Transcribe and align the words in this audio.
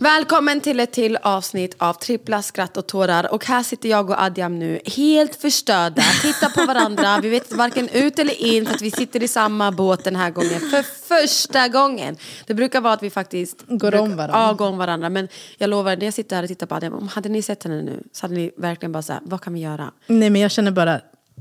Välkommen 0.00 0.60
till 0.60 0.80
ett 0.80 0.92
till 0.92 1.18
avsnitt 1.22 1.74
av 1.78 1.92
Trippla 1.92 2.42
skratt 2.42 2.76
och 2.76 2.86
tårar. 2.86 3.34
Och 3.34 3.44
här 3.44 3.62
sitter 3.62 3.88
jag 3.88 4.10
och 4.10 4.22
Adjam 4.22 4.58
nu, 4.58 4.80
helt 4.84 5.34
förstörda, 5.34 6.02
tittar 6.22 6.48
på 6.48 6.66
varandra. 6.66 7.20
Vi 7.22 7.28
vet 7.28 7.52
varken 7.52 7.88
ut 7.88 8.18
eller 8.18 8.42
in 8.42 8.66
för 8.66 8.74
att 8.74 8.82
vi 8.82 8.90
sitter 8.90 9.22
i 9.22 9.28
samma 9.28 9.72
båt 9.72 10.04
den 10.04 10.16
här 10.16 10.30
gången. 10.30 10.60
För 10.60 10.82
första 10.82 11.68
gången. 11.68 12.16
Det 12.46 12.54
brukar 12.54 12.80
vara 12.80 12.92
att 12.92 13.02
vi 13.02 13.10
faktiskt 13.10 13.64
Går 13.66 13.78
brukar, 13.78 13.98
om 13.98 14.16
varandra. 14.16 14.38
Ja, 14.38 14.52
går 14.52 14.68
om 14.68 14.78
varandra. 14.78 15.08
Men 15.08 15.28
jag 15.58 15.70
lovar, 15.70 15.96
när 15.96 16.04
jag 16.04 16.14
sitter 16.14 16.36
här 16.36 16.42
och 16.42 16.48
tittar 16.48 16.66
på 16.66 16.74
Adjam, 16.74 16.94
om 16.94 17.08
hade 17.08 17.28
ni 17.28 17.42
sett 17.42 17.64
henne 17.64 17.82
nu 17.82 18.02
så 18.12 18.24
hade 18.24 18.34
ni 18.34 18.50
verkligen 18.56 18.92
bara 18.92 19.02
såhär, 19.02 19.22
vad 19.24 19.40
kan 19.40 19.54
vi 19.54 19.60
göra? 19.60 19.92
Nej 20.06 20.30
men 20.30 20.40
jag 20.40 20.50
känner 20.50 20.70
bara, 20.70 21.00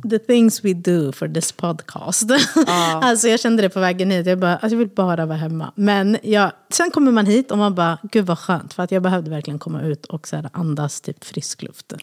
the 0.10 0.20
things 0.20 0.66
we 0.66 0.74
do 0.74 1.12
for 1.12 1.28
this 1.28 1.52
podcast. 1.52 2.30
alltså 3.02 3.28
jag 3.28 3.40
kände 3.40 3.62
det 3.62 3.70
på 3.70 3.80
vägen 3.80 4.12
hit, 4.12 4.26
jag, 4.28 4.40
bara, 4.40 4.52
alltså, 4.54 4.70
jag 4.70 4.78
vill 4.78 4.88
bara 4.96 5.26
vara 5.26 5.38
hemma. 5.38 5.72
Men 5.76 6.18
jag, 6.24 6.52
sen 6.70 6.92
kommer 6.92 7.12
man 7.12 7.26
hit 7.26 7.52
och 7.52 7.58
man 7.58 7.76
bara, 7.76 7.98
gud 8.12 8.26
vad 8.26 8.40
skönt. 8.40 8.74
För 8.74 8.84
att 8.84 8.92
jag 8.92 9.04
behövde 9.04 9.30
verkligen 9.30 9.60
komma 9.60 9.82
ut 9.82 10.06
och 10.06 10.28
så 10.28 10.36
här, 10.36 10.50
andas 10.54 11.02
typ 11.02 11.24
frisk 11.24 11.62
luft. 11.62 11.94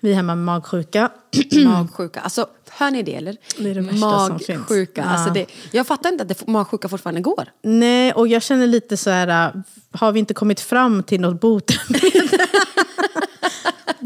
Vi 0.00 0.10
är 0.10 0.14
hemma 0.14 0.34
med 0.34 0.44
magsjuka. 0.44 1.10
Magsjuka. 1.66 2.20
Alltså, 2.20 2.46
hör 2.70 2.90
ni 2.90 3.02
det 3.02 3.14
eller? 3.14 3.36
Det 3.58 3.70
är 3.70 3.74
det 3.74 3.80
värsta 3.80 4.26
som 4.26 4.38
finns. 4.38 4.58
Magsjuka. 4.58 5.04
Alltså 5.04 5.28
Ja. 5.28 5.34
det, 5.34 5.46
jag 5.70 5.86
fattar 5.86 6.08
inte 6.12 6.22
att 6.22 6.28
det, 6.28 6.46
magsjuka 6.46 6.88
fortfarande 6.88 7.20
går. 7.20 7.44
Nej, 7.62 8.12
och 8.12 8.28
jag 8.28 8.42
känner 8.42 8.66
lite 8.66 8.96
så 8.96 9.10
här, 9.10 9.46
äh, 9.56 9.62
har 9.90 10.12
vi 10.12 10.18
inte 10.18 10.34
kommit 10.34 10.60
fram 10.60 11.02
till 11.02 11.20
något 11.20 11.40
botemedel 11.40 12.28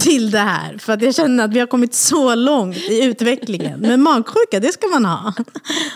till 0.07 0.31
det 0.31 0.39
här? 0.39 0.79
För 0.79 0.93
att 0.93 1.03
jag 1.03 1.15
känner 1.15 1.45
att 1.45 1.51
vi 1.53 1.59
har 1.61 1.67
kommit 1.67 1.95
så 1.95 2.35
långt 2.35 2.77
i 2.77 3.05
utvecklingen. 3.05 3.81
Men 3.81 4.03
magsjuka, 4.03 4.61
det 4.61 4.73
ska 4.73 4.87
man 4.89 5.05
ha. 5.05 5.33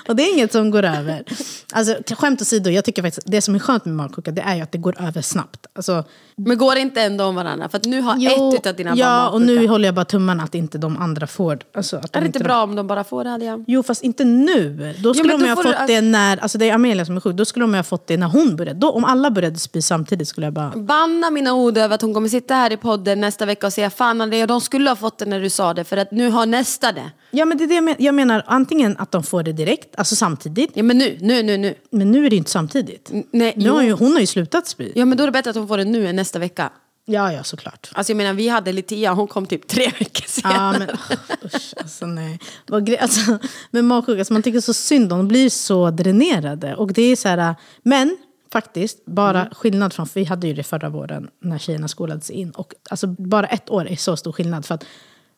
Och 0.09 0.17
det 0.17 0.23
är 0.23 0.33
inget 0.35 0.53
som 0.53 0.71
går 0.71 0.83
över. 0.85 1.25
Alltså, 1.73 2.15
skämt 2.15 2.43
åsido, 2.43 2.71
jag 2.71 2.85
tycker 2.85 3.03
faktiskt 3.03 3.27
det 3.31 3.43
som 3.43 3.55
är 3.55 3.59
skönt 3.59 3.85
med 3.85 3.95
magsjuka, 3.95 4.31
det 4.31 4.43
är 4.43 4.55
ju 4.57 4.63
att 4.63 4.73
det 4.73 4.79
går 4.79 5.03
över 5.09 5.23
snabbt. 5.23 5.67
Alltså, 5.73 6.05
Men 6.37 6.59
går 6.59 6.75
det 6.75 6.81
inte 6.81 7.03
ändå 7.03 7.25
om 7.25 7.35
varandra? 7.35 7.69
För 7.69 7.79
att 7.79 7.85
nu 7.85 8.01
har 8.01 8.27
ett 8.27 8.55
utav 8.55 8.75
dina 8.77 8.91
barn 8.91 8.99
Ja, 8.99 9.29
och 9.29 9.43
nu 9.43 9.67
håller 9.67 9.89
jag 9.89 9.95
bara 9.95 10.05
tummarna 10.05 10.43
att 10.43 10.55
inte 10.55 10.79
de 10.79 10.97
andra 10.97 11.27
får. 11.27 11.59
Alltså, 11.75 11.97
att 11.97 12.17
Är 12.17 12.21
det 12.21 12.27
inte 12.27 12.39
de- 12.39 12.45
bra 12.45 12.63
om 12.63 12.77
de 12.77 12.87
bara 12.87 13.05
får 13.05 13.25
det, 13.25 13.33
Adrian? 13.35 13.65
Jo, 13.69 13.83
fast 13.83 14.03
inte 14.03 14.25
nu. 14.25 14.95
Då 14.99 15.15
skulle 15.15 15.33
men 15.33 15.41
de 15.41 15.45
då 15.47 15.51
ha 15.51 15.57
får 15.57 15.63
du- 15.65 15.73
fått 15.79 15.87
det 15.87 16.01
när, 16.01 16.37
alltså 16.37 16.59
det 16.59 16.71
är 16.71 16.75
Amelia 16.75 17.05
som 17.05 17.17
är 17.17 17.21
sjuk, 17.21 17.37
då 17.37 17.45
skulle 17.45 17.63
de 17.65 17.75
ha 17.75 17.83
fått 17.83 18.07
det 18.07 18.17
när 18.17 18.27
hon 18.27 18.57
började. 18.57 18.81
Då, 18.81 18.91
om 18.91 19.05
alla 19.05 19.31
började 19.31 19.59
spy 19.59 19.83
samtidigt 19.83 20.29
skulle 20.29 20.47
jag 20.47 20.55
bara... 20.55 20.71
Banna 20.77 21.31
mina 21.31 21.55
ord 21.55 21.79
över 21.79 21.95
att 21.95 22.03
hon 22.03 22.15
kommer 22.15 22.29
sitta 22.29 22.55
här 22.55 22.73
i 22.73 22.77
podden 22.77 23.21
nästa 23.21 23.47
vecka 23.47 23.67
och 23.67 23.73
säga 23.73 23.91
fan 24.01 24.21
Andrea, 24.21 24.47
de 24.47 24.61
skulle 24.61 24.91
ha 24.91 24.97
fått 24.97 25.19
det 25.19 25.27
när 25.27 25.41
du 25.41 25.51
sa 25.51 25.75
det 25.75 25.85
för 25.85 25.97
att 25.97 26.11
nu 26.11 26.31
har 26.31 26.47
nästa 26.47 26.93
det. 26.93 27.11
Ja 27.31 27.45
men 27.45 27.59
det 27.59 27.65
är 27.65 27.69
det 27.69 27.75
jag, 27.75 27.85
men, 27.85 27.95
jag 27.99 28.15
menar, 28.15 28.45
antingen 28.47 28.97
att 28.99 29.13
de 29.13 29.23
får 29.23 29.43
det 29.43 29.53
direkt, 29.53 29.97
alltså 29.97 30.17
samtidigt. 30.17 30.71
Ja 30.75 30.83
men 30.83 30.99
nu, 30.99 31.19
nu, 31.21 31.43
nu, 31.43 31.57
nu. 31.59 31.75
Men 31.91 32.11
nu 32.11 32.27
är 32.27 32.31
det 32.31 32.37
inte 32.37 32.51
samtidigt. 32.51 33.11
N- 33.11 33.25
nej, 33.33 33.53
nu 33.57 33.71
har 33.71 33.83
ju, 33.83 33.93
hon 33.93 34.13
har 34.13 34.21
ju 34.21 34.27
slutat 34.27 34.67
spy. 34.67 34.93
Ja 34.95 35.05
men 35.05 35.19
då 35.19 35.25
är 35.25 35.27
det 35.27 35.33
bättre 35.33 35.51
att 35.51 35.57
hon 35.57 35.69
får 35.69 35.79
det 35.79 35.85
nu 35.85 36.09
än 36.09 36.17
nästa 36.17 36.39
vecka. 36.39 36.71
Ja, 37.07 37.33
ja 37.33 37.45
såklart. 37.45 37.91
Alltså 37.93 38.11
jag 38.13 38.17
menar 38.17 38.33
vi 38.35 38.49
hade 38.49 38.73
Litia, 38.73 39.13
hon 39.13 39.27
kom 39.27 39.47
typ 39.47 39.69
tre 39.69 39.85
veckor 39.99 40.25
senare. 40.27 40.55
Ja, 40.55 40.79
men 40.79 40.91
oh, 40.91 41.47
usch, 41.57 41.75
alltså 41.77 42.07
nej. 42.07 42.39
Alltså, 43.01 43.39
med 43.71 43.85
magsjuka, 43.85 44.19
alltså, 44.19 44.33
man 44.33 44.43
tycker 44.43 44.61
så 44.61 44.75
synd 44.75 45.13
om 45.13 45.19
de 45.19 45.29
blir 45.29 45.51
så 45.51 45.91
dränerade. 45.91 46.75
Och 46.75 46.93
det 46.93 47.03
är 47.03 47.17
så 47.17 47.29
här, 47.29 47.55
men 47.83 48.17
faktiskt, 48.53 49.05
bara 49.07 49.41
Mm. 49.41 49.55
skillnad 49.55 49.93
från, 49.93 50.07
för 50.07 50.21
vi 50.21 50.27
hade 50.27 50.47
ju 50.47 50.55
det 50.55 50.63
förra 50.63 50.89
våren 50.89 51.29
när 51.41 51.59
tjejerna 51.59 51.89
skolades 51.89 52.31
in. 52.31 52.51
Och 52.51 52.73
alltså, 52.91 53.07
bara 53.07 53.47
ett 53.47 53.71
år 53.71 53.89
är 53.89 53.97
så 53.97 54.17
stor 54.17 54.33
skillnad. 54.33 54.67
För 54.67 54.75
att 54.75 54.85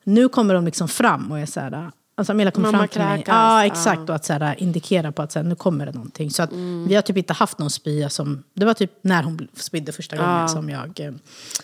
nu 0.05 0.29
kommer 0.29 0.55
de 0.55 0.65
liksom 0.65 0.89
fram 0.89 1.33
och 1.33 1.39
är 1.39 1.47
så 1.47 1.61
här, 1.61 1.91
alltså 2.15 2.33
Amelia 2.33 2.51
kommer 2.51 2.69
Mamma 2.73 2.79
fram 2.79 2.89
till 2.89 3.01
mig. 3.01 3.17
kräkas, 3.19 3.35
Ja, 3.35 3.61
ja. 3.61 3.67
exakt. 3.67 4.09
Och 4.09 4.15
att 4.15 4.25
så 4.25 4.33
här, 4.33 4.63
indikera 4.63 5.13
på 5.13 5.23
att 5.23 5.33
så 5.33 5.39
här, 5.39 5.45
nu 5.47 5.55
kommer 5.55 5.87
det 5.87 5.93
någonting. 5.93 6.31
Så 6.31 6.43
att 6.43 6.53
Mm. 6.53 6.89
vi 6.89 6.95
har 6.95 7.03
typ 7.03 7.17
inte 7.17 7.33
haft 7.33 7.59
någon 7.59 7.71
spya 7.71 8.09
som, 8.11 8.43
det 8.55 8.65
var 8.67 8.75
typ 8.75 8.91
när 9.03 9.23
hon 9.23 9.49
spydde 9.55 9.93
första 9.93 10.17
gången 10.17 10.49
som 10.49 10.71
jag, 10.71 11.01
eh, 11.01 11.13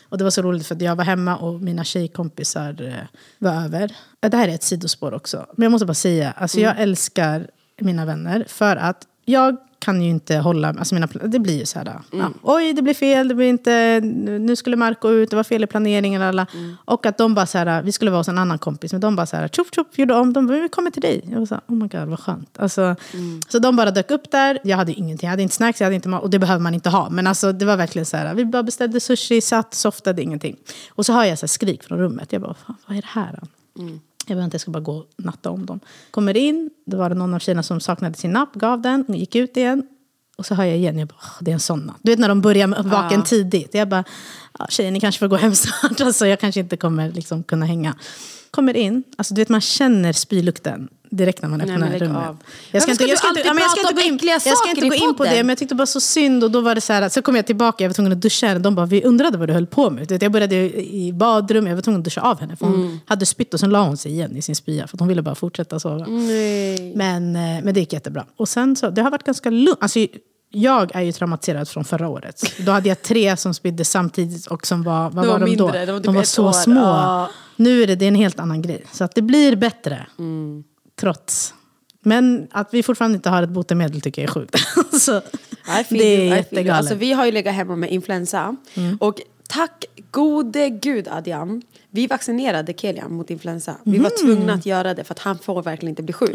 och 0.08 0.18
det 0.18 0.24
var 0.24 0.30
så 0.30 0.42
roligt 0.42 0.66
för 0.66 0.74
att 0.74 0.80
jag 0.82 0.96
var 0.96 1.04
hemma 1.04 1.36
och 1.36 1.60
mina 1.60 1.84
tjejkompisar 1.84 2.82
eh, 2.82 2.94
var 3.38 3.64
över. 3.64 3.92
Eh, 4.20 4.30
Det 4.30 4.36
här 4.36 4.48
är 4.48 4.54
ett 4.54 4.62
sidospår 4.62 5.14
också. 5.14 5.46
Men 5.56 5.62
jag 5.62 5.70
måste 5.72 5.86
bara 5.86 5.94
säga, 5.94 6.30
alltså 6.36 6.60
jag 6.60 6.80
älskar 6.80 7.46
mina 7.80 8.04
vänner 8.04 8.44
för 8.48 8.76
att 8.76 9.06
jag 9.24 9.56
kan 9.78 10.02
ju 10.02 10.08
inte 10.10 10.36
hålla, 10.36 10.68
alltså 10.68 10.94
mina, 10.94 11.06
det 11.06 11.38
blir 11.38 11.58
ju 11.58 11.66
så 11.66 11.78
här, 11.78 12.00
ja, 12.12 12.30
oj 12.42 12.72
det 12.72 12.82
blir 12.82 12.94
fel, 12.94 13.28
det 13.28 13.34
blir 13.34 13.48
inte, 13.48 14.00
nu 14.40 14.56
skulle 14.56 14.76
Marco 14.76 15.08
ut, 15.08 15.30
det 15.30 15.36
var 15.36 15.44
fel 15.44 15.64
i 15.64 15.66
planeringen, 15.66 16.22
alla. 16.22 16.46
Och 16.84 17.06
att 17.06 17.18
de 17.18 17.34
bara 17.34 17.46
så 17.46 17.58
här, 17.58 17.82
vi 17.82 17.92
skulle 17.92 18.10
vara 18.10 18.20
hos 18.20 18.28
en 18.28 18.38
annan 18.38 18.58
kompis, 18.58 18.92
men 18.92 19.00
de 19.00 19.16
bara 19.16 19.26
så 19.26 19.36
här, 19.36 19.48
tjoff 19.48 19.68
tjoff, 19.74 19.98
gjorde 19.98 20.14
om, 20.14 20.32
de 20.32 20.46
bara, 20.46 20.58
vi 20.58 20.68
kommer 20.68 20.90
till 20.90 21.02
dig. 21.02 21.24
Jag 21.32 21.38
var 21.38 21.46
så 21.46 21.54
här, 21.54 21.62
oh 21.66 21.76
my 21.76 21.88
god 21.88 22.08
vad 22.08 22.20
skönt. 22.20 22.58
Alltså, 22.58 22.96
Så 23.48 23.58
de 23.58 23.76
bara 23.76 23.90
dök 23.90 24.10
upp 24.10 24.30
där, 24.30 24.58
jag 24.64 24.76
hade 24.76 24.92
ingenting, 24.92 25.26
jag 25.26 25.30
hade 25.30 25.42
inte 25.42 25.54
snacks, 25.54 25.80
jag 25.80 25.86
hade 25.86 25.94
inte 25.96 26.08
och 26.08 26.30
det 26.30 26.38
behöver 26.38 26.62
man 26.62 26.74
inte 26.74 26.90
ha. 26.90 27.10
Men 27.10 27.26
alltså 27.26 27.52
det 27.52 27.64
var 27.64 27.76
verkligen 27.76 28.06
så 28.06 28.16
här, 28.16 28.34
vi 28.34 28.44
bara 28.44 28.62
beställde 28.62 29.00
sushi, 29.00 29.40
satt, 29.40 29.74
softade, 29.74 30.22
ingenting. 30.22 30.56
Och 30.90 31.06
så 31.06 31.12
hör 31.12 31.24
jag 31.24 31.38
så 31.38 31.46
här 31.46 31.48
skrik 31.48 31.82
från 31.82 31.98
rummet, 31.98 32.32
jag 32.32 32.42
bara, 32.42 32.54
vad 32.86 32.96
är 32.96 33.02
det 33.02 33.08
här? 33.08 33.38
då? 33.40 33.82
Jag 34.28 34.44
inte, 34.44 34.54
jag 34.54 34.60
ska 34.60 34.70
bara 34.70 34.80
gå 34.80 34.92
och 34.96 35.06
natta 35.16 35.50
om 35.50 35.66
dem. 35.66 35.80
Kommer 36.10 36.36
in, 36.36 36.70
då 36.86 36.96
var 36.96 37.08
det 37.08 37.14
någon 37.14 37.34
av 37.34 37.38
tjejerna 37.38 37.62
som 37.62 37.80
saknade 37.80 38.14
sin 38.18 38.30
napp, 38.32 38.54
gav 38.54 38.80
den, 38.82 39.04
gick 39.08 39.34
ut 39.36 39.56
igen. 39.56 39.82
Och 40.38 40.46
så 40.46 40.54
hör 40.54 40.64
jag 40.64 40.76
igen, 40.76 40.98
jag 40.98 41.08
bara, 41.08 41.16
"Åh, 41.22 41.32
det 41.40 41.50
är 41.50 41.52
en 41.52 41.60
sån 41.60 41.80
natt. 41.80 41.96
Du 42.02 42.12
vet 42.12 42.18
när 42.18 42.28
de 42.28 42.40
börjar 42.40 42.66
med 42.66 42.84
vaken 42.84 43.22
tidigt. 43.24 43.74
Jag 43.74 43.88
bara, 43.88 44.04
ja, 44.58 44.66
tjejer 44.68 44.90
ni 44.90 45.00
kanske 45.00 45.18
får 45.18 45.28
gå 45.28 45.36
hem 45.36 45.54
snart. 45.54 46.00
Alltså, 46.00 46.26
jag 46.26 46.40
kanske 46.40 46.60
inte 46.60 46.76
kommer 46.76 47.12
liksom 47.12 47.42
kunna 47.42 47.66
hänga. 47.66 47.94
Kommer 48.50 48.76
in, 48.76 49.04
alltså 49.18 49.34
du 49.34 49.40
vet 49.40 49.48
man 49.48 49.60
känner 49.60 50.12
spylukten 50.12 50.88
direkt 51.10 51.42
när 51.42 51.48
man 51.48 51.60
öppnar 51.60 51.90
lägg 51.90 52.02
rummet. 52.02 52.28
av. 52.28 52.36
Jag 52.70 52.82
ska 52.82 52.90
inte, 52.92 53.04
jag 53.04 53.18
ska 53.18 53.28
inte, 53.28 53.40
ja, 53.44 53.54
jag 53.60 53.70
ska 53.70 53.80
inte 53.80 53.94
gå 53.94 54.00
in, 54.08 54.18
jag 54.22 54.42
ska 54.58 54.70
inte 54.70 54.88
gå 54.88 54.94
in 54.94 55.14
på 55.14 55.24
det, 55.24 55.30
men 55.36 55.48
jag 55.48 55.58
tyckte 55.58 55.74
bara 55.74 55.86
så 55.86 56.00
synd. 56.00 56.44
Och 56.44 56.50
då 56.50 56.60
var 56.60 56.74
det 56.74 56.80
så 56.80 56.92
här, 56.92 57.08
så 57.08 57.22
kom 57.22 57.36
jag 57.36 57.46
tillbaka, 57.46 57.84
jag 57.84 57.88
var 57.88 57.94
tvungen 57.94 58.12
att 58.12 58.20
duscha 58.20 58.46
henne. 58.46 58.60
De 58.60 58.74
bara, 58.74 58.86
vi 58.86 59.04
undrade 59.04 59.38
vad 59.38 59.48
du 59.48 59.52
höll 59.54 59.66
på 59.66 59.90
med. 59.90 60.22
Jag 60.22 60.32
började 60.32 60.54
i 60.78 61.12
badrum, 61.12 61.66
jag 61.66 61.74
var 61.74 61.82
tvungen 61.82 62.00
att 62.00 62.04
duscha 62.04 62.20
av 62.20 62.40
henne. 62.40 62.56
För 62.56 62.66
hon 62.66 62.74
Mm. 62.74 63.00
hade 63.06 63.26
spytt 63.26 63.54
och 63.54 63.60
sen 63.60 63.70
la 63.70 63.82
hon 63.84 63.96
sig 63.96 64.12
igen 64.12 64.36
i 64.36 64.42
sin 64.42 64.56
spya. 64.56 64.86
För 64.86 64.98
hon 64.98 65.08
ville 65.08 65.22
bara 65.22 65.34
fortsätta 65.34 65.80
sova. 65.80 66.06
Nej. 66.06 66.92
Men, 66.96 67.36
eh, 67.36 67.64
men 67.64 67.74
det 67.74 67.80
gick 67.80 67.92
jättebra. 67.92 68.24
Och 68.36 68.48
sen 68.48 68.76
så, 68.76 68.90
det 68.90 69.02
har 69.02 69.10
varit 69.10 69.24
ganska 69.24 69.50
lugnt. 69.50 69.78
Alltså, 69.80 69.98
jag 70.50 70.96
är 70.96 71.00
ju 71.02 71.12
traumatiserad 71.12 71.68
från 71.68 71.84
förra 71.84 72.08
året. 72.08 72.42
Då 72.66 72.72
hade 72.72 72.88
jag 72.88 73.02
tre 73.02 73.36
som 73.36 73.54
spydde 73.54 73.84
samtidigt 73.84 74.46
och 74.46 74.66
som 74.66 74.82
var, 74.82 75.02
vad 75.10 75.12
De 75.12 75.16
var 75.16 75.38
var 75.38 75.46
de 75.46 75.56
då? 75.56 75.64
mindre, 75.66 75.86
de 75.86 75.92
var 75.92 75.98
typ 75.98 76.04
de 76.06 76.14
var 76.14 76.22
så 76.22 76.48
år. 76.48 76.52
små. 76.52 76.80
Ja. 76.80 77.30
Nu 77.56 77.82
är 77.82 77.86
det, 77.86 77.94
det 77.94 78.04
är 78.04 78.08
en 78.08 78.14
helt 78.14 78.40
annan 78.40 78.62
grej. 78.62 78.84
Så 78.92 79.04
att 79.04 79.14
det 79.14 79.22
blir 79.22 79.56
bättre. 79.56 80.06
Mm. 80.18 80.64
Trots. 81.00 81.54
Men 82.00 82.48
att 82.50 82.74
vi 82.74 82.82
fortfarande 82.82 83.16
inte 83.16 83.30
har 83.30 83.42
ett 83.42 83.50
botemedel 83.50 84.00
tycker 84.00 84.22
jag 84.22 84.28
är 84.28 84.34
sjukt. 84.34 84.56
så, 85.00 85.20
feel 85.64 85.84
det 85.88 86.04
är 86.04 86.36
jättegalet. 86.36 86.78
Alltså, 86.78 86.94
vi 86.94 87.12
har 87.12 87.26
ju 87.26 87.32
legat 87.32 87.54
hemma 87.54 87.76
med 87.76 87.90
influensa. 87.90 88.56
Och 89.00 89.20
tack 89.48 89.84
gode 90.10 90.70
gud 90.70 91.08
Adrian. 91.08 91.62
Vi 91.90 92.06
vaccinerade 92.06 92.72
Kelian 92.72 93.12
mot 93.12 93.30
influensa. 93.30 93.74
Vi 93.84 93.98
var 93.98 94.10
tvungna 94.24 94.52
att 94.52 94.66
göra 94.66 94.94
det 94.94 95.04
för 95.04 95.14
att 95.14 95.18
han 95.18 95.38
får 95.38 95.62
verkligen 95.62 95.90
inte 95.90 96.02
bli 96.02 96.12
sjuk. 96.12 96.30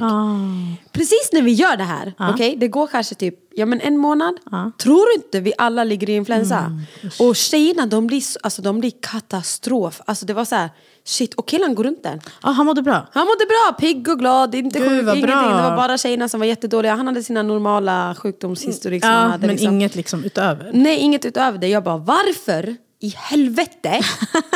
Precis 0.92 1.30
när 1.34 1.42
vi 1.42 1.52
gör 1.52 1.78
det 1.78 1.84
här, 1.84 2.14
okej, 2.34 2.56
det 2.58 2.68
går 2.68 2.88
kanske 2.88 3.16
typ 3.16 3.36
ja, 3.56 3.66
men 3.66 3.82
en 3.82 3.98
månad. 3.98 4.36
Tror 4.78 5.06
du 5.08 5.14
inte 5.24 5.40
vi 5.40 5.54
alla 5.58 5.84
ligger 5.84 6.10
i 6.10 6.16
influensa? 6.16 6.80
och 7.20 7.36
tjejerna 7.36 7.86
de 7.86 8.08
blir, 8.08 8.22
så- 8.22 8.40
alltså, 8.44 8.62
de 8.62 8.80
blir 8.80 8.92
katastrof. 9.02 10.02
Alltså 10.06 10.26
det 10.26 10.34
var 10.34 10.46
så 10.46 10.56
här, 10.56 10.70
shit, 11.06 11.34
och 11.34 11.48
killen 11.48 11.76
går 11.76 11.84
runt 11.84 12.04
där. 12.04 12.20
Ja, 12.44 12.50
han 12.50 12.66
mådde 12.66 12.82
bra. 12.82 13.08
Han 13.12 13.26
mådde 13.28 13.46
bra, 13.46 13.74
pigg 13.80 14.08
och 14.10 14.20
glad, 14.20 14.56
inte 14.56 14.80
Gud, 14.80 14.90
sjuk, 14.90 15.02
ingenting. 15.02 15.22
bra. 15.26 15.42
Det 15.42 15.70
var 15.70 15.76
bara 15.76 15.98
tjejerna 15.98 16.30
som 16.30 16.40
var 16.40 16.48
jättedåliga. 16.48 16.96
Han 16.96 17.08
hade 17.08 17.24
sina 17.24 17.44
normala 17.44 18.16
sjukdomshistorik 18.20 19.04
han 19.06 19.14
Ja, 19.14 19.20
hade. 19.20 19.48
men 19.48 19.50
liksom. 19.56 19.74
inget 19.74 19.96
liksom 19.96 20.24
utöver. 20.24 20.72
Nej, 20.74 20.98
inget 21.00 21.26
utöver 21.26 21.58
det. 21.58 21.68
Jag 21.68 21.84
bara, 21.84 21.98
varför 21.98 22.76
i 23.04 23.14
helvete 23.18 24.02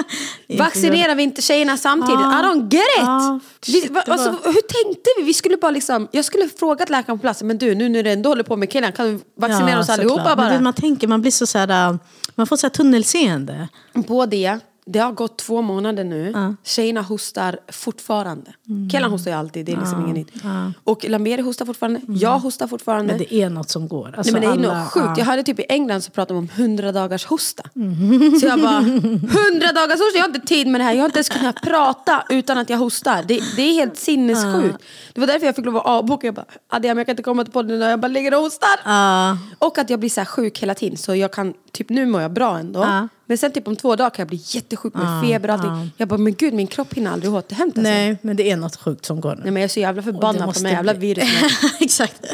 vaccinerar 0.57 1.15
vi 1.15 1.23
inte 1.23 1.41
tjejerna 1.41 1.77
samtidigt? 1.77 2.21
Ja. 2.21 2.39
I 2.39 2.43
don't 2.43 2.71
get 2.71 2.81
it! 2.81 3.01
Ja, 3.01 3.39
vi, 3.67 3.81
shit, 3.81 3.93
det 3.93 4.11
alltså, 4.11 4.29
hur 4.29 4.83
tänkte 4.83 5.09
vi? 5.17 5.23
vi 5.23 5.33
skulle 5.33 5.57
bara 5.57 5.71
liksom, 5.71 6.07
jag 6.11 6.25
skulle 6.25 6.49
frågat 6.49 6.89
läkaren 6.89 7.17
på 7.17 7.21
plats, 7.21 7.43
men 7.43 7.57
du 7.57 7.75
nu 7.75 7.89
när 7.89 8.03
du 8.03 8.11
ändå 8.11 8.29
håller 8.29 8.43
på 8.43 8.55
med 8.55 8.69
killen, 8.69 8.91
kan 8.91 9.05
du 9.05 9.19
vaccinera 9.35 9.79
oss 9.79 9.85
såklart. 9.85 9.99
allihopa 9.99 10.23
Men 10.23 10.37
bara? 10.37 10.49
det, 10.49 10.59
man 10.59 10.73
tänker, 10.73 11.07
man 11.07 11.21
blir 11.21 11.31
så, 11.31 11.47
så 11.47 11.57
här, 11.57 11.99
man 12.35 12.47
får 12.47 12.57
så 12.57 12.67
här 12.67 12.71
tunnelseende. 12.71 13.67
På 14.07 14.25
det, 14.25 14.59
det 14.87 14.99
har 14.99 15.11
gått 15.11 15.37
två 15.37 15.61
månader 15.61 16.03
nu. 16.03 16.31
Ja. 16.35 16.55
Tjejerna 16.63 17.01
hostar 17.01 17.59
fortfarande. 17.71 18.53
Mm. 18.69 18.89
Killarna 18.89 19.07
hostar 19.07 19.31
ju 19.31 19.37
alltid, 19.37 19.65
det 19.65 19.71
är 19.71 19.77
liksom 19.77 20.01
ja. 20.01 20.03
inget 20.03 20.15
nytt. 20.15 20.43
Ja. 20.43 20.71
Och 20.83 21.05
Lamberi 21.09 21.41
hostar 21.41 21.65
fortfarande, 21.65 21.99
mm. 21.99 22.15
jag 22.19 22.39
hostar 22.39 22.67
fortfarande. 22.67 23.13
Men 23.13 23.17
det 23.29 23.33
är 23.33 23.49
något 23.49 23.69
som 23.69 23.87
går. 23.87 24.15
Alltså 24.17 24.33
Nej, 24.33 24.41
men 24.41 24.41
det 24.41 24.67
är 24.67 24.69
alla, 24.69 24.79
något 24.79 24.91
sjukt. 24.91 25.05
Ja. 25.07 25.15
Jag 25.17 25.25
hörde 25.25 25.43
typ 25.43 25.59
i 25.59 25.65
England 25.69 26.01
så 26.01 26.11
pratade 26.11 26.39
de 26.39 26.43
om 26.43 26.49
100 26.55 26.91
dagars 26.91 27.25
hosta. 27.25 27.63
Mm. 27.75 28.39
Så 28.39 28.45
jag 28.45 28.61
bara, 28.61 28.77
100 28.81 29.71
dagars 29.75 29.99
hosta, 29.99 30.17
jag 30.17 30.21
har 30.21 30.27
inte 30.27 30.47
tid 30.47 30.67
med 30.67 30.81
det 30.81 30.85
här. 30.85 30.93
Jag 30.93 31.01
har 31.01 31.05
inte 31.05 31.17
ens 31.17 31.29
kunnat 31.29 31.61
prata 31.61 32.23
utan 32.29 32.57
att 32.57 32.69
jag 32.69 32.77
hostar. 32.77 33.23
Det, 33.27 33.41
det 33.55 33.61
är 33.61 33.73
helt 33.73 33.97
sinnessjukt. 33.97 34.83
Det 35.13 35.19
var 35.19 35.27
därför 35.27 35.45
jag 35.45 35.55
fick 35.55 35.65
lov 35.65 35.77
att 35.77 35.85
avboka. 35.85 36.27
Jag 36.27 36.33
bara, 36.33 36.45
Adiam, 36.69 36.97
jag 36.97 37.07
kan 37.07 37.13
inte 37.13 37.23
komma 37.23 37.43
till 37.43 37.53
podden 37.53 37.77
idag. 37.77 37.91
Jag 37.91 37.99
bara 37.99 38.07
ligger 38.07 38.33
och 38.33 38.41
hostar. 38.41 38.79
Och 39.59 39.77
att 39.77 39.89
jag 39.89 39.99
blir 39.99 40.09
så 40.09 40.25
sjuk 40.25 40.59
hela 40.59 40.73
tiden. 40.73 40.97
Så 40.97 41.15
jag 41.15 41.33
kan, 41.33 41.53
typ 41.71 41.89
nu 41.89 42.05
mår 42.05 42.21
jag 42.21 42.31
bra 42.31 42.57
ändå. 42.59 43.07
Men 43.27 43.37
sen 43.37 43.51
typ 43.51 43.67
om 43.67 43.75
två 43.75 43.95
dagar 43.95 44.09
kan 44.09 44.23
jag 44.23 44.27
bli 44.27 44.41
jättesjuk 44.45 44.93
med 44.93 45.03
ah, 45.05 45.21
feber 45.21 45.49
och 45.49 45.55
allting. 45.55 45.69
Ah. 45.69 45.87
Jag 45.97 46.07
bara, 46.07 46.17
men 46.17 46.33
gud 46.33 46.53
min 46.53 46.67
kropp 46.67 46.93
hinner 46.93 47.11
aldrig 47.11 47.33
återhämta 47.33 47.75
sig. 47.75 47.83
Nej, 47.83 48.17
men 48.21 48.37
det 48.37 48.51
är 48.51 48.57
något 48.57 48.75
sjukt 48.75 49.05
som 49.05 49.21
går. 49.21 49.35
Nej 49.35 49.51
men 49.51 49.55
jag 49.55 49.63
är 49.63 49.67
så 49.67 49.79
jävla 49.79 50.01
förbannad 50.01 50.45
på 50.45 50.51
de 50.51 50.65
här 50.65 50.73
jävla 50.73 50.93
virusen. 50.93 51.49
Exakt. 51.79 52.25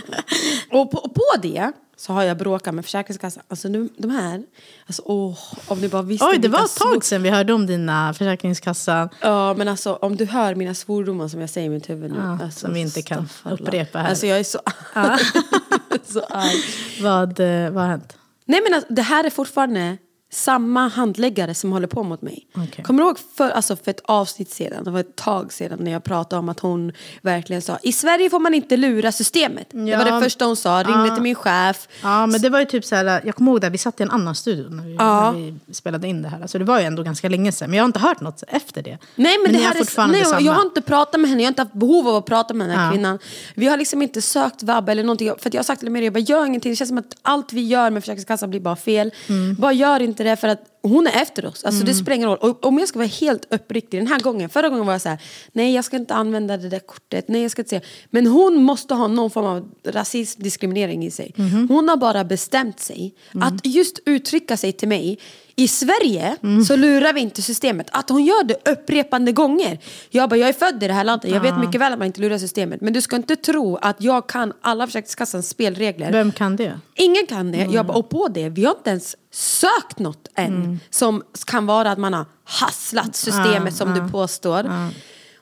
och, 0.72 0.92
på, 0.92 0.98
och 0.98 1.14
på 1.14 1.42
det 1.42 1.72
så 1.98 2.14
har 2.14 2.24
jag 2.24 2.38
bråkat 2.38 2.74
med 2.74 2.86
Försäkringskassan. 2.86 3.44
Alltså 3.48 3.68
nu, 3.68 3.90
de 3.98 4.12
här, 4.12 4.44
alltså 4.86 5.02
åh, 5.06 5.38
om 5.68 5.82
ni 5.82 5.90
bara 5.90 6.02
visste. 6.02 6.26
Oj, 6.26 6.38
det 6.38 6.48
var 6.48 6.66
ett 6.66 6.76
tag 6.76 7.06
sedan 7.06 7.24
vi 7.24 7.30
hörde 7.30 7.54
om 7.54 7.66
dina 7.66 8.14
Försäkringskassan. 8.14 9.10
Ja, 9.22 9.54
men 9.54 9.68
alltså 9.68 9.96
om 9.96 10.16
du 10.16 10.26
hör 10.26 10.56
mina 10.56 10.74
svordomar 10.74 11.28
som 11.28 11.42
jag 11.42 11.50
säger 11.50 11.68
i 11.68 11.70
mitt 11.70 11.90
huvud 11.90 12.12
nu. 12.12 12.18
Ja, 12.18 12.44
alltså, 12.44 12.60
som 12.60 12.74
vi 12.74 12.80
inte 12.80 13.02
kan 13.02 13.30
upprepa 13.44 14.00
här. 14.00 14.10
Alltså 14.10 14.28
jag 14.28 14.40
är 14.40 14.44
så, 14.44 14.60
så 16.14 16.20
arg. 16.20 16.64
vad, 17.02 17.40
eh, 17.40 17.70
vad 17.72 17.84
har 17.84 17.90
hänt? 17.90 18.18
Nej 18.46 18.62
men 18.64 18.74
alltså, 18.74 18.94
det 18.94 19.02
här 19.02 19.24
är 19.24 19.30
fortfarande 19.30 19.98
samma 20.34 20.88
handläggare 20.88 21.54
som 21.54 21.72
håller 21.72 21.88
på 21.88 22.04
mot 22.04 22.22
mig. 22.22 22.48
Okay. 22.56 22.86
Kommer 22.86 23.04
du 23.04 23.08
ihåg 23.08 23.20
för, 23.36 23.50
alltså 23.50 23.76
för 23.76 23.92
ett 23.92 24.02
avsnitt 24.04 24.52
sedan, 24.52 24.84
det 24.84 24.92
var 24.92 25.00
ett 25.00 25.16
tag 25.16 25.54
sedan 25.54 25.80
när 25.82 25.92
jag 25.92 26.04
pratade 26.04 26.40
om 26.40 26.50
att 26.50 26.60
hon 26.60 26.92
verkligen 27.22 27.62
sa 27.62 27.78
i 27.84 27.92
Sverige 27.92 28.30
får 28.30 28.40
man 28.40 28.54
inte 28.54 28.78
lura 28.78 29.12
systemet. 29.12 29.68
Ja. 29.72 29.80
Det 29.80 29.98
var 29.98 30.12
det 30.12 30.22
första 30.22 30.46
hon 30.46 30.56
sa, 30.56 30.84
ringde 30.84 31.08
ja. 31.08 31.16
till 31.16 31.24
min 31.24 31.36
chef. 31.36 31.88
Ja 32.02 32.28
men 32.28 32.42
det 32.42 32.50
var 32.50 32.60
ju 32.60 32.66
typ 32.66 32.86
så 32.86 32.96
här, 32.96 33.22
jag 33.26 33.36
kommer 33.36 33.52
ihåg 33.52 33.66
att 33.66 33.72
vi 33.72 33.78
satt 33.78 34.00
i 34.00 34.04
en 34.04 34.12
annan 34.12 34.36
studio 34.36 34.70
när 34.70 34.84
vi, 34.84 34.96
ja. 34.96 35.32
när 35.32 35.54
vi 35.66 35.74
spelade 35.74 36.08
in 36.08 36.22
det 36.22 36.30
här. 36.30 36.42
Alltså 36.42 36.60
det 36.60 36.66
var 36.66 36.80
ju 36.80 36.86
ändå 36.86 37.04
ganska 37.04 37.30
länge 37.30 37.52
sedan, 37.52 37.70
men 37.70 37.78
jag 37.78 37.84
har 37.84 37.88
inte 37.88 38.00
hört 38.00 38.22
något 38.22 38.44
efter 38.48 38.82
det. 38.84 38.98
Nej 39.16 39.38
men, 39.38 39.52
men 39.52 39.62
det 39.62 39.68
här 39.68 39.72
är 39.72 40.08
nej, 40.08 40.26
samma. 40.26 40.42
Jag 40.42 40.54
har 40.54 40.62
inte 40.62 40.82
pratat 40.82 41.22
med 41.22 41.30
henne, 41.30 41.42
jag 41.42 41.48
har 41.48 41.52
inte 41.52 41.62
haft 41.62 41.74
behov 41.74 42.08
av 42.08 42.16
att 42.16 42.26
prata 42.26 42.54
med 42.54 42.70
den 42.70 42.78
här 42.78 42.92
kvinnan. 42.92 43.20
Vi 43.56 43.68
har 43.68 43.78
liksom 43.78 44.02
inte 44.02 44.22
sökt 44.22 44.64
vab 44.64 44.90
eller 44.90 45.04
någonting. 45.04 45.32
För 45.40 45.50
jag 45.54 45.60
har 45.60 45.64
sagt 45.64 45.80
till 45.80 45.92
mig, 45.92 46.04
jag 46.04 46.14
bara 46.14 46.20
gör 46.20 46.46
ingenting. 46.46 46.72
Det 46.72 46.76
känns 46.76 46.90
som 46.90 46.98
att 46.98 47.16
allt 47.22 47.54
vi 47.54 47.68
gör 47.68 47.90
med 47.90 48.04
Försäkringskassan 48.04 48.50
blir 48.50 48.60
bara 48.60 48.76
fel. 48.76 49.12
Mm. 49.30 49.56
Bara 49.56 49.74
gör 49.74 50.00
inte 50.00 50.23
det 50.24 50.36
för 50.36 50.48
att 50.48 50.74
hon 50.84 51.08
är 51.08 51.22
efter 51.22 51.46
oss. 51.46 51.64
Alltså 51.64 51.82
mm. 51.82 51.86
Det 51.86 51.94
spelar 51.94 52.16
ingen 52.16 52.30
roll. 52.30 52.38
Och 52.38 52.66
om 52.66 52.80
jag 52.80 52.88
ska 52.88 53.00
vara 53.00 53.08
helt 53.08 53.54
uppriktig, 53.54 54.00
den 54.00 54.08
här 54.08 54.20
gången, 54.20 54.50
förra 54.50 54.70
gången 54.70 54.86
var 54.86 54.94
jag 54.94 55.02
så 55.02 55.10
här, 55.10 55.22
nej 55.52 55.76
jag 55.76 55.86
ska 55.86 55.98
inte 55.98 56.14
använda 56.14 56.58
det 56.58 56.70
där 56.70 56.80
kortet, 56.80 57.28
nej 57.28 57.42
jag 57.42 57.52
ska 57.52 57.62
inte 57.62 57.70
säga. 57.70 57.82
Men 58.10 58.28
hon 58.28 58.64
måste 58.64 58.94
ha 58.94 59.08
någon 59.08 59.32
form 59.32 59.46
av 59.46 59.72
rasism, 59.86 60.44
diskriminering 60.44 61.06
i 61.06 61.12
sig. 61.12 61.34
Mm. 61.38 61.70
Hon 61.70 61.90
har 61.90 61.98
bara 61.98 62.24
bestämt 62.24 62.80
sig 62.80 63.16
mm. 63.34 63.48
att 63.48 63.66
just 63.66 64.00
uttrycka 64.06 64.58
sig 64.58 64.72
till 64.72 64.88
mig 64.88 65.20
i 65.56 65.68
Sverige 65.68 66.38
mm. 66.44 66.66
så 66.66 66.76
lurar 66.76 67.14
vi 67.14 67.22
inte 67.22 67.42
systemet. 67.42 67.88
Att 67.92 68.10
hon 68.10 68.26
gör 68.26 68.44
det 68.44 68.70
upprepande 68.70 69.32
gånger. 69.32 69.80
Jag 70.10 70.30
bara, 70.30 70.38
jag 70.38 70.50
är 70.50 70.54
född 70.54 70.84
i 70.84 70.88
det 70.88 70.94
här 70.94 71.04
landet, 71.04 71.32
jag 71.32 71.42
vet 71.42 71.58
mycket 71.58 71.82
väl 71.82 71.94
att 71.94 72.00
man 72.00 72.06
inte 72.06 72.22
lurar 72.22 72.38
systemet. 72.38 72.82
Men 72.82 72.94
du 72.94 73.02
ska 73.02 73.16
inte 73.16 73.36
tro 73.36 73.76
att 73.76 73.96
jag 74.00 74.30
kan 74.30 74.54
alla 74.62 74.88
Försäkringskassans 74.88 75.50
spelregler. 75.50 76.12
Vem 76.12 76.32
kan 76.32 76.56
det? 76.56 76.80
Ingen 76.96 77.28
kan 77.28 77.52
det. 77.52 77.58
Mm. 77.58 77.74
Jag 77.74 77.86
bara, 77.86 77.98
och 77.98 78.10
på 78.10 78.28
det, 78.28 78.50
vi 78.50 78.66
har 78.66 78.72
inte 78.72 78.90
ens 78.90 79.16
sökt 79.34 80.00
något 80.00 80.28
än. 80.36 80.56
Mm. 80.56 80.80
Som 80.90 81.24
kan 81.46 81.66
vara 81.66 81.92
att 81.92 81.98
man 81.98 82.14
har 82.14 82.26
hasslat 82.44 83.16
systemet 83.16 83.76
som 83.76 83.94
du 83.94 84.12
påstår. 84.12 84.70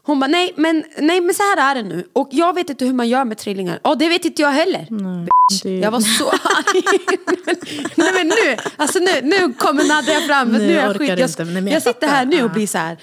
Hon 0.04 0.20
bara, 0.20 0.28
nej 0.28 0.54
men, 0.58 0.84
nej 0.98 1.22
men 1.22 1.36
så 1.36 1.44
här 1.44 1.72
är 1.72 1.76
det 1.76 1.90
nu. 1.90 2.08
Och 2.14 2.30
jag 2.32 2.56
vet 2.56 2.70
inte 2.70 2.86
hur 2.86 2.94
man 2.94 3.10
gör 3.10 3.26
med 3.26 3.38
trillingar. 3.38 3.80
Och 3.84 3.98
det 3.98 4.10
vet 4.10 4.26
inte 4.26 4.42
jag 4.42 4.52
heller. 4.52 4.88
Nej, 4.90 5.28
det... 5.64 5.78
Jag 5.78 5.92
var 5.92 6.00
så 6.00 6.30
arg. 6.30 6.84
nej 7.96 8.12
men 8.14 8.28
nu, 8.28 8.58
alltså 8.76 9.00
nu, 9.00 9.22
nu 9.24 9.54
kommer 9.54 9.88
Nadja 9.88 10.20
fram. 10.20 10.52
Nu, 10.52 10.58
nu 10.58 10.78
är 10.78 10.86
jag 10.86 10.98
skit. 10.98 11.10
Jag, 11.10 11.20
inte, 11.20 11.44
jag, 11.44 11.72
jag 11.72 11.84
sitter 11.84 12.08
här 12.08 12.26
nu 12.26 12.44
och 12.44 12.52
blir 12.52 12.68
så 12.68 12.78
här. 12.78 12.98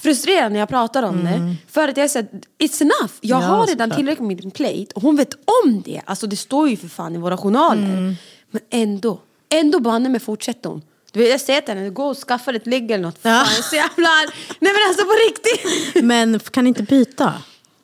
Frustrerad 0.00 0.52
när 0.52 0.58
jag 0.58 0.68
pratar 0.68 1.02
om 1.02 1.20
mm. 1.20 1.48
det. 1.48 1.56
För 1.68 1.88
att 1.88 1.96
jag 1.96 2.10
säger 2.10 2.28
it's 2.58 2.82
enough. 2.82 3.12
Jag 3.20 3.42
ja, 3.42 3.46
har 3.46 3.66
redan 3.66 3.90
tillräckligt 3.90 4.28
med 4.28 4.44
min 4.44 4.50
plate. 4.50 4.86
Och 4.94 5.02
hon 5.02 5.16
vet 5.16 5.34
om 5.64 5.82
det. 5.82 6.00
Alltså 6.04 6.26
det 6.26 6.36
står 6.36 6.68
ju 6.68 6.76
för 6.76 6.88
fan 6.88 7.14
i 7.14 7.18
våra 7.18 7.36
journaler. 7.36 7.82
Mm. 7.82 8.14
Men 8.50 8.62
ändå, 8.70 9.20
ändå 9.52 9.80
banne 9.80 10.08
mig 10.08 10.20
fortsätter 10.20 10.68
hon. 10.68 10.82
Du 11.12 11.20
vet, 11.20 11.30
jag 11.30 11.40
säger 11.40 11.60
till 11.60 11.74
henne, 11.74 11.90
gå 11.90 12.04
och 12.04 12.16
skaffa 12.16 12.50
ett 12.50 12.66
ligg 12.66 12.90
eller 12.90 13.02
något. 13.02 13.18
Ja. 13.22 13.44
Fan, 13.46 13.62
så 13.62 13.76
jävla 13.76 14.08
Nej 14.60 14.72
men 14.72 14.88
alltså 14.88 15.04
på 15.04 15.12
riktigt. 15.28 16.04
Men 16.04 16.38
kan 16.38 16.66
inte 16.66 16.82
byta? 16.82 17.34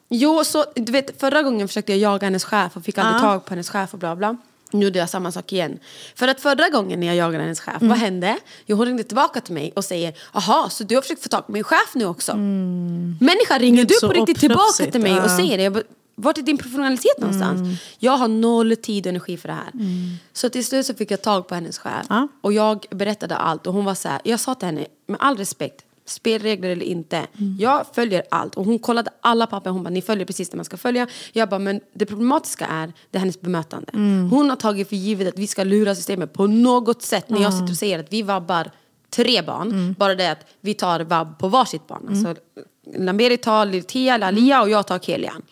Jo, 0.08 0.44
så 0.44 0.64
du 0.76 0.92
vet 0.92 1.20
förra 1.20 1.42
gången 1.42 1.68
försökte 1.68 1.92
jag 1.92 1.98
jaga 1.98 2.26
hennes 2.26 2.44
chef 2.44 2.76
och 2.76 2.84
fick 2.84 2.98
aldrig 2.98 3.16
ja. 3.16 3.20
tag 3.20 3.44
på 3.44 3.50
hennes 3.50 3.70
chef 3.70 3.92
och 3.92 3.98
bla 3.98 4.16
bla. 4.16 4.36
Nu 4.70 4.84
gjorde 4.84 4.98
jag 4.98 5.10
samma 5.10 5.32
sak 5.32 5.52
igen. 5.52 5.78
För 6.14 6.28
att 6.28 6.40
förra 6.40 6.68
gången 6.68 7.00
när 7.00 7.06
jag 7.06 7.16
jagade 7.16 7.44
hennes 7.44 7.60
chef, 7.60 7.76
mm. 7.76 7.88
vad 7.88 7.98
hände? 7.98 8.36
Jo, 8.66 8.76
hon 8.76 8.86
ringde 8.86 9.04
tillbaka 9.04 9.40
till 9.40 9.54
mig 9.54 9.72
och 9.76 9.84
säger 9.84 10.14
Jaha, 10.34 10.70
så 10.70 10.84
du 10.84 10.94
har 10.94 11.02
försökt 11.02 11.22
få 11.22 11.28
tag 11.28 11.46
på 11.46 11.52
min 11.52 11.64
chef 11.64 11.94
nu 11.94 12.06
också? 12.06 12.32
Mm. 12.32 13.16
Människa, 13.20 13.58
ringer 13.58 13.84
du 13.84 14.00
på 14.00 14.12
riktigt 14.12 14.40
tillbaka 14.40 14.86
till 14.90 15.00
mig 15.00 15.20
och 15.20 15.30
säger 15.30 15.70
det? 15.70 15.82
Vart 16.20 16.38
är 16.38 16.42
din 16.42 16.58
professionalitet 16.58 17.18
någonstans? 17.18 17.60
Mm. 17.60 17.74
Jag 17.98 18.12
har 18.12 18.28
noll 18.28 18.76
tid 18.76 19.06
och 19.06 19.10
energi 19.10 19.36
för 19.36 19.48
det 19.48 19.54
här. 19.54 19.70
Mm. 19.74 20.16
Så 20.32 20.48
till 20.48 20.64
slut 20.64 20.86
så 20.86 20.94
fick 20.94 21.10
jag 21.10 21.22
tag 21.22 21.48
på 21.48 21.54
hennes 21.54 21.78
chef. 21.78 22.06
Ja. 22.08 22.28
Och 22.40 22.52
jag 22.52 22.86
berättade 22.90 23.36
allt 23.36 23.66
och 23.66 23.74
hon 23.74 23.84
var 23.84 23.94
så 23.94 24.08
här, 24.08 24.20
jag 24.24 24.40
sa 24.40 24.54
till 24.54 24.66
henne 24.66 24.86
med 25.06 25.16
all 25.20 25.36
respekt, 25.36 25.84
spelregler 26.04 26.68
eller 26.68 26.86
inte. 26.86 27.16
Mm. 27.16 27.56
Jag 27.58 27.86
följer 27.94 28.22
allt. 28.30 28.54
Och 28.54 28.64
hon 28.64 28.78
kollade 28.78 29.10
alla 29.20 29.46
papper. 29.46 29.70
Hon 29.70 29.82
bara, 29.82 29.90
ni 29.90 30.02
följer 30.02 30.26
precis 30.26 30.50
det 30.50 30.56
man 30.56 30.64
ska 30.64 30.76
följa. 30.76 31.06
Jag 31.32 31.48
bara, 31.48 31.58
men 31.58 31.80
det 31.92 32.06
problematiska 32.06 32.66
är 32.66 32.92
det 33.10 33.18
är 33.18 33.20
hennes 33.20 33.40
bemötande. 33.40 33.90
Mm. 33.94 34.30
Hon 34.30 34.50
har 34.50 34.56
tagit 34.56 34.88
för 34.88 34.96
givet 34.96 35.28
att 35.28 35.38
vi 35.38 35.46
ska 35.46 35.64
lura 35.64 35.94
systemet 35.94 36.32
på 36.32 36.46
något 36.46 37.02
sätt. 37.02 37.28
När 37.28 37.42
jag 37.42 37.52
sitter 37.52 37.70
och 37.70 37.78
säger 37.78 37.98
att 37.98 38.12
vi 38.12 38.22
vabbar 38.22 38.70
tre 39.10 39.42
barn. 39.42 39.68
Mm. 39.68 39.94
Bara 39.98 40.14
det 40.14 40.30
att 40.30 40.46
vi 40.60 40.74
tar 40.74 41.00
vabb 41.00 41.38
på 41.38 41.48
varsitt 41.48 41.86
barn. 41.86 42.02
Mm. 42.08 42.26
Alltså, 42.26 42.42
Lamberi 42.96 43.36
tar 43.36 43.66
Litia, 43.66 44.14
Alia 44.26 44.62
och 44.62 44.70
jag 44.70 44.86
tar 44.86 44.98
Kelian. 44.98 45.42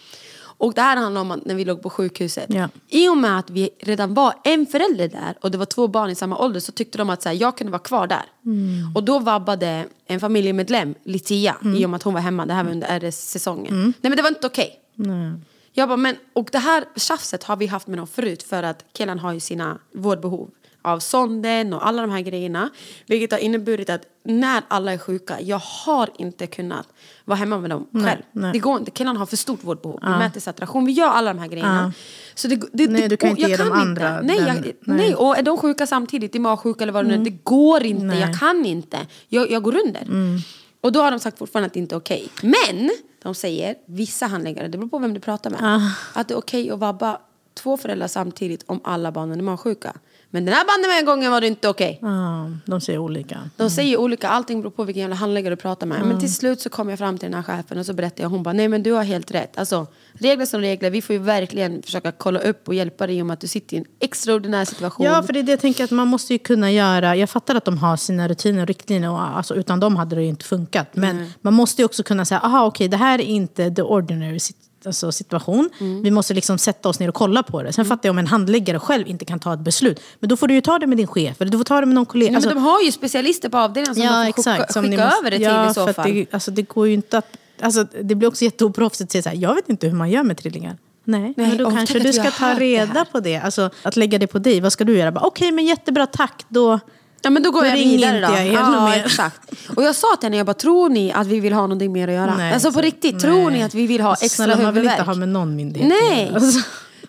Och 0.59 0.75
det 0.75 0.81
här 0.81 0.97
handlar 0.97 1.21
om 1.21 1.31
att 1.31 1.45
när 1.45 1.55
vi 1.55 1.65
låg 1.65 1.83
på 1.83 1.91
sjukhuset. 1.91 2.47
Ja. 2.49 2.69
I 2.89 3.09
och 3.09 3.17
med 3.17 3.39
att 3.39 3.51
vi 3.51 3.71
redan 3.81 4.15
var 4.15 4.35
en 4.45 4.67
förälder 4.67 5.09
där 5.09 5.35
och 5.41 5.51
det 5.51 5.59
var 5.59 5.67
två 5.67 5.89
barn 5.89 6.11
i 6.11 6.15
samma 6.15 6.39
ålder 6.39 6.61
så 6.61 6.73
tyckte 6.73 6.99
de 6.99 7.11
att 7.11 7.23
så 7.23 7.29
här, 7.29 7.37
jag 7.37 7.57
kunde 7.57 7.71
vara 7.71 7.83
kvar 7.83 8.07
där. 8.07 8.25
Mm. 8.45 8.97
Och 8.97 9.05
då 9.05 9.19
vabbade 9.19 9.87
en 10.07 10.21
familjemedlem, 10.21 10.95
Litia, 11.05 11.57
mm. 11.63 11.77
i 11.77 11.87
och 11.87 11.91
med 11.91 11.97
att 11.97 12.03
hon 12.03 12.15
var 12.15 12.21
hemma. 12.21 12.47
Det 12.47 12.55
här 12.55 12.65
var 12.65 12.71
under 12.71 13.01
RS-säsongen. 13.01 13.75
Mm. 13.75 13.85
Nej 13.85 14.11
men 14.11 14.17
det 14.17 14.23
var 14.23 14.29
inte 14.29 14.47
okej. 14.47 14.81
Okay. 14.99 15.33
Jag 15.73 15.89
bara, 15.89 15.97
men, 15.97 16.17
och 16.33 16.49
det 16.53 16.59
här 16.59 16.85
tjafset 16.97 17.45
har 17.45 17.57
vi 17.57 17.67
haft 17.67 17.87
med 17.87 17.99
dem 17.99 18.07
förut 18.07 18.43
för 18.43 18.63
att 18.63 18.85
killen 18.93 19.19
har 19.19 19.33
ju 19.33 19.41
sina 19.41 19.79
vårdbehov 19.95 20.51
av 20.83 20.99
sonden 20.99 21.73
och 21.73 21.87
alla 21.87 22.03
de 22.03 22.11
här 22.11 22.21
grejerna. 22.21 22.71
Vilket 23.07 23.33
har 23.33 23.39
inneburit 23.39 23.91
att 23.91 24.03
när 24.27 24.63
alla 24.69 24.93
är 24.93 24.99
sjuka, 24.99 25.41
jag 25.41 25.59
har 25.59 26.11
inte 26.19 26.47
kunnat 26.47 26.89
vara 27.25 27.39
hemma 27.39 27.59
med 27.59 27.71
dem 27.71 27.87
själv. 27.93 28.23
Nej. 28.33 28.53
Det 28.53 28.59
går 28.59 28.79
inte, 28.79 28.91
killarna 28.91 29.19
har 29.19 29.27
för 29.27 29.37
stort 29.37 29.65
vårdbehov. 29.65 29.99
Ja. 30.03 30.13
Vi 30.13 30.19
mäter 30.19 30.41
saturation, 30.41 30.85
vi 30.85 30.93
gör 30.93 31.09
alla 31.09 31.33
de 31.33 31.39
här 31.39 31.49
grejerna. 31.49 31.93
Ja. 31.97 32.03
Så 32.35 32.49
det, 32.49 32.63
det, 32.73 32.91
nej, 32.91 33.09
du 33.09 33.17
kan 33.17 33.31
inte 33.31 33.43
ge 33.43 33.57
dem 33.57 33.73
andra. 33.73 34.21
Nej, 34.21 34.39
jag, 34.39 34.57
nej. 34.57 34.77
nej, 34.81 35.15
och 35.15 35.39
är 35.39 35.43
de 35.43 35.59
sjuka 35.59 35.87
samtidigt, 35.87 36.35
i 36.35 36.39
magsjuka 36.39 36.85
eller 36.85 36.93
vad 36.93 37.05
det 37.05 37.09
nu 37.09 37.15
är, 37.15 37.19
mm. 37.19 37.25
det 37.25 37.45
går 37.45 37.83
inte, 37.83 38.05
nej. 38.05 38.21
jag 38.21 38.39
kan 38.39 38.67
inte. 38.67 38.99
Jag, 39.29 39.51
jag 39.51 39.63
går 39.63 39.77
under. 39.87 40.03
Mm. 40.03 40.39
Och 40.81 40.93
då 40.93 41.01
har 41.01 41.11
de 41.11 41.21
sagt 41.21 41.39
fortfarande 41.39 41.67
att 41.67 41.73
det 41.73 41.81
inte 41.81 41.95
är 41.95 41.99
okej. 41.99 42.29
Okay. 42.37 42.51
Men 42.51 42.91
de 43.23 43.35
säger, 43.35 43.75
vissa 43.87 44.27
handläggare, 44.27 44.69
det 44.69 44.79
beror 44.79 44.89
på 44.89 44.99
vem 44.99 45.15
du 45.15 45.21
pratar 45.21 45.51
med, 45.51 45.61
ah. 45.63 45.81
att 46.13 46.29
det 46.29 46.35
är 46.35 46.39
okej 46.39 46.63
okay 46.63 46.75
att 46.75 46.79
vabba 46.79 47.21
två 47.55 47.77
föräldrar 47.77 48.09
samtidigt 48.09 48.65
om 48.67 48.81
alla 48.85 49.13
barnen 49.13 49.39
är 49.39 49.43
magsjuka. 49.43 49.97
Men 50.31 50.45
den 50.45 50.55
här 50.55 50.65
bandet 50.67 51.07
gången 51.07 51.31
var 51.31 51.41
det 51.41 51.47
inte 51.47 51.69
okej. 51.69 51.99
Okay. 52.03 52.11
Ah, 52.11 52.51
de 52.65 52.81
säger 52.81 52.99
olika. 52.99 53.35
Mm. 53.35 53.51
De 53.57 53.71
säger 53.71 53.97
olika, 53.97 54.29
allting 54.29 54.61
beror 54.61 54.71
på 54.71 54.85
vilken 54.85 55.01
jävla 55.01 55.17
handläggare 55.17 55.55
du 55.55 55.61
pratar 55.61 55.87
med. 55.87 55.97
Mm. 55.97 56.09
Men 56.09 56.21
till 56.21 56.35
slut 56.35 56.61
så 56.61 56.69
kom 56.69 56.89
jag 56.89 56.99
fram 56.99 57.19
till 57.19 57.31
den 57.31 57.35
här 57.35 57.43
chefen 57.43 57.79
och 57.79 57.87
så 57.87 57.93
berättade 57.93 58.23
jag. 58.23 58.29
Hon 58.29 58.43
bara, 58.43 58.53
nej 58.53 58.69
men 58.69 58.83
du 58.83 58.93
har 58.93 59.05
helt 59.05 59.31
rätt. 59.31 59.59
Alltså, 59.59 59.87
regler 60.13 60.47
som 60.47 60.61
regler, 60.61 60.91
vi 60.91 61.03
får 61.03 61.13
ju 61.13 61.23
verkligen 61.23 61.83
försöka 61.83 62.13
kolla 62.13 62.41
upp 62.41 62.69
och 62.69 62.75
hjälpa 62.75 63.07
dig 63.07 63.23
om 63.23 63.31
att 63.31 63.41
du 63.41 63.49
sitter 63.49 63.77
i 63.77 63.79
en 63.79 63.85
extraordinär 64.01 64.65
situation. 64.65 65.07
Ja, 65.07 65.23
för 65.23 65.33
det 65.33 65.39
är 65.39 65.43
det 65.43 65.53
jag 65.53 65.61
tänker 65.61 65.85
att 65.85 65.91
man 65.91 66.09
måste 66.09 66.33
ju 66.33 66.39
kunna 66.39 66.73
göra. 66.73 67.17
Jag 67.17 67.31
fattar 67.31 67.55
att 67.55 67.65
de 67.65 67.79
har 67.79 67.97
sina 67.97 68.29
rutiner 68.29 68.63
och 68.63 68.69
riktlinjer 68.69 69.11
och 69.11 69.21
alltså, 69.21 69.55
utan 69.55 69.81
dem 69.81 69.97
hade 69.97 70.17
det 70.17 70.23
ju 70.23 70.29
inte 70.29 70.45
funkat. 70.45 70.89
Men 70.93 71.17
mm. 71.17 71.29
man 71.41 71.55
måste 71.55 71.83
ju 71.83 71.87
också 71.87 72.03
kunna 72.03 72.25
säga, 72.25 72.41
aha 72.41 72.67
okej 72.67 72.69
okay, 72.69 72.89
det 72.89 72.97
här 72.97 73.19
är 73.19 73.25
inte 73.25 73.71
the 73.71 73.83
ordinary 73.83 74.41
alltså, 74.85 75.13
situation. 75.13 75.71
Mm. 75.81 76.03
Vi 76.03 76.11
måste 76.11 76.35
liksom 76.35 76.59
sätta 76.59 76.89
oss 76.89 77.01
ner 77.01 77.09
och 77.09 77.15
kolla 77.15 77.43
på 77.43 77.63
det. 77.63 77.73
Sen 77.73 77.83
mm. 77.83 77.89
fattar 77.89 78.09
jag 78.09 78.11
om 78.13 78.19
en 78.19 78.27
handläggare 78.27 78.79
själv 78.79 79.09
inte 79.09 79.25
kan 79.25 79.41
ta 79.41 79.55
ett 79.55 79.61
beslut. 79.61 80.01
Men 80.21 80.29
då 80.29 80.37
får 80.37 80.49
du 80.49 80.55
ju 80.55 80.61
ta 80.61 80.79
det 80.79 80.87
med 80.87 80.99
din 80.99 81.07
chef 81.07 81.41
eller 81.41 81.51
du 81.51 81.59
får 81.59 81.65
ta 81.65 81.81
det 81.81 81.87
med 81.87 81.95
någon 81.95 82.07
kollega. 82.07 82.31
Ja, 82.31 82.37
alltså, 82.37 82.49
men 82.49 82.57
de 82.57 82.65
har 82.65 82.83
ju 82.83 82.93
specialister 82.93 83.49
på 83.49 83.59
avdelningen 83.59 83.95
som 83.95 84.05
ja, 84.05 84.25
de 84.25 84.33
får 84.33 84.43
skicka, 84.43 84.83
skicka 84.83 85.05
måste, 85.05 85.19
över 85.19 85.31
det 85.31 85.37
till 85.37 85.47
ja, 85.47 85.71
i 85.71 85.75
så 85.75 85.93
fall. 85.93 86.13
Det, 86.13 86.27
alltså, 86.31 86.51
det 86.51 86.63
går 86.63 86.87
ju 86.87 86.95
inte 86.95 87.19
att... 87.19 87.27
Alltså, 87.61 87.87
det 88.03 88.15
blir 88.15 88.29
också 88.29 88.45
jätteoproffsigt 88.45 89.09
att 89.09 89.13
säga 89.13 89.23
så 89.23 89.29
här, 89.29 89.37
jag 89.37 89.55
vet 89.55 89.69
inte 89.69 89.87
hur 89.87 89.97
man 89.97 90.11
gör 90.11 90.23
med 90.23 90.37
trillingar. 90.37 90.77
Nej, 91.05 91.35
Nej 91.37 91.49
men 91.49 91.57
då 91.57 91.71
kanske 91.71 91.99
du 91.99 92.13
ska 92.13 92.31
ta 92.31 92.55
reda 92.55 93.05
på 93.05 93.21
det. 93.21 93.37
Alltså, 93.37 93.71
att 93.83 93.97
lägga 93.97 94.19
det 94.19 94.27
på 94.27 94.39
dig, 94.39 94.61
vad 94.61 94.73
ska 94.73 94.85
du 94.85 94.97
göra? 94.97 95.09
Okej, 95.09 95.27
okay, 95.27 95.53
men 95.53 95.67
jättebra, 95.67 96.07
tack. 96.07 96.45
Då, 96.49 96.81
Ja 97.27 97.31
men 97.31 97.43
då 97.43 97.51
går 97.51 97.61
Då 97.61 97.67
jag 97.69 97.75
vidare 97.77 98.17
inte 98.17 98.29
då. 98.29 98.35
jag 98.37 98.47
ja, 98.47 98.89
mer. 98.89 99.05
exakt. 99.07 99.41
Och 99.77 99.83
jag 99.83 99.95
sa 99.95 100.17
till 100.17 100.27
henne, 100.27 100.37
jag 100.37 100.47
bara, 100.47 100.55
tror 100.55 100.89
ni 100.89 101.13
att 101.13 101.27
vi 101.27 101.41
vill 101.41 101.53
ha 101.53 101.61
någonting 101.63 101.93
mer 101.93 102.09
att 102.09 102.15
göra? 102.15 102.37
Nej, 102.37 102.53
alltså 102.53 102.73
på 102.73 102.81
riktigt, 102.81 103.21
tror 103.21 103.51
nej. 103.51 103.59
ni 103.59 103.65
att 103.65 103.75
vi 103.75 103.87
vill 103.87 104.01
ha 104.01 104.13
extra 104.13 104.29
Snälla, 104.29 104.57
man 104.57 104.59
vill 104.59 104.67
huvudvärk? 104.67 104.99
inte 104.99 105.11
ha 105.11 105.15
med 105.15 105.29
någon 105.29 105.57
myndighet 105.57 105.89
Nej! 105.89 106.33
Alltså. 106.35 106.61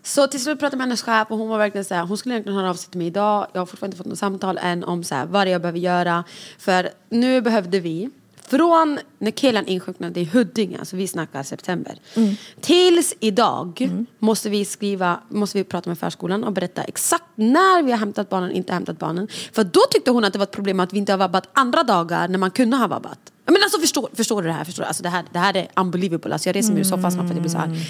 Så 0.03 0.27
till 0.27 0.43
slut 0.43 0.59
pratade 0.59 0.73
jag 0.73 0.77
med 0.77 0.85
hennes 0.87 1.01
chef 1.01 1.27
och 1.31 1.37
hon 1.37 1.49
var 1.49 1.57
verkligen 1.57 1.85
så 1.85 1.93
här, 1.95 2.03
hon 2.03 2.17
skulle 2.17 2.35
egentligen 2.35 2.57
höra 2.59 2.69
av 2.69 2.73
sig 2.73 2.89
till 2.89 2.97
mig 2.97 3.07
idag. 3.07 3.47
Jag 3.53 3.61
har 3.61 3.65
fortfarande 3.65 3.93
inte 3.93 3.97
fått 3.97 4.07
något 4.07 4.19
samtal 4.19 4.57
än 4.61 4.83
om 4.83 5.03
så 5.03 5.15
här, 5.15 5.25
vad 5.25 5.47
det 5.47 5.49
är 5.49 5.51
jag 5.51 5.61
behöver 5.61 5.79
göra. 5.79 6.23
För 6.59 6.89
nu 7.09 7.41
behövde 7.41 7.79
vi, 7.79 8.09
från 8.47 8.99
när 9.19 9.31
killen 9.31 9.67
insjuknade 9.67 10.19
i 10.19 10.25
Huddinge, 10.25 10.79
alltså 10.79 10.95
vi 10.95 11.07
snackar 11.07 11.43
september, 11.43 11.99
tills 12.61 13.13
idag 13.19 13.89
måste 14.19 14.49
vi 14.49 14.65
skriva, 14.65 15.19
måste 15.29 15.57
vi 15.57 15.63
prata 15.63 15.89
med 15.89 15.99
förskolan 15.99 16.43
och 16.43 16.53
berätta 16.53 16.83
exakt 16.83 17.23
när 17.35 17.83
vi 17.83 17.91
har 17.91 17.99
hämtat 17.99 18.29
barnen, 18.29 18.51
inte 18.51 18.73
hämtat 18.73 18.99
barnen. 18.99 19.27
För 19.53 19.63
då 19.63 19.81
tyckte 19.91 20.11
hon 20.11 20.23
att 20.23 20.33
det 20.33 20.39
var 20.39 20.43
ett 20.43 20.51
problem 20.51 20.79
att 20.79 20.93
vi 20.93 20.97
inte 20.97 21.13
har 21.13 21.17
vabbat 21.17 21.49
andra 21.53 21.83
dagar 21.83 22.27
när 22.27 22.37
man 22.37 22.51
kunde 22.51 22.77
ha 22.77 22.87
vabbat. 22.87 23.19
Men 23.45 23.63
alltså 23.63 23.79
förstår, 23.79 24.09
förstår 24.13 24.41
du 24.41 24.47
det 24.47 24.53
här? 24.53 24.63
Förstår 24.63 24.83
du? 24.83 24.87
Alltså 24.87 25.03
det, 25.03 25.09
här 25.09 25.25
det 25.31 25.39
här 25.39 25.57
är 25.57 25.67
unbelievable. 25.75 26.33
Alltså 26.33 26.49
jag 26.49 26.55
reser 26.55 26.73
mig 26.73 26.79
ur 26.81 26.85
soffan 26.85 27.11
snart 27.11 27.25
för 27.25 27.29
att 27.29 27.35
jag 27.35 27.41
blir 27.41 27.51
så 27.51 27.57
här. 27.57 27.87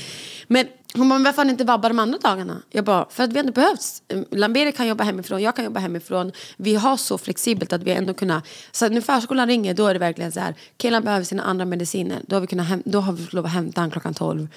Men 0.48 0.68
hon 0.94 1.10
bara, 1.10 1.16
men 1.16 1.24
varför 1.24 1.38
har 1.38 1.46
ni 1.46 1.52
inte 1.52 1.64
vabbar 1.64 1.90
de 1.90 2.00
andra 2.00 2.18
dagarna? 2.18 2.62
Jag 2.70 2.86
bara, 2.86 3.06
för 3.10 3.24
att 3.24 3.34
vi 3.34 3.40
inte 3.40 3.52
behövs. 3.52 4.02
Lamberi 4.32 4.72
kan 4.72 4.88
jobba 4.88 5.04
hemifrån, 5.04 5.42
jag 5.42 5.56
kan 5.56 5.66
jobba 5.66 5.80
hemifrån. 5.80 6.32
Vi 6.58 6.76
har 6.76 6.98
så 6.98 7.18
flexibelt 7.18 7.74
att 7.74 7.84
vi 7.84 7.92
ändå 7.92 8.14
kunnat... 8.14 8.48
Så 8.72 8.90
när 8.90 9.02
förskolan 9.02 9.48
ringer 9.48 9.74
då 9.74 9.88
är 9.88 9.94
det 9.94 10.00
verkligen 10.00 10.32
så 10.32 10.40
här, 10.40 10.56
killen 10.78 11.04
behöver 11.04 11.26
sina 11.26 11.44
andra 11.44 11.66
mediciner. 11.66 12.22
Då 12.28 12.36
har 12.36 12.42
vi, 12.42 12.48
kunnat 12.48 12.86
då 12.86 13.00
har 13.00 13.14
vi 13.14 13.24
fått 13.24 13.34
lov 13.34 13.46
att 13.46 13.52
hämta 13.52 13.82
honom 13.82 13.92
klockan 13.92 14.14
12. 14.14 14.48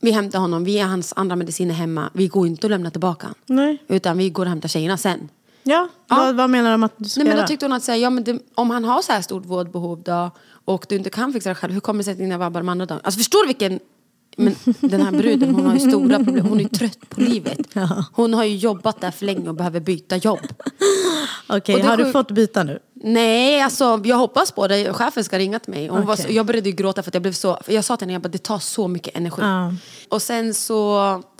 Vi 0.00 0.10
hämtar 0.10 0.38
honom, 0.38 0.64
vi 0.64 0.78
är 0.78 0.84
hans 0.84 1.12
andra 1.16 1.36
mediciner 1.36 1.74
hemma. 1.74 2.10
Vi 2.14 2.28
går 2.28 2.46
inte 2.46 2.66
och 2.66 2.70
lämnar 2.70 2.90
tillbaka. 2.90 3.34
Nej. 3.46 3.84
Utan 3.88 4.18
vi 4.18 4.30
går 4.30 4.44
och 4.44 4.50
hämtar 4.50 4.68
tjejerna 4.68 4.96
sen. 4.96 5.28
Ja, 5.62 5.88
Ja. 6.08 6.16
Vad, 6.16 6.36
vad 6.36 6.50
menar 6.50 6.70
de 6.70 6.82
att 6.82 6.92
du 6.96 7.08
ska 7.08 7.22
Nej, 7.22 7.28
men 7.28 7.42
då 7.42 7.46
tyckte 7.46 7.64
hon 7.64 7.72
att 7.72 7.82
säga, 7.82 7.96
ja, 7.96 8.10
men 8.10 8.24
det, 8.24 8.38
om 8.54 8.70
han 8.70 8.84
har 8.84 9.02
så 9.02 9.12
här 9.12 9.22
stort 9.22 9.46
vårdbehov 9.46 10.02
då, 10.02 10.30
och 10.64 10.86
du 10.88 10.96
inte 10.96 11.10
kan 11.10 11.32
fixa 11.32 11.48
det 11.48 11.54
själv, 11.54 11.72
hur 11.72 11.80
kommer 11.80 11.98
det 11.98 12.04
sig 12.04 12.12
att 12.12 12.18
dina 12.18 12.38
vabbar 12.38 12.60
de 12.60 12.68
andra 12.68 12.86
dagarna? 12.86 13.02
Alltså 13.04 13.18
förstår 13.18 13.42
du 13.42 13.46
vilken... 13.46 13.80
Men 14.36 14.54
den 14.80 15.02
här 15.02 15.12
bruden 15.12 15.54
hon 15.54 15.66
har 15.66 15.74
ju 15.74 15.80
stora 15.80 16.24
problem, 16.24 16.46
hon 16.46 16.58
är 16.58 16.62
ju 16.62 16.68
trött 16.68 17.08
på 17.08 17.20
livet. 17.20 17.58
Hon 18.12 18.34
har 18.34 18.44
ju 18.44 18.56
jobbat 18.56 19.00
där 19.00 19.10
för 19.10 19.26
länge 19.26 19.48
och 19.48 19.54
behöver 19.54 19.80
byta 19.80 20.16
jobb. 20.16 20.40
Okej, 21.48 21.76
det 21.76 21.82
har 21.82 21.96
du 21.96 22.12
fått 22.12 22.30
byta 22.30 22.62
nu? 22.62 22.78
Nej, 23.04 23.60
alltså 23.62 24.00
jag 24.04 24.16
hoppas 24.16 24.50
på 24.52 24.68
det. 24.68 24.92
Chefen 24.92 25.24
ska 25.24 25.38
ringa 25.38 25.58
till 25.58 25.70
mig. 25.74 25.88
Hon 25.88 26.06
var 26.06 26.16
så, 26.16 26.26
jag 26.30 26.46
började 26.46 26.68
ju 26.68 26.74
gråta 26.76 27.02
för 27.02 27.10
att 27.10 27.14
jag 27.14 27.22
blev 27.22 27.32
så... 27.32 27.58
Jag 27.66 27.84
sa 27.84 27.96
till 27.96 28.08
henne, 28.08 28.18
bara, 28.20 28.28
det 28.28 28.38
tar 28.42 28.58
så 28.58 28.88
mycket 28.88 29.16
energi. 29.16 29.42
Ja. 29.42 29.72
Och 30.08 30.22
sen 30.22 30.54
så 30.54 30.74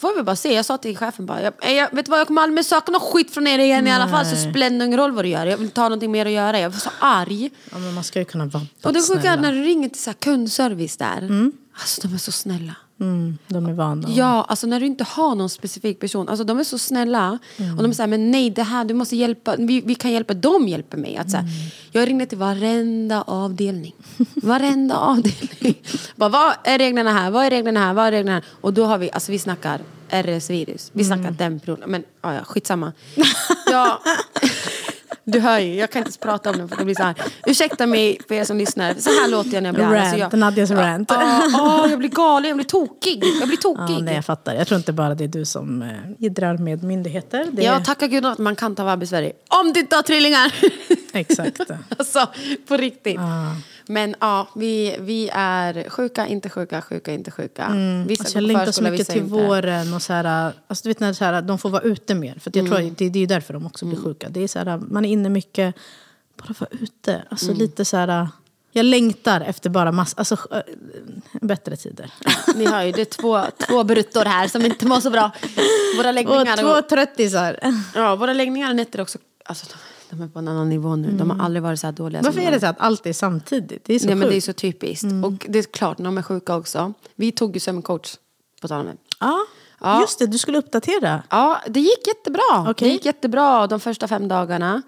får 0.00 0.16
vi 0.16 0.22
bara 0.22 0.36
se. 0.36 0.54
Jag 0.54 0.64
sa 0.64 0.78
till 0.78 0.96
chefen 0.96 1.26
bara, 1.26 1.42
jag, 1.42 1.52
"Eh, 1.62 1.72
jag, 1.72 1.88
vet 1.92 2.04
du 2.06 2.10
vad, 2.10 2.20
jag 2.20 2.26
kommer 2.26 2.42
aldrig 2.42 2.64
söka 2.66 2.92
någon 2.92 3.00
skit 3.00 3.30
från 3.30 3.46
er 3.46 3.58
igen 3.58 3.86
i 3.86 3.90
alla 3.92 4.08
fall. 4.08 4.26
Så 4.26 4.34
Nej. 4.34 4.50
spelar 4.50 4.70
det 4.70 4.84
ingen 4.84 4.96
roll 4.98 5.12
vad 5.12 5.24
du 5.24 5.28
gör. 5.28 5.46
Jag 5.46 5.56
vill 5.56 5.70
ta 5.70 5.82
någonting 5.82 6.10
mer 6.10 6.26
att 6.26 6.32
göra. 6.32 6.60
Jag 6.60 6.70
var 6.70 6.78
så 6.78 6.90
arg. 6.98 7.50
Ja, 7.70 7.78
men 7.78 7.94
man 7.94 8.04
ska 8.04 8.18
ju 8.18 8.24
kunna 8.24 8.44
vabba, 8.44 8.66
Och 8.84 8.92
det 8.92 9.00
sjuka 9.02 9.32
är 9.32 9.36
när 9.36 9.52
du 9.52 9.62
ringer 9.62 9.88
till 9.88 10.02
så 10.02 10.10
här 10.10 10.14
kundservice 10.14 10.96
där. 10.96 11.50
Alltså 11.74 12.08
de 12.08 12.14
är 12.14 12.18
så 12.18 12.32
snälla. 12.32 12.74
Mm, 13.00 13.38
de 13.48 13.66
är 13.66 13.72
vana. 13.72 14.08
Ja, 14.10 14.44
alltså 14.48 14.66
när 14.66 14.80
du 14.80 14.86
inte 14.86 15.04
har 15.04 15.34
någon 15.34 15.48
specifik 15.48 16.00
person. 16.00 16.28
Alltså 16.28 16.44
de 16.44 16.58
är 16.58 16.64
så 16.64 16.78
snälla. 16.78 17.38
Och 17.76 17.82
de 17.82 17.92
här, 17.98 18.06
men 18.06 18.30
nej 18.30 18.50
det 18.50 18.62
här, 18.62 18.84
du 18.84 18.94
måste 18.94 19.16
hjälpa. 19.16 19.56
Vi, 19.56 19.80
vi 19.80 19.94
kan 19.94 20.12
hjälpa, 20.12 20.34
de 20.34 20.68
hjälper 20.68 20.96
mig. 20.98 21.16
Att, 21.16 21.30
så 21.30 21.36
här, 21.36 21.46
Jag 21.92 22.08
ringde 22.08 22.26
till 22.26 22.38
varenda 22.38 23.22
avdelning. 23.22 23.94
Varenda 24.34 24.96
avdelning. 24.98 25.82
Bara, 26.16 26.28
vad 26.30 26.54
är 26.64 26.78
reglerna 26.78 27.12
här? 27.12 27.30
Vad 27.30 27.44
är 27.46 27.50
reglerna 27.50 27.80
här? 27.80 27.94
Vad 27.94 28.06
är 28.06 28.10
reglerna 28.10 28.34
här? 28.34 28.44
Och 28.60 28.72
då 28.72 28.84
har 28.84 28.98
vi, 28.98 29.10
alltså 29.10 29.32
vi 29.32 29.38
snackar 29.38 29.80
RS-virus. 30.10 30.90
Vi 30.92 31.04
snackar 31.04 31.30
den 31.30 31.60
personen. 31.60 31.90
Men 31.90 32.04
ja, 32.22 32.44
skitsamma. 32.44 32.92
Ja. 33.70 34.00
Du 35.24 35.40
hör 35.40 35.58
ju, 35.58 35.74
jag 35.74 35.90
kan 35.90 36.00
inte 36.00 36.08
ens 36.08 36.16
prata 36.16 36.50
om 36.50 36.58
det 36.58 36.68
för 36.68 36.76
det 36.76 36.84
blir 36.84 36.94
så 36.94 37.02
här. 37.02 37.14
Ursäkta 37.46 37.86
mig 37.86 38.18
för 38.28 38.34
er 38.34 38.44
som 38.44 38.56
lyssnar. 38.58 38.94
Så 38.94 39.10
här 39.10 39.28
låter 39.28 39.50
jag 39.54 39.62
när 39.62 39.68
jag 39.68 39.74
blir 39.74 39.98
arg. 40.00 40.22
Alltså, 40.22 40.36
Nadias 40.36 40.70
rant. 40.70 41.10
Ja, 41.10 41.42
ja, 41.52 41.86
jag 41.90 41.98
blir 41.98 42.08
galen, 42.08 42.48
jag 42.48 42.56
blir 42.56 42.66
tokig. 42.66 43.24
Jag 43.40 43.48
blir 43.48 43.58
tokig. 43.58 43.94
Ja, 43.94 43.98
nej, 43.98 44.14
jag 44.14 44.24
fattar. 44.24 44.54
Jag 44.54 44.66
tror 44.66 44.78
inte 44.78 44.92
bara 44.92 45.14
det 45.14 45.24
är 45.24 45.28
du 45.28 45.44
som 45.44 45.82
eh, 45.82 45.88
jiddrar 46.18 46.56
med 46.56 46.82
myndigheter. 46.82 47.46
Det 47.52 47.62
Ja, 47.62 47.80
tacka 47.80 48.06
gud 48.06 48.26
att 48.26 48.38
man 48.38 48.56
kan 48.56 48.74
ta 48.74 48.84
vab 48.84 49.02
i 49.02 49.06
Sverige. 49.06 49.32
Om 49.62 49.72
du 49.72 49.80
inte 49.80 49.96
har 49.96 50.02
trillingar! 50.02 50.54
Exakt. 51.12 51.60
alltså, 51.98 52.28
på 52.66 52.76
riktigt. 52.76 53.14
Ja. 53.14 53.56
Men 53.86 54.14
ja, 54.20 54.48
vi, 54.54 54.96
vi 55.00 55.30
är 55.32 55.90
sjuka, 55.90 56.26
inte 56.26 56.50
sjuka, 56.50 56.82
sjuka, 56.82 57.12
inte 57.12 57.30
sjuka. 57.30 57.68
Vissa 58.06 58.22
Alltså 58.22 58.36
jag 58.36 58.44
längtar 58.44 58.72
så 58.72 58.82
mycket 58.82 59.08
till 59.08 59.22
inte. 59.22 59.34
våren 59.34 59.94
och 59.94 60.02
så 60.02 60.12
här, 60.12 60.52
alltså 60.66 60.82
du 60.82 60.88
vet 60.88 61.00
när 61.00 61.12
så 61.12 61.24
här, 61.24 61.42
de 61.42 61.58
får 61.58 61.70
vara 61.70 61.82
ute 61.82 62.14
mer. 62.14 62.34
För 62.34 62.52
jag 62.54 62.66
tror 62.66 62.80
att 62.86 62.98
det, 62.98 63.08
det 63.08 63.18
är 63.18 63.26
därför 63.26 63.54
de 63.54 63.66
också 63.66 63.86
blir 63.86 63.98
sjuka. 63.98 64.28
Det 64.28 64.40
är 64.40 64.48
så 64.48 64.58
här, 64.58 64.78
man 64.78 65.04
är 65.04 65.08
inne 65.08 65.28
mycket, 65.28 65.74
bara 66.36 66.54
vara 66.58 66.70
ute. 66.70 67.22
Alltså 67.28 67.52
lite 67.52 67.84
så 67.84 67.96
här, 67.96 68.28
jag 68.72 68.84
längtar 68.86 69.40
efter 69.40 69.70
bara 69.70 69.92
massa, 69.92 70.18
alltså 70.18 70.36
äh, 70.50 70.60
bättre 71.40 71.76
tider. 71.76 72.10
Ni 72.56 72.66
hör 72.66 72.82
ju, 72.82 72.92
det 72.92 73.00
är 73.00 73.04
två, 73.04 73.42
två 73.68 73.84
bruttor 73.84 74.24
här 74.24 74.48
som 74.48 74.64
inte 74.64 74.86
mår 74.86 75.00
så 75.00 75.10
bra. 75.10 75.30
Våra 75.96 76.08
Och 76.08 76.14
läggningar, 76.14 76.56
två 76.56 76.82
tröttisar. 76.88 77.58
ja, 77.94 78.16
våra 78.16 78.32
läggningar 78.32 78.70
och 78.70 78.76
nätter 78.76 79.00
också, 79.00 79.18
alltså, 79.44 79.66
de, 80.16 80.22
är 80.22 80.28
på 80.28 80.38
en 80.38 80.48
annan 80.48 80.68
nivå 80.68 80.96
nu. 80.96 81.10
De 81.12 81.30
har 81.30 81.44
aldrig 81.44 81.62
varit 81.62 81.80
så 81.80 81.86
här 81.86 81.92
dåliga. 81.92 82.22
Varför 82.22 82.40
är 82.40 82.50
det 82.50 82.60
så 82.60 82.66
att 82.66 82.80
allt 82.80 83.06
är 83.06 83.12
samtidigt? 83.12 83.84
Det 83.84 83.94
är 83.94 83.98
så 83.98 84.06
Nej, 84.06 84.14
men 84.14 84.28
det 84.28 84.32
är 84.34 84.36
sjukt. 84.36 84.46
så 84.46 84.52
typiskt. 84.52 85.04
Och 85.24 85.32
det 85.48 85.58
är 85.58 85.62
klart, 85.62 85.98
när 85.98 86.04
de 86.04 86.18
är 86.18 86.22
sjuka 86.22 86.56
också. 86.56 86.92
Vi 87.14 87.32
tog 87.32 87.54
ju 87.56 87.60
sömncoach, 87.60 88.14
på 88.62 88.68
tal 88.68 88.80
om 88.80 88.86
det. 88.86 88.96
Ja, 89.20 89.38
Ja. 89.84 90.00
just 90.00 90.18
det, 90.18 90.26
du 90.26 90.38
skulle 90.38 90.58
uppdatera. 90.58 91.22
Ja, 91.30 91.60
det 91.68 91.80
gick 91.80 92.06
jättebra. 92.06 92.60
Okej. 92.70 92.88
Det 92.88 92.92
gick 92.94 93.04
jättebra 93.04 93.66
de 93.66 93.80
första 93.80 94.08
fem 94.08 94.28
dagarna. 94.28 94.82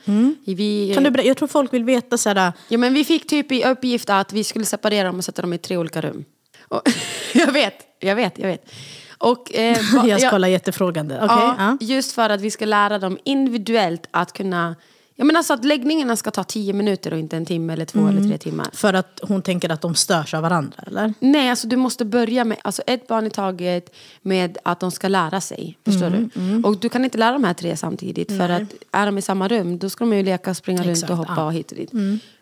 Vi, 0.47 0.93
Kan 0.95 1.02
du, 1.12 1.23
jag 1.23 1.37
tror 1.37 1.49
folk 1.49 1.73
vill 1.73 1.85
veta 1.85 2.19
så 2.19 2.28
här, 2.28 2.52
ja, 2.69 2.78
men 2.78 2.95
vi 2.95 3.04
fick 3.04 3.26
typ 3.26 3.52
i 3.52 3.64
uppgift 3.64 4.11
att 4.11 4.33
vi 4.33 4.45
skulle 4.45 4.64
separera 4.64 5.07
dem 5.07 5.19
och 5.19 5.25
sätta 5.25 5.43
dem 5.43 5.52
i 5.52 5.59
tre 5.59 5.76
olika 5.76 6.00
rum. 6.00 6.25
Och, 6.69 6.83
jag 7.35 7.52
vet, 7.52 7.75
jag 8.00 8.16
vet, 8.16 8.38
jag 8.38 8.47
vet. 8.49 8.71
Och, 9.19 9.54
eh, 9.54 9.76
va- 9.95 10.07
jag 10.07 10.21
ja, 10.21 10.31
kollar 10.31 10.49
jättefrågande. 10.49 11.14
Okej, 11.16 11.28
ja, 11.40 11.54
ja. 11.59 11.76
Just 11.81 12.12
för 12.12 12.31
att 12.31 12.40
vi 12.40 12.50
ska 12.50 12.64
lära 12.64 12.99
dem 12.99 13.19
individuellt 13.25 14.07
att 14.11 14.33
kunna... 14.33 14.76
Jag 15.16 15.26
menar 15.26 15.42
så 15.42 15.54
att 15.54 15.64
läggningarna 15.64 16.16
ska 16.16 16.30
ta 16.30 16.44
tio 16.44 16.73
minuter 16.73 17.12
och 17.12 17.18
inte 17.18 17.37
en 17.37 17.47
timme 17.47 17.73
eller 17.73 17.85
två 17.85 18.06
eller 18.09 18.23
tre 18.28 18.38
timmar. 18.38 18.66
För 18.73 18.94
att 18.94 19.21
hon 19.23 19.42
tänker 19.42 19.71
att 19.73 19.80
de 19.80 19.94
störs 19.94 20.35
av 20.35 20.42
varandra, 20.42 20.85
eller? 20.87 21.14
Nej, 21.21 21.50
alltså 21.50 21.68
du 21.68 21.76
måste 21.76 22.04
börja 22.04 22.44
med 22.44 22.59
alltså 22.64 22.83
ett 22.87 23.06
barn 23.09 23.26
i 23.26 23.30
taget 23.30 23.94
med 24.23 24.59
att 24.62 24.80
de 24.80 24.90
ska 24.90 25.09
lära 25.09 25.40
sig. 25.40 25.78
Förstår 25.85 26.06
Mm, 26.06 26.30
du? 26.35 26.68
Och 26.68 26.76
du 26.78 26.88
kan 26.88 27.04
inte 27.04 27.18
lära 27.18 27.33
de 27.33 27.44
här 27.44 27.54
tre 27.54 27.76
samtidigt. 27.76 28.38
För 28.38 28.49
att 28.49 28.62
är 28.92 29.06
de 29.06 29.18
i 29.18 29.23
samma 29.23 29.49
rum, 29.49 29.78
då 29.78 29.90
ska 29.90 30.04
de 30.04 30.16
ju 30.16 30.23
leka, 30.23 30.54
springa 30.54 30.83
runt 30.83 30.90
Exakt, 30.90 31.11
och 31.11 31.16
hoppa 31.16 31.33
ja. 31.33 31.40
Mm. 31.40 31.47
och 31.47 31.52
hit 31.52 31.71
och 31.73 31.76
dit. 31.78 31.90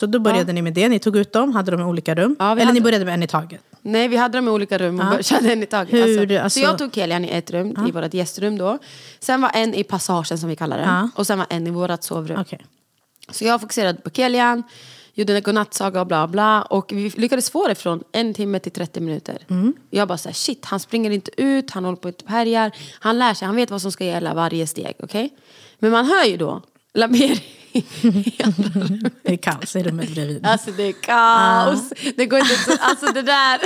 Så 0.01 0.07
då 0.07 0.19
började 0.19 0.53
ni 0.53 0.63
med 0.63 0.75
det, 0.75 0.89
ni 0.89 0.99
tog 0.99 1.17
ut 1.17 1.33
dem, 1.33 1.53
hade 1.53 1.71
dem 1.71 1.81
i 1.81 1.85
olika 1.85 2.15
rum? 2.15 2.37
Ja, 2.39 2.53
eller 2.53 2.61
ni 2.61 2.65
hade- 2.67 2.81
började 2.81 3.05
med 3.05 3.15
en 3.15 3.23
i 3.23 3.27
taget? 3.27 3.61
Nej, 3.83 4.09
vi 4.09 4.17
hade 4.17 4.39
dem 4.39 4.49
i 4.49 4.51
olika 4.51 4.79
rum 4.79 5.01
och 5.01 5.07
Ja. 5.19 5.23
körde 5.23 5.53
en 5.53 5.63
i 5.63 5.67
taget. 5.67 6.03
Alltså, 6.03 6.21
alltså- 6.43 6.61
Så 6.61 6.65
jag 6.67 6.79
tog 6.79 6.95
Kelian 6.95 7.25
i 7.25 7.29
ett 7.29 7.51
rum, 7.51 7.87
i 7.89 7.91
vårt 7.91 8.15
gästrum 8.15 8.59
då. 8.59 8.79
Sen 9.21 9.41
var 9.41 9.51
en 9.55 9.75
i 9.75 9.85
passagen 9.85 10.39
som 10.39 10.49
vi 10.49 10.57
kallar 10.57 10.79
det. 10.79 10.85
Ja. 10.85 11.09
Och 11.17 11.27
sen 11.27 11.39
var 11.39 11.47
en 11.51 11.67
i 11.67 11.71
vårt 11.71 12.03
sovrum. 12.03 12.41
Okej. 12.41 12.67
Så 13.31 13.45
jag 13.45 13.61
fokuserade 13.61 14.01
på 14.01 14.11
Kelian, 14.11 14.63
gjorde 15.15 15.37
en 15.37 15.43
godnattsaga 15.43 16.01
och 16.01 16.07
bla 16.07 16.27
bla. 16.29 16.63
Och 16.63 16.93
vi 16.93 17.09
lyckades 17.11 17.51
få 17.51 17.69
det 17.69 17.75
från 17.75 18.03
en 18.13 18.35
timme 18.35 18.59
till 18.59 18.73
30 18.73 19.01
minuter. 19.01 19.39
Mm. 19.51 19.75
Jag 19.91 20.09
bara 20.09 20.19
såhär, 20.19 20.35
shit, 20.35 20.65
han 20.65 20.81
springer 20.81 21.11
inte 21.11 21.31
ut, 21.43 21.71
han 21.71 21.85
håller 21.85 21.97
på 21.97 22.09
och 22.09 22.15
härjar. 22.27 22.71
Han 23.01 23.19
lär 23.19 23.35
sig, 23.35 23.47
han 23.47 23.57
vet 23.57 23.71
vad 23.71 23.83
som 23.83 23.93
ska 23.93 24.05
gälla 24.05 24.35
varje 24.35 24.67
steg. 24.67 24.95
okej? 25.03 25.31
Men 25.79 25.91
man 25.91 26.07
hör 26.07 26.25
ju 26.25 26.37
då, 26.37 26.63
Lameri. 26.95 27.43
Det 29.23 29.33
är 29.33 29.37
kaos 29.37 29.77
i 29.77 29.83
rummet 29.83 30.15
bredvid. 30.15 30.47
Alltså 30.47 30.71
det 30.71 30.83
är 30.83 30.93
kaos. 30.93 31.93
Det 32.17 32.27
går 32.27 32.39
inte 32.39 32.55
så, 32.57 32.73
alltså 32.81 33.07
det 33.07 33.23
där. 33.23 33.61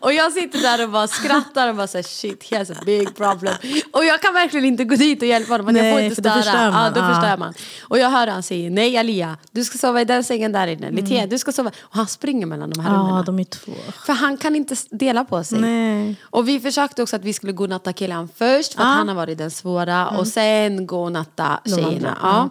Och 0.00 0.12
jag 0.12 0.32
sitter 0.32 0.58
där 0.58 0.84
och 0.84 0.90
bara 0.90 1.06
skrattar 1.08 1.68
och 1.68 1.76
bara 1.76 1.86
såhär 1.86 2.02
shit 2.02 2.50
he 2.50 2.58
has 2.58 2.70
a 2.70 2.74
big 2.86 3.16
problem. 3.16 3.54
Och 3.92 4.04
jag 4.04 4.22
kan 4.22 4.34
verkligen 4.34 4.64
inte 4.64 4.84
gå 4.84 4.94
dit 4.96 5.22
och 5.22 5.28
hjälpa 5.28 5.52
honom. 5.52 5.66
för 5.66 5.74
jag 5.82 5.92
får 5.92 5.98
Nej, 6.00 6.06
inte 6.06 6.20
då 6.20 6.30
störa. 6.30 6.42
förstör 6.42 6.70
man. 6.70 6.84
Ja, 6.84 6.90
då 6.90 7.00
Ja. 7.00 7.08
förstör 7.14 7.36
man. 7.36 7.54
Och 7.82 7.98
jag 7.98 8.10
hör 8.10 8.26
han 8.26 8.42
säger 8.42 8.70
nej 8.70 8.96
Alia, 8.98 9.36
du 9.52 9.64
ska 9.64 9.78
sova 9.78 10.00
i 10.00 10.04
den 10.04 10.24
sängen 10.24 10.52
där 10.52 10.66
inne. 10.66 10.86
Mm. 10.86 11.04
Litia, 11.04 11.26
du 11.26 11.38
ska 11.38 11.52
sova. 11.52 11.70
Och 11.80 11.96
han 11.96 12.06
springer 12.06 12.46
mellan 12.46 12.70
de 12.70 12.80
här 12.80 12.92
Ja, 12.94 12.98
rummen. 13.00 13.24
de 13.24 13.38
är 13.38 13.44
två. 13.44 13.72
För 14.06 14.12
han 14.12 14.36
kan 14.36 14.56
inte 14.56 14.76
dela 14.90 15.24
på 15.24 15.44
sig. 15.44 15.58
Nej. 15.60 16.16
Och 16.22 16.48
vi 16.48 16.60
försökte 16.60 17.02
också 17.02 17.16
att 17.16 17.24
vi 17.24 17.32
skulle 17.32 17.52
godnatta 17.52 17.92
killen 17.92 18.28
först 18.36 18.74
för 18.74 18.80
att 18.82 18.88
han 18.96 19.08
har 19.08 19.14
varit 19.14 19.38
den 19.38 19.50
svåra 19.50 20.08
och 20.08 20.26
sen 20.26 20.86
godnatta 20.86 21.60
tjejerna. 21.66 22.18
Ja. 22.22 22.48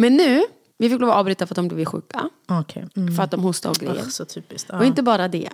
Men 0.00 0.16
nu, 0.16 0.42
vi 0.78 0.90
fick 0.90 1.00
lov 1.00 1.10
att 1.10 1.16
avbryta 1.16 1.46
för 1.46 1.52
att 1.54 1.56
de 1.56 1.68
blev 1.68 1.84
sjuka. 1.84 2.28
Okej. 2.48 2.86
Mm. 2.96 3.16
För 3.16 3.22
att 3.22 3.30
de 3.30 3.40
hostade 3.42 3.86
och. 3.86 3.96
Ugh, 3.96 4.08
så 4.08 4.24
typiskt. 4.24 4.68
Ja. 4.72 4.78
Och 4.78 4.84
inte 4.84 5.02
bara 5.02 5.28
det. 5.28 5.48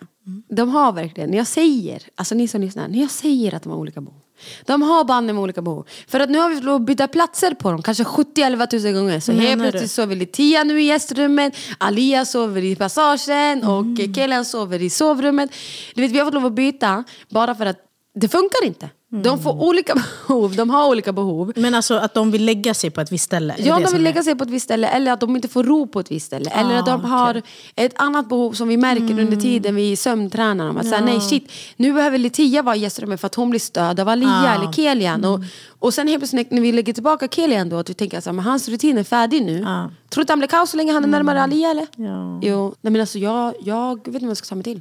De 0.48 0.68
har 0.68 0.92
verkligen, 0.92 1.30
när 1.30 1.38
jag 1.38 1.46
säger, 1.46 2.02
alltså 2.14 2.34
ni 2.34 2.48
som 2.48 2.60
lyssnar, 2.60 2.88
när 2.88 3.00
jag 3.00 3.10
säger 3.10 3.54
att 3.54 3.62
de 3.62 3.68
har 3.72 3.78
olika 3.78 4.00
behov. 4.00 4.20
De 4.66 4.82
har 4.82 5.04
banden 5.04 5.36
med 5.36 5.42
olika 5.42 5.62
behov. 5.62 5.86
För 6.08 6.20
att 6.20 6.30
nu 6.30 6.38
har 6.38 6.48
vi 6.48 6.54
fått 6.56 6.64
lov 6.64 6.74
att 6.80 6.86
byta 6.86 7.08
platser 7.08 7.54
på 7.54 7.70
dem, 7.70 7.82
kanske 7.82 8.04
70-11 8.04 8.66
tusen 8.66 8.94
gånger. 8.94 9.20
Så 9.20 9.32
helt 9.32 9.44
Menar 9.44 9.64
du? 9.64 9.70
plötsligt 9.70 9.90
sover 9.90 10.16
Litia 10.16 10.64
nu 10.64 10.80
i 10.80 10.84
gästrummet, 10.84 11.54
Alia 11.78 12.24
sover 12.24 12.64
i 12.64 12.76
passagen 12.76 13.62
Mm. 13.62 13.68
och 13.68 14.14
Kellen 14.14 14.44
sover 14.44 14.82
i 14.82 14.90
sovrummet. 14.90 15.50
Du 15.94 16.02
vet, 16.02 16.10
vi 16.10 16.18
har 16.18 16.24
fått 16.24 16.34
lov 16.34 16.46
att 16.46 16.52
byta 16.52 17.04
bara 17.28 17.54
för 17.54 17.66
att 17.66 17.78
det 18.14 18.28
funkar 18.28 18.64
inte. 18.64 18.90
De 19.22 19.42
får 19.42 19.62
olika 19.62 19.94
behov, 20.28 20.56
de 20.56 20.70
har 20.70 20.88
olika 20.88 21.12
behov. 21.12 21.52
Men 21.56 21.74
alltså 21.74 21.94
att 21.94 22.14
de 22.14 22.30
vill 22.30 22.44
lägga 22.44 22.74
sig 22.74 22.90
på 22.90 23.00
ett 23.00 23.12
visst 23.12 23.24
ställe? 23.24 23.54
Ja, 23.58 23.80
de 23.84 23.92
vill 23.92 24.02
lägga 24.02 24.22
sig 24.22 24.34
på 24.34 24.44
ett 24.44 24.50
visst 24.50 24.64
ställe 24.64 24.88
eller 24.88 25.12
att 25.12 25.20
de 25.20 25.36
inte 25.36 25.48
får 25.48 25.64
ro 25.64 25.86
på 25.86 26.00
ett 26.00 26.10
visst 26.10 26.26
ställe. 26.26 26.50
eller 26.50 26.74
att 26.78 26.86
de 26.86 27.04
har 27.04 27.42
ett 27.76 27.92
annat 27.96 28.28
behov 28.28 28.52
som 28.52 28.68
vi 28.68 28.76
märker 28.76 29.20
under 29.20 29.36
tiden 29.36 29.74
vi 29.74 29.96
sömntränar 29.96 30.66
dem. 30.66 30.76
Att 30.76 30.88
säga, 30.88 31.00
nej 31.04 31.20
shit, 31.20 31.52
nu 31.76 31.92
behöver 31.92 32.18
Litia 32.18 32.62
vara 32.62 32.76
i 32.76 32.78
gästrummet 32.78 33.20
för 33.20 33.26
att 33.26 33.34
hon 33.34 33.50
blir 33.50 33.60
störd 33.60 34.00
av 34.00 34.08
Alia 34.08 34.28
Ja. 34.44 34.54
eller 34.54 34.72
Kelian. 34.72 35.24
Och, 35.24 35.40
och 35.84 35.94
sen 35.94 36.08
helt 36.08 36.20
plötsligt 36.20 36.50
när 36.50 36.60
vi 36.60 36.72
lägger 36.72 36.92
tillbaka 36.92 37.28
Kelian 37.28 37.68
då, 37.68 37.76
att 37.78 37.90
vi 37.90 37.94
tänker 37.94 38.18
att 38.18 38.44
hans 38.44 38.68
rutin 38.68 38.98
är 38.98 39.04
färdig 39.04 39.42
nu. 39.42 39.58
Ja. 39.58 39.90
Tror 40.08 40.24
du 40.24 40.32
han 40.32 40.38
blir 40.38 40.48
kaos 40.48 40.70
så 40.70 40.76
länge 40.76 40.92
han 40.92 41.04
är 41.04 41.08
närmare 41.08 41.42
Alia 41.42 41.70
eller? 41.70 41.86
Ja. 41.96 42.40
Jo, 42.42 42.74
nej 42.80 42.90
men 42.92 43.00
alltså 43.00 43.18
jag, 43.18 43.54
jag 43.64 43.96
vet 43.96 44.06
inte 44.06 44.20
vad 44.24 44.30
jag 44.30 44.36
ska 44.36 44.48
ta 44.48 44.54
mig 44.54 44.64
till. 44.64 44.80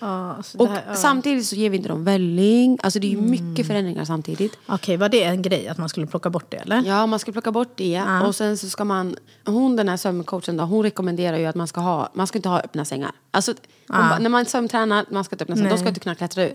Ja, 0.00 0.34
alltså 0.36 0.58
Och 0.58 0.68
här- 0.68 0.84
ja. 0.88 0.94
samtidigt 0.94 1.46
så 1.46 1.56
ger 1.56 1.70
vi 1.70 1.76
inte 1.76 1.88
dem 1.88 2.04
välling. 2.04 2.78
Alltså 2.82 2.98
det 2.98 3.06
är 3.06 3.10
ju 3.10 3.20
mycket 3.20 3.66
förändringar 3.66 4.04
samtidigt. 4.04 4.58
Okej, 4.66 4.96
var 4.96 5.08
det 5.08 5.24
en 5.24 5.42
grej 5.42 5.68
att 5.68 5.78
man 5.78 5.88
skulle 5.88 6.06
plocka 6.06 6.30
bort 6.30 6.50
det 6.50 6.56
eller? 6.56 6.82
Ja, 6.86 7.06
man 7.06 7.18
ska 7.18 7.32
plocka 7.32 7.52
bort 7.52 7.72
det. 7.76 8.02
Och 8.26 8.34
sen 8.34 8.58
så 8.58 8.68
ska 8.68 8.84
man... 8.84 9.16
Hon, 9.44 9.76
den 9.76 9.88
här 9.88 9.96
sömncoachen, 9.96 10.56
då, 10.56 10.64
hon 10.64 10.82
rekommenderar 10.82 11.36
ju 11.38 11.46
att 11.46 11.54
man 11.56 11.66
ska 11.66 11.80
ha... 11.80 12.08
Man 12.14 12.26
ska 12.26 12.38
inte 12.38 12.48
ha 12.48 12.60
öppna 12.60 12.84
sängar. 12.84 13.12
Alltså, 13.30 13.54
bara, 13.88 14.18
när 14.18 14.30
man 14.30 14.44
sömntränar, 14.46 15.04
man 15.10 15.24
ska 15.24 15.34
inte 15.34 15.44
öppna 15.44 15.56
sängar. 15.56 15.70
De 15.70 15.78
ska 15.78 15.88
inte 15.88 16.00
kunna 16.00 16.14
klättra 16.14 16.44
ut. 16.44 16.52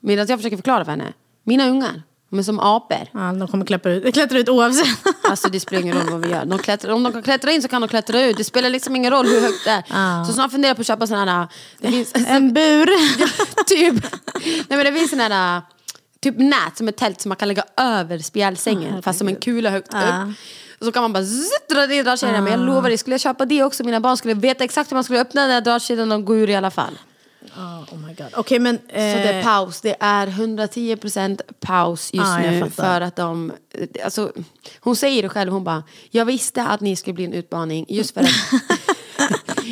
Medan 0.00 0.26
jag 0.28 0.38
försöker 0.38 0.56
förklara 0.56 0.84
för 0.84 0.90
henne. 0.90 1.12
Mina 1.44 1.68
ungar, 1.68 2.02
är 2.30 2.42
som 2.42 2.60
apor. 2.60 3.06
Ja, 3.12 3.32
de 3.32 3.48
kommer 3.48 3.64
klättra 3.66 3.92
ut, 3.92 4.14
klättra 4.14 4.38
ut 4.38 4.48
oavsett. 4.48 4.98
Alltså 5.30 5.48
det 5.48 5.60
spelar 5.60 5.82
ingen 5.82 5.96
roll 5.96 6.10
vad 6.10 6.20
vi 6.20 6.28
gör. 6.30 6.44
De 6.44 6.58
klättrar, 6.58 6.92
om 6.92 7.02
de 7.02 7.12
kan 7.12 7.22
klättra 7.22 7.52
in 7.52 7.62
så 7.62 7.68
kan 7.68 7.80
de 7.82 7.88
klättra 7.88 8.22
ut. 8.24 8.36
Det 8.36 8.44
spelar 8.44 8.70
liksom 8.70 8.96
ingen 8.96 9.10
roll 9.12 9.26
hur 9.26 9.40
högt 9.40 9.64
det 9.64 9.70
är. 9.70 9.84
Ja. 9.90 10.24
Så 10.26 10.32
snart 10.32 10.50
funderar 10.50 10.70
jag 10.70 10.76
på 10.76 10.80
att 10.80 10.86
köpa 10.86 11.06
sådana 11.06 11.32
här... 11.38 11.46
Det 11.78 11.88
finns, 11.90 12.12
en 12.28 12.52
bur. 12.54 12.86
typ. 13.66 14.04
Nej 14.44 14.64
men 14.78 14.84
det 14.84 14.92
finns 14.92 15.10
sån 15.10 15.20
här 15.20 15.56
äh, 15.56 15.62
typ 16.22 16.38
nät 16.38 16.76
som 16.76 16.88
ett 16.88 16.96
tält 16.96 17.20
som 17.20 17.28
man 17.28 17.36
kan 17.36 17.48
lägga 17.48 17.64
över 17.76 18.18
spjälsängen 18.18 19.02
fast 19.02 19.18
som 19.18 19.28
en 19.28 19.36
kula 19.36 19.70
högt 19.70 19.88
Ja. 19.92 19.98
upp. 20.00 20.34
Och 20.80 20.84
så 20.86 20.92
kan 20.92 21.02
man 21.02 21.12
bara 21.12 21.22
dra 21.70 21.86
ner 21.86 22.04
dragkedjan. 22.04 22.44
Men 22.44 22.52
jag 22.52 22.60
lovar 22.66 22.88
dig, 22.88 22.98
skulle 22.98 23.14
jag 23.14 23.20
köpa 23.20 23.44
det 23.44 23.62
också, 23.62 23.84
mina 23.84 24.00
barn 24.00 24.16
skulle 24.16 24.34
veta 24.34 24.64
exakt 24.64 24.90
hur 24.90 24.94
man 24.96 25.04
skulle 25.04 25.20
öppna 25.20 25.40
den 25.40 25.50
där 25.50 25.60
dragkedjan 25.60 26.12
och 26.12 26.24
gå 26.24 26.36
ur 26.36 26.50
i 26.50 26.54
alla 26.54 26.70
fall. 26.70 26.98
Ja, 27.56 27.86
oh 27.92 27.98
my 27.98 28.14
god. 28.14 28.26
Okej 28.36 28.58
men... 28.58 28.78
Så 28.78 28.82
det 28.94 29.00
är 29.00 29.38
Eh, 29.38 29.44
paus, 29.44 29.80
det 29.80 29.96
är 30.00 30.26
110% 30.26 31.40
paus 31.60 32.10
just 32.14 32.26
jag 32.44 32.52
nu 32.52 32.70
för 32.70 33.00
att 33.00 33.16
de, 33.16 33.52
alltså, 34.04 34.32
hon 34.80 34.96
säger 34.96 35.22
det 35.22 35.28
själv, 35.28 35.52
hon 35.52 35.64
bara, 35.64 35.82
jag 36.10 36.24
visste 36.24 36.62
att 36.62 36.80
ni 36.80 36.96
skulle 36.96 37.14
bli 37.14 37.24
en 37.24 37.32
utmaning 37.32 37.86
just 37.88 38.14
för 38.14 38.20
att, 38.20 38.28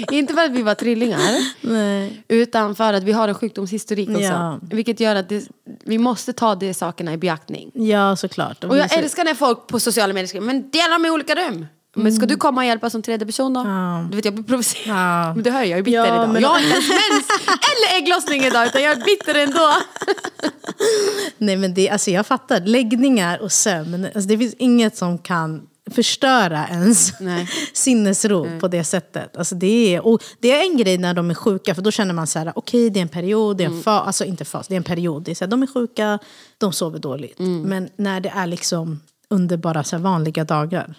inte 0.11 0.35
för 0.35 0.45
att 0.45 0.51
vi 0.51 0.63
var 0.63 0.75
trillingar, 0.75 1.21
nej. 1.61 2.23
utan 2.29 2.75
för 2.75 2.93
att 2.93 3.03
vi 3.03 3.13
har 3.13 3.29
en 3.29 3.35
sjukdomshistorik 3.35 4.09
också. 4.09 4.21
Ja. 4.23 4.59
Vilket 4.63 5.01
gör 5.01 5.17
att 5.17 5.29
det, 5.29 5.49
vi 5.85 5.99
måste 5.99 6.33
ta 6.33 6.55
de 6.55 6.75
sakerna 6.75 7.13
i 7.13 7.17
beaktning. 7.17 7.71
Ja 7.75 8.17
såklart. 8.17 8.65
Och 8.65 8.77
jag 8.77 8.93
älskar 8.99 9.25
när 9.25 9.35
folk 9.35 9.67
på 9.67 9.81
sociala 9.81 10.15
medier 10.15 10.29
skriver, 10.29 10.47
men 10.47 10.71
dela 10.71 10.99
med 10.99 11.11
olika 11.11 11.35
rum. 11.35 11.67
Men 11.97 12.13
ska 12.13 12.27
du 12.27 12.37
komma 12.37 12.61
och 12.61 12.67
hjälpa 12.67 12.91
som 12.91 13.03
tredje 13.03 13.27
person 13.27 13.53
då? 13.55 13.61
Ja. 13.61 14.07
Du 14.11 14.17
vet 14.17 14.25
jag 14.25 14.35
blir 14.35 14.45
provocerad. 14.45 14.97
Ja. 14.97 15.35
Men 15.35 15.43
du 15.43 15.51
hör 15.51 15.63
jag 15.63 15.79
är 15.79 15.83
bitter 15.83 15.99
Ja, 15.99 16.07
idag. 16.07 16.29
men- 16.29 16.43
Jag 16.43 16.49
har 16.49 16.59
inte 16.59 16.71
ens 16.71 16.89
mens 16.89 17.27
eller 17.49 17.99
ägglossning 18.03 18.43
idag 18.43 18.67
utan 18.67 18.83
jag 18.83 18.93
är 19.01 19.05
bitter 19.05 19.35
ändå. 19.35 19.73
Nej 21.39 21.57
men 21.57 21.75
det, 21.75 21.91
alltså 21.91 22.11
jag 22.11 22.27
fattar, 22.27 22.61
läggningar 22.61 23.39
och 23.39 23.53
sömn, 23.53 24.05
alltså 24.05 24.29
det 24.29 24.39
finns 24.39 24.55
inget 24.59 24.97
som 24.97 25.19
kan 25.19 25.67
förstöra 25.91 26.67
ens 26.69 27.21
Nej. 27.21 27.49
sinnesro 27.73 28.61
på 28.61 28.69
det 28.69 28.85
sättet. 28.85 29.37
Alltså 29.37 29.55
det, 29.55 29.95
är, 29.95 30.07
och 30.07 30.23
det 30.41 30.53
är 30.53 30.63
en 30.71 30.77
grej 30.77 30.99
när 30.99 31.15
de 31.15 31.31
är 31.31 31.35
sjuka, 31.35 31.75
för 31.75 31.83
då 31.83 31.91
känner 31.91 32.15
man 32.15 32.27
så 32.27 32.39
här, 32.39 32.53
okej 32.55 32.91
det 32.91 33.01
är 33.01 33.03
en 33.03 33.09
period, 33.09 33.57
det 33.57 33.65
är 33.65 33.69
en 33.69 33.83
fas, 33.83 34.07
alltså 34.07 34.25
inte 34.25 34.45
fas, 34.45 34.69
det 34.69 34.75
är 34.75 34.77
en 34.77 34.83
period. 34.83 35.23
Det 35.23 35.31
är 35.31 35.35
så 35.35 35.45
här, 35.45 35.51
de 35.51 35.63
är 35.63 35.67
sjuka, 35.67 36.19
de 36.59 36.73
sover 36.73 36.99
dåligt. 36.99 37.39
Men 37.39 37.89
när 37.97 38.21
det 38.21 38.33
är 38.37 38.47
liksom 38.47 39.01
under 39.31 39.57
bara 39.57 39.85
så 39.85 39.99
vanliga 39.99 40.45
dagar, 40.45 40.95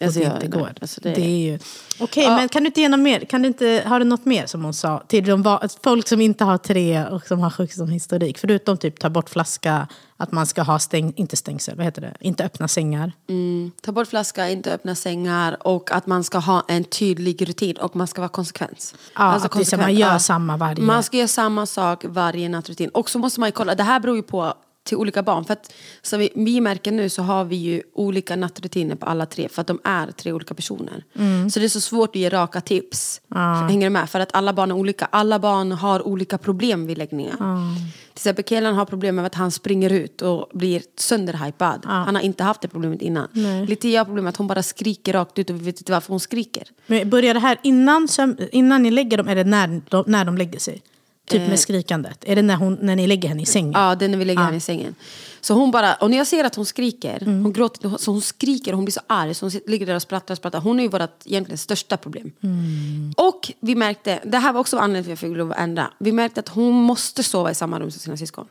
Alltså, 0.00 0.18
det 0.20 0.24
jag- 0.24 0.34
inte 0.36 0.48
nej, 0.48 0.58
går. 0.58 0.72
alltså, 0.80 1.00
det... 1.00 1.10
det- 1.14 1.20
är 1.20 1.38
ju... 1.52 1.58
Okej, 2.00 2.24
Ja. 2.24 2.36
men 2.36 2.48
kan 2.48 2.62
du 2.62 2.66
inte 2.66 2.80
ge 2.80 2.88
något 2.88 3.00
mer? 3.00 3.20
Kan 3.20 3.42
du 3.42 3.48
inte, 3.48 3.82
har 3.86 3.98
du 3.98 4.04
något 4.04 4.24
mer 4.24 4.46
som 4.46 4.64
hon 4.64 4.74
sa? 4.74 5.02
Till 5.08 5.24
de, 5.26 5.42
va- 5.42 5.68
folk 5.82 6.08
som 6.08 6.20
inte 6.20 6.44
har 6.44 6.58
tre 6.58 7.04
och 7.06 7.26
som 7.26 7.40
har 7.40 7.50
sjukdomshistorik. 7.50 8.38
Förutom 8.38 8.76
typ 8.76 8.98
ta 9.00 9.10
bort 9.10 9.30
flaska, 9.30 9.88
att 10.16 10.32
man 10.32 10.46
ska 10.46 10.62
ha 10.62 10.78
stäng, 10.78 11.12
inte 11.16 11.36
stängsel, 11.36 11.76
vad 11.76 11.84
heter 11.84 12.00
det? 12.02 12.14
Inte 12.20 12.44
öppna 12.44 12.68
sängar. 12.68 13.12
Mm, 13.28 13.70
ta 13.82 13.92
bort 13.92 14.08
flaska, 14.08 14.48
inte 14.50 14.72
öppna 14.74 14.94
sängar 14.94 15.66
och 15.66 15.92
att 15.92 16.06
man 16.06 16.24
ska 16.24 16.38
ha 16.38 16.64
en 16.68 16.84
tydlig 16.84 17.48
rutin 17.48 17.76
och 17.76 17.96
man 17.96 18.06
ska 18.06 18.20
vara 18.20 18.28
konsekvent. 18.28 18.94
Ja, 19.14 19.22
att 19.24 19.52
det 19.52 19.60
är 19.60 19.64
så 19.64 19.76
man 19.76 19.94
gör 19.94 20.12
ja. 20.12 20.18
samma 20.18 20.56
varje- 20.56 20.82
Man 20.82 21.02
ska 21.02 21.16
göra 21.16 21.28
samma 21.28 21.66
sak 21.66 22.04
varje 22.08 22.48
nattrutin. 22.48 22.88
Och 22.88 23.10
så 23.10 23.18
måste 23.18 23.40
man 23.40 23.48
ju 23.48 23.52
kolla, 23.52 23.74
det 23.74 23.82
här 23.82 24.00
beror 24.00 24.16
ju 24.16 24.22
på 24.22 24.54
till 24.88 24.96
olika 24.96 25.22
barn. 25.22 25.44
För 25.44 25.52
att 25.52 25.72
som 26.02 26.18
vi, 26.18 26.32
vi 26.34 26.60
märker 26.60 26.92
nu 26.92 27.08
så 27.08 27.22
har 27.22 27.44
vi 27.44 27.56
ju 27.56 27.82
olika 27.94 28.36
nattrutiner 28.36 28.94
på 28.94 29.06
alla 29.06 29.26
tre 29.26 29.48
för 29.48 29.60
att 29.60 29.66
de 29.66 29.80
är 29.84 30.10
tre 30.10 30.32
olika 30.32 30.54
personer. 30.54 31.04
Mm. 31.14 31.50
Så 31.50 31.60
det 31.60 31.66
är 31.66 31.68
så 31.68 31.80
svårt 31.80 32.08
att 32.08 32.16
ge 32.16 32.28
raka 32.28 32.60
tips. 32.60 33.20
Hänger 33.68 33.86
du 33.86 33.90
med? 33.90 34.10
För 34.10 34.20
att 34.20 34.34
alla 34.34 34.52
barn 34.52 34.70
är 34.70 34.74
olika. 34.74 35.08
Alla 35.12 35.38
barn 35.38 35.72
har 35.72 36.06
olika 36.06 36.38
problem 36.38 36.86
vid 36.86 36.98
läggningar. 36.98 37.36
Till 37.36 38.20
exempel 38.20 38.44
Kelan 38.44 38.74
har 38.74 38.84
problem 38.84 39.16
med 39.16 39.26
att 39.26 39.34
han 39.34 39.50
springer 39.50 39.92
ut 39.92 40.22
och 40.22 40.48
blir 40.52 40.82
sönderhypad. 40.96 41.80
Han 41.84 42.14
har 42.14 42.22
inte 42.22 42.44
haft 42.44 42.60
det 42.60 42.68
problemet 42.68 43.02
innan. 43.02 43.28
Litia 43.66 44.00
har 44.00 44.04
problem 44.04 44.24
med 44.24 44.30
att 44.30 44.36
hon 44.36 44.46
bara 44.46 44.62
skriker 44.62 45.12
rakt 45.12 45.38
ut 45.38 45.50
och 45.50 45.56
vi 45.56 45.64
vet 45.64 45.80
inte 45.80 45.92
varför 45.92 46.08
hon 46.08 46.20
skriker. 46.20 46.68
Men 46.86 47.10
börjar 47.10 47.34
det 47.34 47.40
här 47.40 47.58
innan, 47.62 48.08
innan 48.52 48.82
ni 48.82 48.90
lägger 48.90 49.16
dem, 49.16 49.28
eller 49.28 49.44
när 49.44 49.80
de, 49.88 50.04
när 50.06 50.24
de 50.24 50.38
lägger 50.38 50.58
sig? 50.58 50.82
Typ 51.28 51.48
med 51.48 51.58
skrikandet? 51.60 52.18
Är 52.26 52.36
det 52.36 52.42
när, 52.42 52.56
hon, 52.56 52.78
när 52.82 52.96
ni 52.96 53.06
lägger 53.06 53.28
henne 53.28 53.42
i 53.42 53.46
sängen? 53.46 53.72
Ja, 53.72 53.94
det 53.94 54.04
är 54.04 54.08
när 54.08 54.18
vi 54.18 54.24
lägger 54.24 54.42
henne 54.42 54.56
i 54.56 54.60
sängen. 54.60 54.94
Så 55.40 55.54
hon 55.54 55.70
bara, 55.70 55.94
och 55.94 56.10
när 56.10 56.18
jag 56.18 56.26
ser 56.26 56.44
att 56.44 56.54
hon 56.54 56.66
skriker, 56.66 57.22
Mm. 57.22 57.42
hon 57.42 57.52
gråter, 57.52 57.92
så 57.98 58.10
hon 58.10 58.20
skriker 58.20 58.72
hon 58.72 58.84
blir 58.84 58.92
så 58.92 59.00
arg 59.06 59.34
så 59.34 59.44
hon 59.46 59.52
ligger 59.66 59.86
där 59.86 59.94
och 59.94 60.02
sprattlar 60.02 60.34
och 60.34 60.38
sprattlar. 60.38 60.60
Hon 60.60 60.78
är 60.78 60.82
ju 60.82 60.88
vårt 60.88 61.10
egentligen 61.24 61.58
största 61.58 61.96
problem. 61.96 62.32
Mm. 62.42 63.12
Och 63.16 63.52
vi 63.60 63.74
märkte, 63.74 64.18
det 64.24 64.38
här 64.38 64.52
var 64.52 64.60
också 64.60 64.78
anledningen 64.78 65.04
till 65.04 65.12
att 65.12 65.22
jag 65.22 65.30
fick 65.30 65.38
lov 65.38 65.50
att 65.52 65.58
ändra. 65.58 65.90
Vi 65.98 66.12
märkte 66.12 66.40
att 66.40 66.48
hon 66.48 66.74
måste 66.74 67.22
sova 67.22 67.50
i 67.50 67.54
samma 67.54 67.80
rum 67.80 67.90
som 67.90 68.00
sina 68.00 68.16
syskon. 68.16 68.46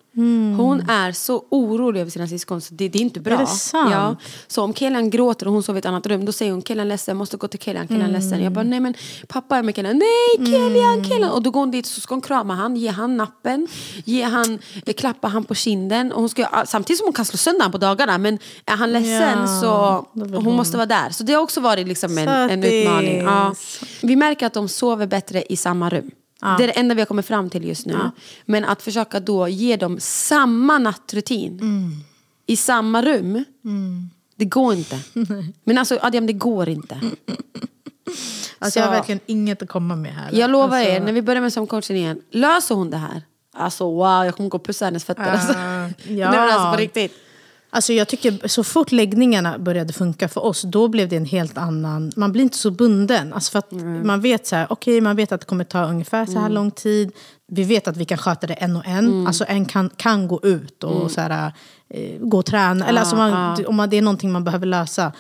Hon 0.57 0.89
är 0.89 1.11
så 1.11 1.45
orolig 1.49 2.01
över 2.01 2.11
sina 2.11 2.27
syskon 2.27 2.61
så 2.61 2.73
det, 2.73 2.89
det 2.89 2.99
är 2.99 3.01
inte 3.01 3.19
bra. 3.19 3.33
Mm. 3.33 3.41
Är 3.45 3.49
det 3.49 3.51
sant? 3.57 3.91
Ja. 3.91 4.15
Så 4.47 4.63
om 4.63 4.73
Kelian 4.73 5.09
gråter 5.09 5.45
och 5.47 5.53
hon 5.53 5.63
sover 5.63 5.77
i 5.77 5.79
ett 5.79 5.85
annat 5.85 6.05
rum, 6.07 6.25
då 6.25 6.31
säger 6.31 6.51
hon 6.51 6.61
Kelian 6.63 6.87
ledsen, 6.87 7.11
jag 7.11 7.17
måste 7.17 7.37
gå 7.37 7.47
till 7.47 7.59
Kelian, 7.59 7.87
Kelian 7.87 8.11
ledsen. 8.11 8.43
Jag 8.43 8.51
bara, 8.53 8.63
nej 8.63 8.79
men 8.79 8.93
pappa 9.27 9.57
är 9.57 9.63
med 9.63 9.75
Kelian. 9.75 9.97
Nej 9.97 10.47
Kelian, 10.51 11.03
Kelian. 11.03 11.31
Och 11.31 11.41
då 11.41 11.51
går 11.51 11.59
hon 11.59 11.71
dit 11.71 11.85
så 11.85 12.01
ska 12.01 12.15
hon 12.15 12.21
krama 12.21 12.55
han, 12.55 12.66
ge 12.75 12.88
han 12.88 13.17
nappen, 13.17 13.67
ge 14.06 14.23
han, 14.23 14.60
eh, 14.86 14.93
klappa 14.93 15.27
han 15.27 15.43
på 15.43 15.56
kinden. 15.56 16.12
Och 16.12 16.19
hon 16.19 16.30
ska, 16.30 16.47
ah, 16.51 16.65
samtidigt 16.65 16.97
som 16.97 17.06
hon 17.08 17.13
kan 17.13 17.25
slå 17.25 17.38
sönder 17.38 17.62
han 17.62 17.71
på 17.71 17.77
dagarna, 17.77 18.17
men 18.17 18.39
är 18.65 18.75
han 18.75 18.91
ledsen 18.93 19.39
Ja, 19.39 19.62
så 19.62 20.06
hon, 20.13 20.34
hon- 20.34 20.56
måste 20.56 20.77
vara 20.77 20.86
där. 20.86 21.10
Så 21.10 21.23
det 21.23 21.34
har 21.34 21.41
också 21.41 21.62
varit 21.62 21.88
liksom 21.88 22.17
en, 22.17 22.27
en 22.27 22.63
utmaning. 22.63 23.17
Ja. 23.17 23.56
Vi 24.01 24.15
märker 24.15 24.45
att 24.47 24.53
de 24.53 24.69
sover 24.69 25.08
bättre 25.08 25.43
i 25.49 25.58
samma 25.58 25.89
rum. 25.89 26.12
Det 26.58 26.63
är 26.63 26.67
det 26.67 26.73
enda 26.80 26.95
vi 26.95 27.01
har 27.01 27.06
kommit 27.06 27.25
fram 27.25 27.49
till 27.49 27.67
just 27.67 27.86
nu. 27.86 27.97
Men 28.45 28.65
att 28.65 28.82
försöka 28.82 29.19
då 29.19 29.47
ge 29.47 29.75
dem 29.75 29.97
samma 29.99 30.77
nattrutin 30.77 31.60
i 32.45 32.56
samma 32.58 33.01
rum. 33.01 33.43
Det 34.36 34.45
går 34.45 34.73
inte. 34.73 34.99
Men 35.63 35.77
alltså 35.77 35.99
Adrian, 36.01 36.25
det 36.27 36.34
går 36.34 36.69
inte. 36.69 36.99
Alltså, 38.59 38.79
jag 38.79 38.87
har 38.87 38.93
verkligen 38.93 39.19
inget 39.25 39.61
att 39.61 39.69
komma 39.69 39.95
med 39.95 40.13
här. 40.13 40.29
Jag 40.33 40.49
lovar 40.49 40.77
alltså, 40.77 40.91
er, 40.91 40.99
när 40.99 41.13
vi 41.13 41.21
börjar 41.21 41.41
med 41.41 41.53
sömncoachen 41.53 41.95
igen, 41.95 42.21
löser 42.31 42.75
hon 42.75 42.89
det 42.89 42.97
här? 42.97 43.21
Alltså 43.53 43.83
wow, 43.83 44.25
jag 44.25 44.35
kommer 44.35 44.49
gå 44.49 44.57
och 44.57 44.65
pussa 44.65 44.85
hennes 44.85 45.05
fötter. 45.05 45.31
Alltså. 45.31 45.53
ja. 45.53 46.31
Nej, 46.31 46.39
men 46.39 46.39
alltså 46.39 46.71
på 46.71 46.77
riktigt. 46.77 47.13
Alltså 47.69 47.93
jag 47.93 48.07
tycker 48.07 48.47
så 48.47 48.63
fort 48.63 48.91
läggningarna 48.91 49.59
började 49.59 49.93
funka 49.93 50.27
för 50.27 50.45
oss, 50.45 50.61
då 50.61 50.87
blev 50.87 51.09
det 51.09 51.17
en 51.17 51.25
helt 51.25 51.57
annan... 51.57 52.11
Man 52.15 52.31
blir 52.31 52.43
inte 52.43 52.57
så 52.57 52.71
bunden. 52.71 53.33
Alltså 53.33 53.51
för 53.51 53.59
att 53.59 53.71
man 54.05 54.21
vet 54.21 54.47
så 54.47 54.55
här, 54.55 54.67
okej, 54.69 55.01
man 55.01 55.15
vet 55.15 55.31
att 55.31 55.41
det 55.41 55.45
kommer 55.45 55.63
ta 55.63 55.85
ungefär 55.85 56.25
så 56.25 56.39
här 56.39 56.49
lång 56.49 56.71
tid. 56.71 57.11
Vi 57.47 57.63
vet 57.63 57.87
att 57.87 57.97
vi 57.97 58.05
kan 58.05 58.17
sköta 58.17 58.47
det 58.47 58.53
en 58.53 58.75
och 58.75 58.85
en. 58.85 59.27
Alltså 59.27 59.45
en 59.47 59.65
kan, 59.65 59.89
kan 59.89 60.27
gå 60.27 60.39
ut 60.43 60.83
och 60.83 61.11
så 61.11 61.21
här, 61.21 61.51
eh, 61.89 62.19
gå 62.19 62.37
och 62.37 62.45
träna. 62.45 62.87
Eller 62.87 62.99
alltså 62.99 63.15
man, 63.15 63.65
om 63.65 63.75
man, 63.75 63.89
det 63.89 63.97
är 63.97 64.01
någonting 64.01 64.31
man 64.31 64.43
behöver 64.43 64.65
lösa. 64.65 65.11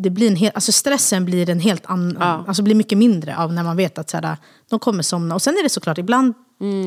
Det 0.00 0.10
blir 0.10 0.28
en 0.28 0.36
hel, 0.36 0.50
alltså 0.54 0.72
stressen 0.72 1.24
blir 1.24 1.50
en 1.50 1.60
helt 1.60 1.86
annan, 1.86 2.16
alltså 2.46 2.62
blir 2.62 2.74
mycket 2.74 2.98
mindre 2.98 3.36
av 3.36 3.52
när 3.52 3.62
man 3.64 3.76
vet 3.76 3.98
att 3.98 4.10
så 4.10 4.16
här, 4.16 4.36
de 4.68 4.78
kommer 4.78 5.02
somna. 5.02 5.34
Och 5.34 5.42
sen 5.42 5.54
är 5.54 5.62
det 5.62 5.68
såklart, 5.68 5.98
ibland 5.98 6.34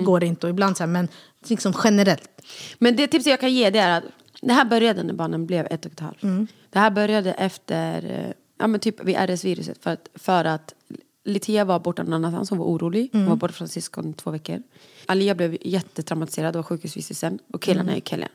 går 0.05 0.19
det 0.19 0.25
inte 0.25 0.45
och 0.47 0.49
ibland 0.49 0.77
så 0.77 0.83
här, 0.83 0.87
men 0.87 1.07
liksom 1.47 1.73
generellt. 1.83 2.41
Men 2.79 2.95
det 2.95 3.07
tipset 3.07 3.31
jag 3.31 3.39
kan 3.39 3.53
ge 3.53 3.69
det 3.69 3.79
är 3.79 3.97
att 3.97 4.03
det 4.41 4.53
här 4.53 4.65
började 4.65 5.03
när 5.03 5.13
barnen 5.13 5.45
blev 5.45 5.67
ett 5.71 5.85
och 5.85 5.91
ett 5.91 5.99
halvt. 5.99 6.21
Det 6.69 6.79
här 6.79 6.91
började 6.91 7.33
efter, 7.33 8.05
eh, 8.05 8.33
ja 8.59 8.67
men 8.67 8.79
typ 8.79 9.03
vid 9.03 9.15
RS-viruset. 9.15 9.83
För 9.83 9.91
att, 9.91 10.09
för 10.15 10.45
att 10.45 10.73
Litia 11.23 11.65
var 11.65 11.79
borta 11.79 12.03
någon 12.03 12.13
annanstans, 12.13 12.49
hon 12.49 12.59
var 12.59 12.65
orolig. 12.65 13.09
Hon 13.13 13.25
var 13.25 13.35
borta 13.35 13.53
från 13.53 13.67
syskon 13.67 14.13
två 14.13 14.31
veckor. 14.31 14.61
Alia 15.05 15.35
blev 15.35 15.57
jättetraumatiserad 15.61 16.55
av 16.55 16.63
sjukhusvistelsen. 16.63 17.39
Och 17.53 17.61
killen 17.61 17.89
är 17.89 17.95
ju 17.95 18.01
killen. 18.01 18.29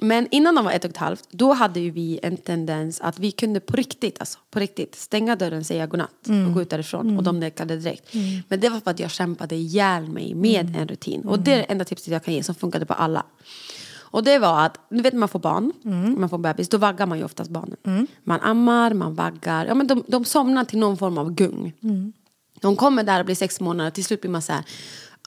Men 0.00 0.28
innan 0.30 0.54
de 0.54 0.64
var 0.64 0.72
ett 0.72 0.84
och 0.84 0.90
ett 0.90 0.96
halvt, 0.96 1.28
då 1.30 1.52
hade 1.52 1.80
ju 1.80 1.90
vi 1.90 2.20
en 2.22 2.36
tendens 2.36 3.00
att 3.00 3.18
vi 3.18 3.30
kunde 3.30 3.60
på 3.60 3.76
riktigt, 3.76 4.20
alltså 4.20 4.38
på 4.50 4.58
riktigt, 4.58 4.94
stänga 4.94 5.36
dörren, 5.36 5.64
säga 5.64 5.86
godnatt 5.86 6.28
och 6.46 6.54
gå 6.54 6.62
ut 6.62 6.70
därifrån. 6.70 7.06
Och 7.18 7.22
de 7.22 7.40
nekade 7.40 7.76
direkt. 7.76 8.14
Men 8.48 8.60
det 8.60 8.68
var 8.68 8.80
för 8.80 8.90
att 8.90 8.98
jag 9.00 9.10
kämpade 9.10 9.54
ihjäl 9.54 10.08
mig 10.08 10.34
med 10.34 10.76
en 10.76 10.88
rutin. 10.88 11.20
Och 11.22 11.38
det 11.38 11.52
är 11.52 11.56
det 11.56 11.62
enda 11.62 11.84
tipset 11.84 12.12
jag 12.12 12.24
kan 12.24 12.34
ge 12.34 12.42
som 12.42 12.54
funkade 12.54 12.86
på 12.86 12.94
alla. 12.94 13.24
Och 14.10 14.24
det 14.24 14.38
var 14.38 14.66
att, 14.66 14.78
du 14.88 15.02
vet 15.02 15.12
när 15.12 15.20
man 15.20 15.28
får 15.28 15.38
barn, 15.38 15.72
man 16.18 16.28
får 16.28 16.38
bebis, 16.38 16.68
då 16.68 16.78
vaggar 16.78 17.06
man 17.06 17.18
ju 17.18 17.24
oftast 17.24 17.50
barnen. 17.50 18.06
Man 18.24 18.40
ammar, 18.40 18.94
man 18.94 19.14
vaggar, 19.14 19.66
ja 19.66 19.74
men 19.74 19.86
de, 19.86 20.04
de 20.06 20.24
somnar 20.24 20.64
till 20.64 20.78
någon 20.78 20.96
form 20.96 21.18
av 21.18 21.34
gung. 21.34 21.72
De 22.60 22.76
kommer 22.76 23.04
där 23.04 23.20
och 23.20 23.26
blir 23.26 23.34
sex 23.34 23.60
månader, 23.60 23.90
till 23.90 24.04
slut 24.04 24.20
blir 24.20 24.30
man 24.30 24.42
så 24.42 24.52
här, 24.52 24.64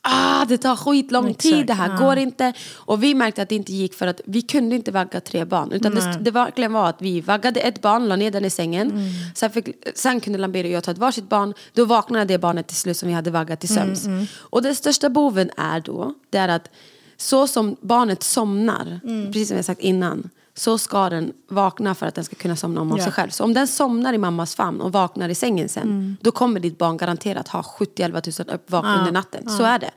ah 0.03 0.45
det 0.45 0.57
tar 0.57 0.75
skitlång 0.75 1.29
Exakt, 1.29 1.41
tid, 1.41 1.67
det 1.67 1.73
här 1.73 1.89
ja. 1.89 2.05
går 2.05 2.17
inte. 2.17 2.53
Och 2.73 3.03
vi 3.03 3.13
märkte 3.13 3.41
att 3.41 3.49
det 3.49 3.55
inte 3.55 3.73
gick 3.73 3.93
för 3.93 4.07
att 4.07 4.21
vi 4.25 4.41
kunde 4.41 4.75
inte 4.75 4.91
vagga 4.91 5.21
tre 5.21 5.45
barn. 5.45 5.71
Utan 5.71 5.95
det, 5.95 6.17
det 6.21 6.31
verkligen 6.31 6.73
var 6.73 6.89
att 6.89 7.01
vi 7.01 7.21
vaggade 7.21 7.59
ett 7.59 7.81
barn, 7.81 8.07
la 8.07 8.15
ner 8.15 8.31
den 8.31 8.45
i 8.45 8.49
sängen. 8.49 8.91
Mm. 8.91 9.03
Sen, 9.35 9.51
fick, 9.51 9.67
sen 9.95 10.19
kunde 10.19 10.39
Lambert 10.39 10.65
och 10.65 10.71
jag 10.71 10.83
ta 10.83 10.91
ett 10.91 10.97
varsitt 10.97 11.29
barn. 11.29 11.53
Då 11.73 11.85
vaknade 11.85 12.25
det 12.25 12.37
barnet 12.37 12.67
till 12.67 12.77
slut 12.77 12.97
som 12.97 13.07
vi 13.07 13.15
hade 13.15 13.31
vaggat 13.31 13.59
till 13.59 13.77
Mm, 13.77 13.95
sömns. 13.95 14.29
Och 14.37 14.61
den 14.61 14.75
största 14.75 15.09
boven 15.09 15.51
är 15.57 15.79
då, 15.79 16.13
det 16.29 16.37
är 16.37 16.47
att 16.47 16.69
så 17.17 17.47
som 17.47 17.75
barnet 17.81 18.23
somnar, 18.23 18.99
Mm. 19.03 19.25
precis 19.31 19.47
som 19.47 19.57
jag 19.57 19.65
sagt 19.65 19.81
innan, 19.81 20.29
så 20.55 20.77
ska 20.77 21.09
den 21.09 21.33
vakna 21.49 21.95
för 21.95 22.05
att 22.05 22.15
den 22.15 22.23
ska 22.25 22.35
kunna 22.35 22.55
somna 22.55 22.81
om 22.81 22.91
av 22.91 22.97
sig 22.97 23.11
själv. 23.11 23.29
Så 23.29 23.43
om 23.43 23.53
den 23.53 23.67
somnar 23.67 24.13
i 24.13 24.17
mammas 24.17 24.55
famn 24.55 24.81
och 24.81 24.91
vaknar 24.91 25.29
i 25.29 25.35
sängen 25.35 25.69
sen, 25.69 25.83
Mm. 25.83 26.17
då 26.21 26.31
kommer 26.31 26.59
ditt 26.59 26.77
barn 26.77 26.97
garanterat 26.97 27.47
ha 27.47 27.61
70-11 27.63 28.43
000 28.45 28.55
uppvak 28.55 28.85
under 28.99 29.11
natten. 29.11 29.49
Så 29.49 29.63
är 29.63 29.79
det. 29.79 29.91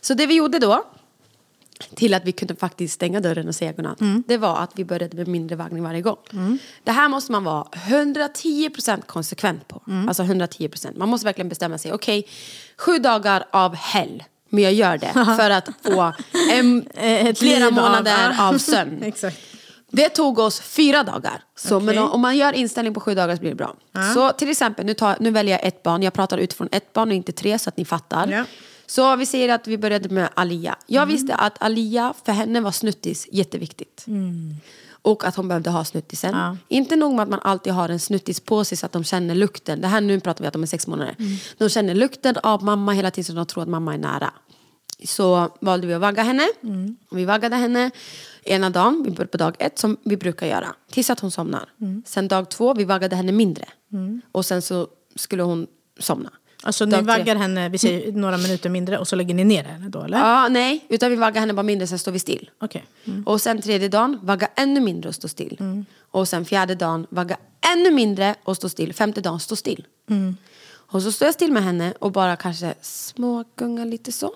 Så 0.00 0.14
det 0.14 0.26
vi 0.26 0.34
gjorde 0.34 0.58
då, 0.58 0.82
till 1.94 2.14
att 2.14 2.24
vi 2.24 2.32
kunde 2.32 2.56
faktiskt 2.56 2.94
stänga 2.94 3.20
dörren 3.20 3.48
och 3.48 3.54
säga 3.54 3.72
godnatt, 3.72 3.98
det 4.26 4.36
var 4.36 4.56
att 4.56 4.70
vi 4.74 4.84
började 4.84 5.16
med 5.16 5.28
mindre 5.28 5.56
vaggning 5.56 5.82
varje 5.82 6.00
gång. 6.02 6.16
Det 6.84 6.92
här 6.92 7.08
måste 7.08 7.32
man 7.32 7.44
vara 7.44 7.64
110% 7.72 9.06
konsekvent 9.06 9.68
på. 9.68 9.82
Alltså 10.08 10.22
110%. 10.22 10.96
Man 10.96 11.08
måste 11.08 11.24
verkligen 11.24 11.48
bestämma 11.48 11.78
sig, 11.78 11.92
okej, 11.92 12.26
sju 12.78 12.98
dagar 12.98 13.44
av 13.50 13.74
hell. 13.74 14.22
Men 14.54 14.64
jag 14.64 14.72
gör 14.72 14.98
det 14.98 15.12
för 15.36 15.50
att 15.50 15.68
få 15.82 16.12
en, 16.52 16.88
flera 17.36 17.58
liv 17.58 17.64
av- 17.66 17.72
månader 17.72 18.36
av 18.40 18.58
sömn. 18.58 19.12
Det 19.90 20.08
tog 20.08 20.38
oss 20.38 20.60
fyra 20.60 21.02
dagar. 21.02 21.42
Så 21.56 21.76
Okej. 21.76 21.86
men 21.86 21.98
om 21.98 22.20
man 22.20 22.36
gör 22.36 22.52
inställning 22.52 22.94
på 22.94 23.00
sju 23.00 23.14
dagar 23.14 23.36
så 23.36 23.40
blir 23.40 23.50
det 23.50 23.56
bra. 23.56 23.74
Så 24.14 24.30
till 24.32 24.50
exempel, 24.50 24.86
nu, 24.86 24.94
tar, 24.94 25.16
nu 25.20 25.30
väljer 25.30 25.54
jag 25.58 25.64
ett 25.68 25.82
barn. 25.82 26.02
Jag 26.02 26.12
pratar 26.12 26.38
utifrån 26.38 26.68
ett 26.72 26.92
barn 26.92 27.08
och 27.08 27.14
inte 27.14 27.32
tre 27.32 27.58
så 27.58 27.68
att 27.68 27.76
ni 27.76 27.84
fattar. 27.84 28.28
Ja. 28.28 28.44
Så 28.86 29.16
vi 29.16 29.26
säger 29.26 29.48
att 29.48 29.66
vi 29.66 29.78
började 29.78 30.08
med 30.08 30.28
Alia. 30.34 30.76
Jag 30.86 31.06
visste 31.06 31.34
att 31.34 31.62
Alia, 31.62 32.14
för 32.24 32.32
henne 32.32 32.60
var 32.60 32.70
snuttis 32.72 33.28
jätteviktigt. 33.32 34.04
Och 35.04 35.24
att 35.24 35.36
hon 35.36 35.48
behövde 35.48 35.70
ha 35.70 35.84
snuttisen. 35.84 36.34
Ja. 36.34 36.56
Inte 36.68 36.96
nog 36.96 37.14
med 37.14 37.22
att 37.22 37.28
man 37.28 37.40
alltid 37.42 37.72
har 37.72 37.88
en 37.88 38.00
snuttis 38.00 38.40
på 38.40 38.64
sig 38.64 38.78
så 38.78 38.86
att 38.86 38.92
de 38.92 39.04
känner 39.04 39.34
lukten. 39.34 39.80
Det 39.80 39.88
här 39.88 40.00
nu 40.00 40.20
pratar 40.20 40.44
vi 40.44 40.48
att 40.48 40.52
de 40.52 40.62
är 40.62 40.66
sex 40.66 40.86
månader. 40.86 41.16
De 41.58 41.68
känner 41.68 41.94
lukten 41.94 42.36
av 42.42 42.62
mamma 42.62 42.92
hela 42.92 43.10
tiden 43.10 43.24
så 43.24 43.32
de 43.32 43.46
tror 43.46 43.62
att 43.62 43.68
mamma 43.68 43.94
är 43.94 43.98
nära. 43.98 44.32
Så 45.04 45.48
valde 45.60 45.86
vi 45.86 45.94
att 45.94 46.00
vagga 46.00 46.22
henne. 46.22 46.48
Vi 47.10 47.24
vaggade 47.24 47.56
henne 47.56 47.90
ena 48.44 48.70
dagen, 48.70 49.02
vi 49.04 49.10
började 49.10 49.30
på 49.30 49.36
dag 49.36 49.56
ett 49.58 49.78
som 49.78 49.96
vi 50.04 50.16
brukar 50.16 50.46
göra. 50.46 50.74
Tills 50.90 51.10
att 51.10 51.20
hon 51.20 51.30
somnar. 51.30 51.72
Sen 52.06 52.28
dag 52.28 52.50
två, 52.50 52.74
vi 52.74 52.84
vaggade 52.84 53.16
henne 53.16 53.32
mindre. 53.32 53.64
Och 54.32 54.46
sen 54.46 54.62
så 54.62 54.88
skulle 55.16 55.42
hon 55.42 55.66
somna. 55.98 56.30
Alltså 56.66 56.84
ni 56.84 57.02
vaggar 57.02 57.36
henne, 57.36 57.68
vi 57.68 57.78
säger 57.78 58.12
några 58.12 58.36
minuter 58.36 58.70
mindre 58.70 58.98
och 58.98 59.08
så 59.08 59.16
lägger 59.16 59.34
ni 59.34 59.44
ner 59.44 59.64
henne 59.64 59.88
då 59.88 60.02
eller? 60.02 60.18
Ja, 60.18 60.48
nej, 60.48 60.86
utan 60.88 61.10
vi 61.10 61.16
vaggar 61.16 61.40
henne 61.40 61.54
bara 61.54 61.62
mindre 61.62 61.86
sen 61.86 61.98
står 61.98 62.12
vi 62.12 62.18
still. 62.18 62.50
Okej. 62.60 62.84
Och 63.24 63.40
sen 63.40 63.62
tredje 63.62 63.88
dagen, 63.88 64.18
vagga 64.22 64.48
ännu 64.56 64.80
mindre 64.80 65.08
och 65.08 65.14
stå 65.14 65.28
still. 65.28 65.84
Och 66.10 66.28
sen 66.28 66.44
fjärde 66.44 66.74
dagen, 66.74 67.06
vagga 67.10 67.36
ännu 67.72 67.90
mindre 67.90 68.34
och 68.44 68.56
stå 68.56 68.68
still. 68.68 68.92
Femte 68.92 69.20
dagen, 69.20 69.40
stå 69.40 69.56
still. 69.56 69.86
Och 70.66 71.02
så 71.02 71.12
står 71.12 71.26
jag 71.26 71.34
still 71.34 71.52
med 71.52 71.62
henne 71.62 71.94
och 71.98 72.12
bara 72.12 72.36
kanske 72.36 72.74
smågungar 72.80 73.86
lite 73.86 74.12
så. 74.12 74.34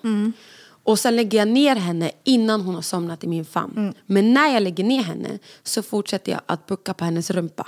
Och 0.83 0.99
sen 0.99 1.15
lägger 1.15 1.37
jag 1.37 1.47
ner 1.47 1.75
henne 1.75 2.11
innan 2.23 2.61
hon 2.61 2.75
har 2.75 2.81
somnat 2.81 3.23
i 3.23 3.27
min 3.27 3.45
famn. 3.45 3.93
Men 4.05 4.33
när 4.33 4.53
jag 4.53 4.63
lägger 4.63 4.83
ner 4.83 5.03
henne 5.03 5.39
så 5.63 5.81
fortsätter 5.81 6.31
jag 6.31 6.41
att 6.45 6.65
bucka 6.65 6.93
på 6.93 7.05
hennes 7.05 7.29
rumpa. 7.29 7.67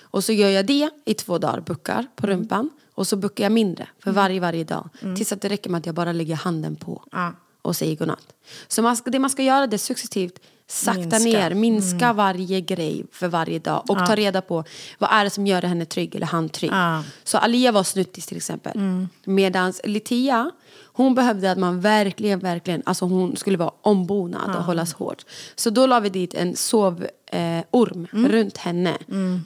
Och 0.00 0.24
så 0.24 0.32
gör 0.32 0.48
jag 0.48 0.66
det 0.66 0.90
i 1.04 1.14
två 1.14 1.38
dagar, 1.38 1.60
buckar 1.60 2.06
på 2.16 2.26
rumpan. 2.26 2.70
Och 2.96 3.06
så 3.06 3.16
buckar 3.16 3.44
jag 3.44 3.52
mindre 3.52 3.88
för 4.04 4.12
varje, 4.12 4.40
varje 4.40 4.64
dag. 4.64 4.88
Tills 5.16 5.32
att 5.32 5.40
det 5.40 5.48
räcker 5.48 5.70
med 5.70 5.78
att 5.78 5.86
jag 5.86 5.94
bara 5.94 6.12
lägger 6.12 6.34
handen 6.36 6.76
på 6.76 7.02
Ja. 7.12 7.32
och 7.62 7.76
säger 7.76 7.96
godnatt. 7.96 8.32
Så 8.68 8.82
man 8.82 8.96
ska, 8.96 9.10
det 9.10 9.18
man 9.18 9.30
ska 9.30 9.42
göra 9.42 9.66
det 9.66 9.76
är 9.76 9.78
successivt 9.78 10.38
sakta 10.68 11.00
Minska. 11.00 11.18
ner, 11.18 11.54
minska 11.54 12.12
varje 12.12 12.60
grej 12.60 13.06
för 13.12 13.28
varje 13.28 13.58
dag 13.58 13.82
och 13.88 14.06
ta 14.06 14.14
reda 14.14 14.40
på 14.42 14.64
vad 14.98 15.10
är 15.12 15.24
det 15.24 15.30
som 15.30 15.46
gör 15.46 15.62
henne 15.62 15.84
trygg 15.84 16.14
eller 16.14 16.26
han 16.26 16.48
trygg. 16.48 16.72
Ja. 16.72 17.02
Så 17.24 17.38
Alia 17.38 17.72
var 17.72 17.82
snuttis 17.82 18.26
till 18.26 18.36
exempel. 18.36 19.06
Medan 19.24 19.72
Litia, 19.84 20.50
hon 20.96 21.14
behövde 21.14 21.50
att 21.50 21.58
man 21.58 21.80
verkligen, 21.80 22.38
verkligen, 22.38 22.82
alltså 22.86 23.04
hon 23.04 23.36
skulle 23.36 23.58
vara 23.58 23.72
ombonad 23.82 24.56
och 24.56 24.64
hållas 24.64 24.92
hårt. 24.92 25.24
Så 25.56 25.70
då 25.70 25.86
la 25.86 26.00
vi 26.00 26.08
dit 26.08 26.34
en 26.34 26.56
sovorm 26.56 27.06
eh, 27.32 27.64
orm 27.70 28.06
runt 28.12 28.56
henne 28.58 28.98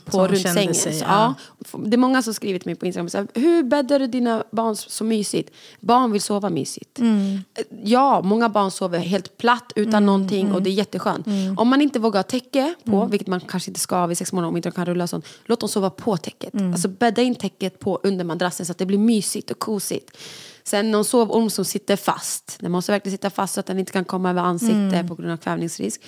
på 0.05 0.11
Så 0.11 0.27
runt 0.27 0.41
sängen. 0.49 0.75
sig, 0.75 0.99
ja. 0.99 1.35
ja. 1.73 1.79
Det 1.85 1.95
är 1.95 1.99
många 1.99 2.23
som 2.23 2.35
skrivit 2.35 2.63
till 2.63 2.69
mig 2.69 2.77
på 2.77 2.87
Instagram 2.87 3.09
så 3.09 3.19
här, 3.19 3.27
hur 3.35 3.63
bäddar 3.63 3.99
du 3.99 4.07
dina 4.07 4.45
barn 4.51 4.77
så 4.77 5.05
mysigt? 5.05 5.51
Barn 5.81 6.13
vill 6.13 6.21
sova 6.21 6.51
mysigt. 6.51 6.99
Mm. 6.99 7.35
Eh, 7.55 7.65
Ja, 7.85 8.23
många 8.23 8.49
barn 8.49 8.71
sover 8.71 8.99
helt 8.99 9.37
platt 9.37 9.73
utan 9.77 10.07
någonting 10.07 10.53
och 10.53 10.63
det 10.63 10.71
är 10.71 10.75
jätteskönt. 10.75 11.27
Mm. 11.27 11.59
Om 11.59 11.69
man 11.69 11.81
inte 11.83 11.99
vågar 11.99 12.19
ha 12.19 12.23
täcke 12.23 12.75
på, 12.85 13.05
vilket 13.07 13.29
man 13.29 13.41
kanske 13.41 13.71
inte 13.71 13.81
ska 13.81 14.07
vid 14.07 14.19
sex 14.19 14.33
månader 14.33 14.49
om 14.49 14.57
inte 14.57 14.69
de 14.69 14.75
kan 14.75 14.87
rulla 14.87 15.07
sånt. 15.07 15.27
Låt 15.45 15.61
dem 15.61 15.69
sova 15.69 15.91
på 15.91 16.17
täcket. 16.17 16.55
Mm. 16.55 16.73
Alltså 16.73 16.89
bädda 16.89 17.23
in 17.23 17.35
täcket 17.35 17.79
på 17.79 18.01
under 18.03 18.25
madrassen 18.25 18.67
så 18.67 18.73
att 18.73 18.79
det 18.79 18.87
blir 18.87 18.99
mysigt 18.99 19.51
och 19.51 19.59
kosigt. 19.59 20.17
Sen 20.65 20.91
någon 20.91 21.05
sovorm 21.05 21.51
som 21.51 21.65
sitter 21.65 21.97
fast. 21.97 22.57
Den 22.61 22.73
måste 22.73 22.93
verkligen 22.93 23.19
sitta 23.19 23.31
fast 23.31 23.55
så 23.55 23.61
att 23.61 23.67
den 23.67 23.79
inte 23.79 23.93
kan 23.93 24.05
komma 24.05 24.31
över 24.31 24.43
ansiktet 24.43 24.77
Mm. 24.93 25.09
på 25.09 25.15
grund 25.15 25.33
av 25.33 25.37
kvävningsrisk. 25.37 26.03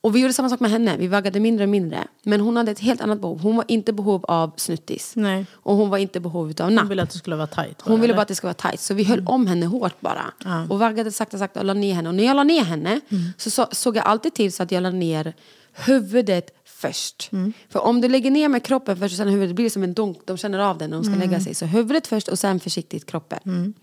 Och 0.00 0.16
vi 0.16 0.20
gjorde 0.20 0.32
samma 0.34 0.48
sak 0.48 0.60
med 0.60 0.70
henne. 0.70 0.96
Vi 0.96 1.06
vaggade 1.06 1.40
mindre 1.40 1.64
och 1.64 1.68
mindre. 1.68 1.98
Men 2.22 2.40
hon 2.40 2.56
hade 2.56 2.70
ett 2.70 2.78
helt 2.80 3.00
annat 3.00 3.20
behov. 3.20 3.40
Hon 3.40 3.56
var 3.56 3.64
inte 3.68 3.92
behov 3.92 4.24
av 4.24 4.50
snuttis. 4.56 5.12
Nej. 5.16 5.46
Och 5.52 5.76
hon 5.76 5.90
var 5.90 5.98
inte 5.98 6.20
behov 6.20 6.52
av 6.60 6.72
napp. 6.72 6.82
Hon 6.82 6.88
ville 6.88 7.02
att 7.02 7.10
det 7.10 7.18
skulle 7.18 7.36
vara 7.36 7.46
tajt. 7.46 7.80
Hon 7.82 7.94
ville 8.00 8.04
eller? 8.04 8.14
bara 8.14 8.22
att 8.22 8.28
det 8.28 8.34
skulle 8.34 8.48
vara 8.48 8.54
tajt. 8.54 8.80
Så 8.80 8.94
vi 8.94 9.04
höll 9.04 9.26
om 9.26 9.46
henne 9.46 9.66
hårt 9.66 10.00
bara. 10.00 10.32
Och 10.70 10.78
vaggade 10.78 11.12
sakta 11.12 11.38
sakta 11.38 11.60
och 11.60 11.66
la 11.66 11.74
ner 11.74 11.94
henne. 11.94 12.08
Och 12.08 12.14
när 12.14 12.24
jag 12.24 12.36
la 12.36 12.44
ner 12.44 12.64
henne 12.64 13.00
så, 13.38 13.50
så 13.50 13.66
såg 13.72 13.96
jag 13.96 14.04
alltid 14.04 14.34
till 14.34 14.52
så 14.52 14.62
att 14.62 14.72
jag 14.72 14.82
la 14.82 14.90
ner 14.90 15.34
huvudet 15.72 16.50
först. 16.88 17.30
För 17.68 17.80
om 17.80 18.00
du 18.00 18.08
lägger 18.08 18.30
ner 18.30 18.48
med 18.48 18.62
kroppen 18.62 18.96
först 18.96 19.12
och 19.12 19.16
sen 19.16 19.28
huvudet 19.28 19.54
blir 19.56 19.64
det 19.66 19.70
som 19.70 19.82
en 19.82 19.94
dunk. 19.94 20.18
De 20.24 20.36
känner 20.36 20.58
av 20.58 20.78
den 20.78 20.90
när 20.90 20.96
de 20.96 21.04
ska 21.04 21.14
lägga 21.14 21.40
sig. 21.40 21.54
Så 21.54 21.66
huvudet 21.66 22.06
först 22.06 22.28
och 22.28 22.38
sen 22.38 22.60
försiktigt 22.60 23.06
kroppen. 23.06 23.74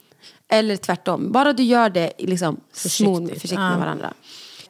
Eller 0.47 0.75
tvärtom. 0.77 1.31
Bara 1.31 1.53
du 1.53 1.63
gör 1.63 1.89
det 1.89 2.13
liksom 2.17 2.59
försiktigt, 2.73 3.07
Försiktigt. 3.15 3.41
försiktigt 3.41 3.59
med 3.59 3.79
varandra. 3.79 4.13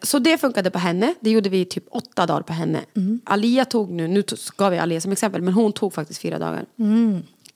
Så 0.04 0.20
det 0.20 0.38
funkade 0.38 0.72
på 0.72 0.80
henne. 0.80 1.16
Det 1.20 1.30
gjorde 1.30 1.50
vi 1.50 1.60
i 1.62 1.66
typ 1.66 1.84
åtta 1.92 2.26
dagar 2.26 2.42
på 2.42 2.54
henne. 2.54 2.80
Alia 3.24 3.66
tog 3.66 3.92
nu, 3.92 4.08
nu 4.08 4.24
gav 4.58 4.74
jag 4.74 4.82
Alia 4.84 5.02
som 5.02 5.12
exempel, 5.12 5.42
men 5.42 5.54
hon 5.54 5.74
tog 5.74 5.94
faktiskt 5.94 6.22
fyra 6.22 6.40
dagar. 6.40 6.66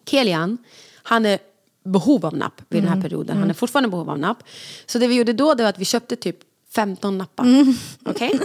Kelian, 0.09 0.57
han 1.03 1.25
är 1.25 1.39
behov 1.83 2.25
av 2.25 2.37
napp 2.37 2.61
vid 2.69 2.83
den 2.83 2.89
här 2.93 3.01
perioden. 3.01 3.37
Han 3.37 3.49
är 3.49 3.53
fortfarande 3.53 3.89
behov 3.89 4.09
av 4.09 4.19
napp. 4.19 4.43
Så 4.85 4.99
det 4.99 5.07
vi 5.07 5.15
gjorde 5.15 5.33
då 5.33 5.53
det 5.53 5.63
var 5.63 5.69
att 5.69 5.79
vi 5.79 5.85
köpte 5.85 6.15
typ 6.15 6.37
15 6.75 7.17
nappar. 7.17 7.45
Okej? 8.05 8.39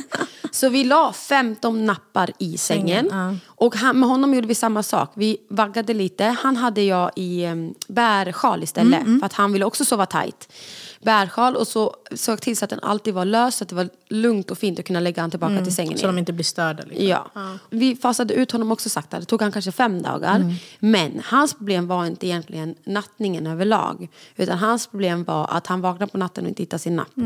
Så 0.51 0.69
vi 0.69 0.85
la 0.85 1.13
15 1.13 1.87
nappar 1.87 2.31
i 2.39 2.59
sängen. 2.59 3.09
ja. 3.11 3.37
Och 3.47 3.77
han, 3.77 4.01
med 4.01 4.09
honom 4.09 4.35
gjorde 4.35 4.47
vi 4.47 4.55
samma 4.55 4.83
sak. 4.83 5.13
Vi 5.15 5.37
vaggade 5.49 5.95
lite. 5.95 6.25
Han 6.25 6.57
hade 6.57 6.83
jag 6.83 7.11
i 7.17 7.47
um, 7.47 7.75
bärsjal 7.89 8.63
istället. 8.63 9.03
För 9.21 9.27
att 9.27 9.33
han 9.33 9.53
ville 9.53 9.65
också 9.65 9.85
sova 9.85 10.07
tight. 10.07 10.49
Bärsjal 11.05 11.57
och 11.57 11.67
så 11.67 11.95
såg 12.15 12.41
till 12.41 12.57
så 12.57 12.65
att 12.65 12.71
den 12.71 12.81
alltid 12.83 13.15
var 13.15 13.25
lös. 13.25 13.57
Så 13.57 13.65
att 13.65 13.69
det 13.69 13.75
var 13.75 13.89
lugnt 14.09 14.51
och 14.51 14.59
fint 14.59 14.79
att 14.79 14.85
kunna 14.87 15.01
lägga 15.01 15.23
han 15.23 15.31
tillbaka 15.31 15.65
till 15.65 15.75
sängen 15.75 15.93
Så 15.99 16.05
igen. 16.05 16.15
de 16.15 16.19
inte 16.19 16.33
blir 16.33 16.45
störda. 16.45 16.83
Liksom. 16.87 17.07
Ja. 17.07 17.31
Vi 17.71 17.97
fasade 17.97 18.35
ut 18.35 18.53
honom 18.53 18.73
också 18.73 18.89
sakta. 18.89 19.19
Det 19.21 19.25
tog 19.27 19.43
han 19.43 19.53
kanske 19.53 19.73
fem 19.73 20.03
dagar. 20.03 20.55
Men 20.79 21.23
hans 21.25 21.55
problem 21.55 21.87
var 21.87 22.07
inte 22.07 22.27
egentligen 22.27 22.75
nattningen 22.85 23.47
överlag. 23.47 24.09
Utan 24.37 24.59
hans 24.59 24.87
problem 24.87 25.25
var 25.25 25.47
att 25.51 25.67
han 25.67 25.81
vaknade 25.81 26.13
på 26.13 26.19
natten 26.19 26.45
och 26.45 26.49
inte 26.49 26.63
hittade 26.63 26.79
sin 26.81 26.97
napp. 26.97 27.17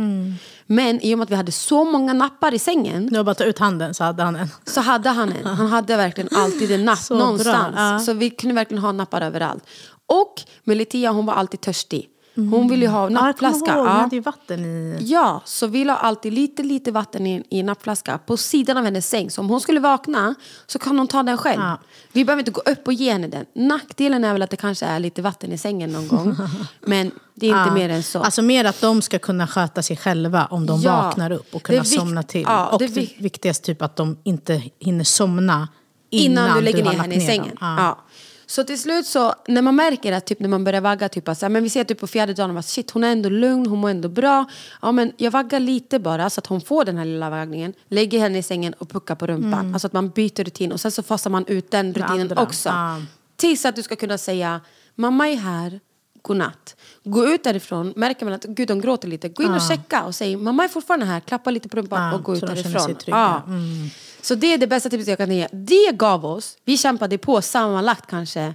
Men 0.67 1.01
i 1.01 1.15
och 1.15 1.19
med 1.19 1.23
att 1.25 1.31
vi 1.31 1.35
hade 1.37 1.53
så 1.53 1.85
många 1.85 2.13
nappar 2.13 2.55
i 2.55 2.59
sängen 2.59 3.09
Nu 3.13 3.23
bara 3.23 3.35
ta 3.35 3.45
ut 3.45 3.59
handen 3.59 3.95
så 3.95 4.05
hade 4.05 4.23
han 4.23 4.37
en. 4.37 4.49
så 4.67 4.81
hade 4.81 5.09
han 5.11 5.33
en. 5.33 5.47
Han 5.47 5.67
hade 5.67 5.97
verkligen 5.97 6.29
alltid 6.37 6.71
en 6.73 6.85
napp 6.85 6.99
Så 7.03 7.19
någonstans. 7.19 7.75
ja. 7.77 7.99
Så 7.99 8.13
vi 8.13 8.31
kunde 8.31 8.55
verkligen 8.55 8.83
ha 8.83 8.93
nappar 8.93 9.21
överallt. 9.21 9.65
Och 10.07 10.35
Melitia 10.65 11.11
hon 11.11 11.27
var 11.27 11.35
alltid 11.35 11.61
törstig. 11.61 12.09
Hon 12.37 12.69
ville 12.69 12.85
ju 12.85 12.91
ha 12.91 12.99
Ja, 12.99 13.03
jag 13.05 13.13
nappflaska. 13.13 13.73
ihåg, 13.75 13.85
ni 13.85 13.91
Ja. 13.91 13.95
hade 14.01 14.17
ju 14.17 14.23
vatten 14.23 14.65
i. 14.65 14.97
Ja, 15.01 15.43
så 15.45 15.67
vi 15.67 15.85
la 15.85 15.97
alltid 15.97 16.33
lite, 16.33 16.63
lite 16.63 16.91
vatten 16.93 17.27
i, 17.27 17.43
i 17.51 17.63
nappflaska 17.63 18.19
på 18.19 18.37
sidan 18.37 18.77
av 18.77 18.85
hennes 18.85 19.09
säng. 19.09 19.31
Så 19.31 19.41
om 19.41 19.49
hon 19.49 19.61
skulle 19.61 19.81
vakna 19.81 20.35
så 20.67 20.79
kan 20.79 20.99
hon 20.99 21.07
ta 21.09 21.23
den 21.23 21.39
själv. 21.39 21.61
Ja. 21.63 21.79
Vi 22.13 22.25
behöver 22.25 22.41
inte 22.41 22.51
gå 22.51 22.61
upp 22.61 22.87
och 22.87 22.93
ge 22.93 23.13
henne 23.13 23.27
den. 23.29 23.45
Nackdelen 23.55 24.25
är 24.25 24.33
väl 24.33 24.43
att 24.43 24.51
det 24.51 24.57
kanske 24.57 24.87
är 24.87 24.99
lite 24.99 25.23
vatten 25.23 25.53
i 25.53 25.59
sängen 25.59 25.93
någon 25.93 26.09
gång. 26.09 26.37
Men 26.81 27.11
det 27.35 27.47
är 27.47 27.51
inte 27.51 27.69
Ja. 27.69 27.75
mer 27.75 27.89
än 27.89 28.03
så. 28.03 28.23
Alltså 28.23 28.43
mer 28.43 28.65
att 28.65 28.81
de 28.81 29.03
ska 29.03 29.19
kunna 29.19 29.47
sköta 29.47 29.83
sig 29.83 29.97
själva 29.97 30.47
om 30.51 30.67
de 30.67 30.81
Ja. 30.81 31.03
vaknar 31.03 31.31
upp 31.33 31.55
och 31.55 31.63
kunna 31.63 31.85
somna 31.85 32.23
till. 32.23 32.43
ja, 32.43 32.67
och 32.69 32.79
det 32.79 32.87
det, 32.87 33.09
viktigaste 33.19 33.67
typ 33.67 33.83
att 33.83 33.97
de 33.97 34.17
inte 34.25 34.63
hinner 34.79 35.05
somna 35.05 35.69
innan, 36.11 36.45
innan, 36.45 36.59
du 36.59 36.65
lägger 36.65 36.85
har 36.85 36.93
ner 36.93 36.99
henne 37.01 37.15
i 37.15 37.21
sängen. 37.27 37.57
Ja. 37.61 37.99
Så 38.47 38.65
till 38.65 38.81
slut 38.81 39.07
så, 39.07 39.35
när 39.49 39.63
man 39.63 39.77
märker 39.77 40.13
att 40.13 40.27
typ 40.27 40.41
när 40.41 40.49
man 40.49 40.65
börjar 40.65 40.81
vagga, 40.81 41.09
typ 41.09 41.29
att, 41.29 41.41
men 41.41 41.63
vi 41.63 41.71
ser 41.71 41.85
typ 41.85 42.01
på 42.01 42.07
fjärde 42.07 42.35
dagen 42.35 42.57
att 42.57 42.67
shit 42.67 42.91
hon 42.91 43.05
är 43.05 43.13
ändå 43.13 43.29
lugn, 43.29 43.67
hon 43.67 43.79
mår 43.79 43.91
ändå 43.91 44.09
bra. 44.09 44.45
Ja 44.83 44.93
men 44.93 45.13
jag 45.17 45.31
vaggar 45.31 45.61
lite 45.61 45.99
bara 45.99 46.31
så 46.31 46.41
att 46.41 46.47
hon 46.47 46.61
får 46.61 46.85
den 46.85 46.99
här 46.99 47.05
lilla 47.05 47.31
vaggningen. 47.31 47.73
Lägger 47.89 48.19
henne 48.19 48.39
i 48.39 48.43
sängen 48.43 48.73
och 48.73 48.89
puckar 48.91 49.15
på 49.15 49.27
rumpan. 49.27 49.61
Mm. 49.61 49.75
Alltså 49.75 49.87
att 49.87 49.93
man 49.93 50.09
byter 50.11 50.45
rutin 50.45 50.73
och 50.73 50.81
sen 50.81 50.91
så 50.93 51.03
fasar 51.03 51.31
man 51.31 51.47
ut 51.47 51.71
den 51.71 51.95
rutinen 51.95 52.21
andra. 52.21 52.43
också. 52.43 52.69
Ja. 52.69 53.01
Tills 53.37 53.65
att 53.65 53.77
du 53.77 53.83
ska 53.83 53.97
kunna 53.97 54.19
säga, 54.19 54.61
mamma 54.95 55.29
är 55.29 55.37
här, 55.37 55.81
godnatt. 56.23 56.77
Gå 57.05 57.27
ut 57.27 57.45
därifrån, 57.45 57.93
märker 57.97 58.27
man 58.27 58.35
att 58.35 58.45
gud 58.45 58.69
de 58.69 58.81
gråter 58.81 59.09
lite, 59.09 59.29
gå 59.29 59.43
in 59.43 59.55
och 59.55 59.63
checka 59.63 60.05
och 60.05 60.15
säg 60.15 60.37
mamma 60.37 60.65
är 60.65 60.69
fortfarande 60.69 61.07
här, 61.07 61.21
klappa 61.21 61.51
lite 61.51 61.69
på 61.69 61.77
rumpan 61.77 62.03
Ja, 62.03 62.15
och 62.15 62.23
gå 62.23 62.37
ut 62.37 62.41
därifrån. 62.41 62.97
Ja. 63.07 63.43
Mm. 63.47 63.91
Så 64.25 64.35
det 64.35 64.55
är 64.55 64.59
det 64.59 64.67
bästa 64.67 64.91
tipset 64.91 65.09
jag 65.09 65.19
kan 65.19 65.31
ge. 65.31 65.49
Det 65.53 65.93
gav 65.93 66.27
oss, 66.27 66.57
vi 66.65 66.77
kämpade 66.77 67.19
på 67.19 67.43
sammanlagt 67.43 68.07
kanske 68.07 68.55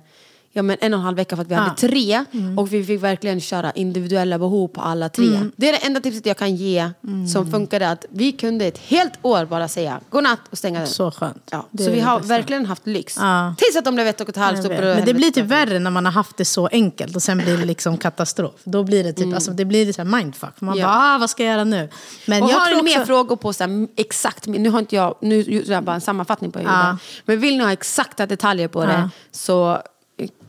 ja, 0.59 0.63
men 0.63 0.77
en 0.81 0.93
och 0.93 0.99
en 0.99 1.03
halv 1.05 1.17
vecka 1.17 1.35
för 1.35 1.43
att 1.43 1.51
vi 1.51 1.55
hade 1.55 1.75
tre. 1.75 2.25
Och 2.57 2.73
vi 2.73 2.83
fick 2.85 3.03
verkligen 3.03 3.41
köra 3.41 3.71
individuella 3.71 4.39
behov 4.39 4.67
på 4.67 4.81
alla 4.81 5.09
tre. 5.09 5.39
Det 5.55 5.69
är 5.69 5.71
det 5.73 5.85
enda 5.85 5.99
tipset 6.01 6.25
jag 6.25 6.37
kan 6.37 6.55
ge 6.55 6.89
som 7.33 7.51
funkade. 7.51 7.89
Att 7.89 8.05
vi 8.09 8.31
kunde 8.31 8.65
ett 8.65 8.77
helt 8.77 9.13
år 9.21 9.45
bara 9.45 9.67
säga 9.67 9.99
godnatt 10.09 10.39
och 10.49 10.57
stänga 10.57 10.79
den. 10.79 10.87
Så 10.87 11.11
skönt. 11.11 11.43
Ja, 11.51 11.67
Det 11.71 11.83
så 11.83 11.91
vi 11.91 11.99
har 11.99 12.19
bästa. 12.19 12.33
verkligen 12.33 12.65
haft 12.65 12.87
lyx. 12.87 13.17
Ja. 13.19 13.55
Tills 13.57 13.75
att 13.77 13.85
de 13.85 13.95
blev 13.95 14.07
ett 14.07 14.21
och 14.21 14.29
ett 14.29 14.35
halvt. 14.37 14.65
Och 14.65 14.71
Men 14.71 15.05
det 15.05 15.13
blir 15.13 15.31
typ 15.31 15.45
värre 15.45 15.79
när 15.79 15.91
man 15.91 16.05
har 16.05 16.11
haft 16.11 16.37
det 16.37 16.45
så 16.45 16.67
enkelt 16.67 17.15
och 17.15 17.21
sen 17.23 17.37
blir 17.37 17.57
det 17.57 17.65
liksom 17.65 17.97
katastrof. 17.97 18.51
Då 18.63 18.83
blir 18.83 19.03
det 19.03 19.13
typ, 19.13 19.33
alltså, 19.33 19.51
det 19.51 19.65
blir 19.65 19.93
så 19.93 20.01
här 20.03 20.09
mindfuck. 20.09 20.61
Man 20.61 20.77
Ja. 20.77 20.85
bara, 20.87 21.15
ah, 21.15 21.17
vad 21.17 21.29
ska 21.29 21.43
jag 21.43 21.51
göra 21.53 21.63
nu? 21.63 21.89
Men 22.25 22.43
Och 22.43 22.49
jag 22.49 22.55
har 22.59 22.75
ni 22.75 22.81
mer 22.83 22.91
också- 22.95 23.05
frågor 23.05 23.35
på 23.35 23.53
så 23.53 23.63
här, 23.63 23.87
exakt, 23.95 24.47
nu 24.47 24.69
har 24.69 24.79
inte 24.79 24.95
jag, 24.95 25.15
nu 25.21 25.41
jag 25.67 25.83
bara 25.83 25.95
en 25.95 26.01
sammanfattning 26.01 26.51
på 26.51 26.59
hur 26.59 26.65
det 26.67 26.97
Men 27.25 27.39
vill 27.39 27.57
ni 27.57 27.63
ha 27.63 27.71
exakta 27.71 28.25
detaljer 28.25 28.67
på 28.67 28.85
det 28.85 28.93
Ja. 28.93 29.09
så 29.31 29.81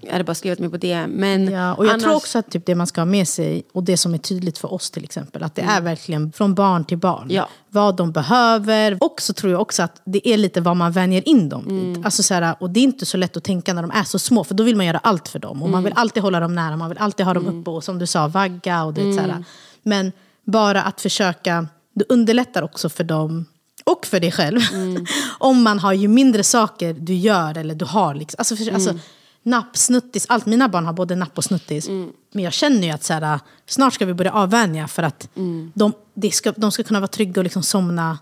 det 0.00 0.24
bara 0.24 0.34
skrivet 0.34 0.58
mig 0.58 0.70
på 0.70 0.76
det. 0.76 1.06
Men 1.06 1.48
Ja, 1.52 1.74
och 1.74 1.84
jag 1.86 1.90
annars, 1.92 2.02
tror 2.02 2.14
också 2.14 2.38
att 2.38 2.50
typ 2.50 2.66
det 2.66 2.74
man 2.74 2.86
ska 2.86 3.00
ha 3.00 3.06
med 3.06 3.28
sig, 3.28 3.62
och 3.72 3.84
det 3.84 3.96
som 3.96 4.14
är 4.14 4.18
tydligt 4.18 4.58
för 4.58 4.72
oss 4.72 4.90
till 4.90 5.04
exempel, 5.04 5.42
att 5.42 5.54
det 5.54 5.62
är 5.62 5.80
verkligen 5.80 6.32
från 6.32 6.54
barn 6.54 6.84
till 6.84 6.98
barn. 6.98 7.22
Mm. 7.22 7.36
Ja. 7.36 7.48
Vad 7.68 7.96
de 7.96 8.12
behöver. 8.12 8.98
Och 9.00 9.20
så 9.20 9.32
tror 9.32 9.52
jag 9.52 9.60
också 9.60 9.82
att 9.82 10.00
det 10.04 10.28
är 10.28 10.36
lite 10.36 10.60
vad 10.60 10.76
man 10.76 10.92
vänjer 10.92 11.28
in 11.28 11.48
dem 11.48 11.64
Mm. 11.68 11.92
vid. 11.92 12.04
Alltså 12.04 12.22
så 12.22 12.34
här, 12.34 12.54
och 12.60 12.70
det 12.70 12.80
är 12.80 12.84
inte 12.84 13.06
så 13.06 13.16
lätt 13.16 13.36
att 13.36 13.44
tänka 13.44 13.72
när 13.74 13.82
de 13.82 13.90
är 13.90 14.04
så 14.04 14.18
små, 14.18 14.44
för 14.44 14.54
då 14.54 14.64
vill 14.64 14.76
man 14.76 14.86
göra 14.86 14.98
allt 14.98 15.28
för 15.28 15.38
dem. 15.38 15.62
Och 15.62 15.68
Mm. 15.68 15.72
man 15.72 15.84
vill 15.84 15.92
alltid 15.96 16.22
hålla 16.22 16.40
dem 16.40 16.54
nära, 16.54 16.76
man 16.76 16.88
vill 16.88 16.98
alltid 16.98 17.26
ha 17.26 17.34
dem 17.34 17.46
uppe 17.60 17.70
och 17.70 17.84
som 17.84 17.98
du 17.98 18.06
sa, 18.06 18.28
vagga 18.28 18.84
och 18.84 18.94
det, 18.94 19.00
så 19.00 19.06
Mm. 19.18 19.30
här. 19.30 19.44
Men 19.82 20.12
bara 20.44 20.82
att 20.82 21.00
försöka, 21.00 21.66
det 21.94 22.04
underlättar 22.08 22.62
också 22.62 22.88
för 22.88 23.04
dem 23.04 23.44
och 23.84 24.06
för 24.06 24.20
dig 24.20 24.32
själv. 24.32 24.60
Mm. 24.72 25.06
Om 25.38 25.62
man 25.62 25.78
har 25.78 25.92
ju 25.92 26.08
mindre 26.08 26.44
saker 26.44 26.94
du 26.94 27.14
gör 27.14 27.58
eller 27.58 27.74
du 27.74 27.84
har. 27.84 28.14
Liksom. 28.14 28.36
Alltså, 28.38 28.56
för, 28.56 28.72
alltså, 28.74 28.90
Mm. 28.90 29.02
Napp, 29.42 29.76
snuttis, 29.76 30.26
allt. 30.28 30.46
Mina 30.46 30.68
barn 30.68 30.86
har 30.86 30.92
både 30.92 31.16
napp 31.16 31.38
och 31.38 31.44
snuttis. 31.44 31.88
Men 32.32 32.44
jag 32.44 32.52
känner 32.52 32.86
ju 32.86 32.90
att 32.90 33.04
så 33.04 33.12
här, 33.12 33.40
snart 33.66 33.94
ska 33.94 34.06
vi 34.06 34.14
börja 34.14 34.32
avvänja 34.32 34.88
för 34.88 35.02
att 35.02 35.28
de, 35.74 35.92
de, 36.14 36.30
ska, 36.30 36.52
de 36.52 36.72
ska 36.72 36.82
kunna 36.82 37.00
vara 37.00 37.08
trygga 37.08 37.40
och 37.40 37.44
liksom 37.44 37.62
somna 37.62 38.18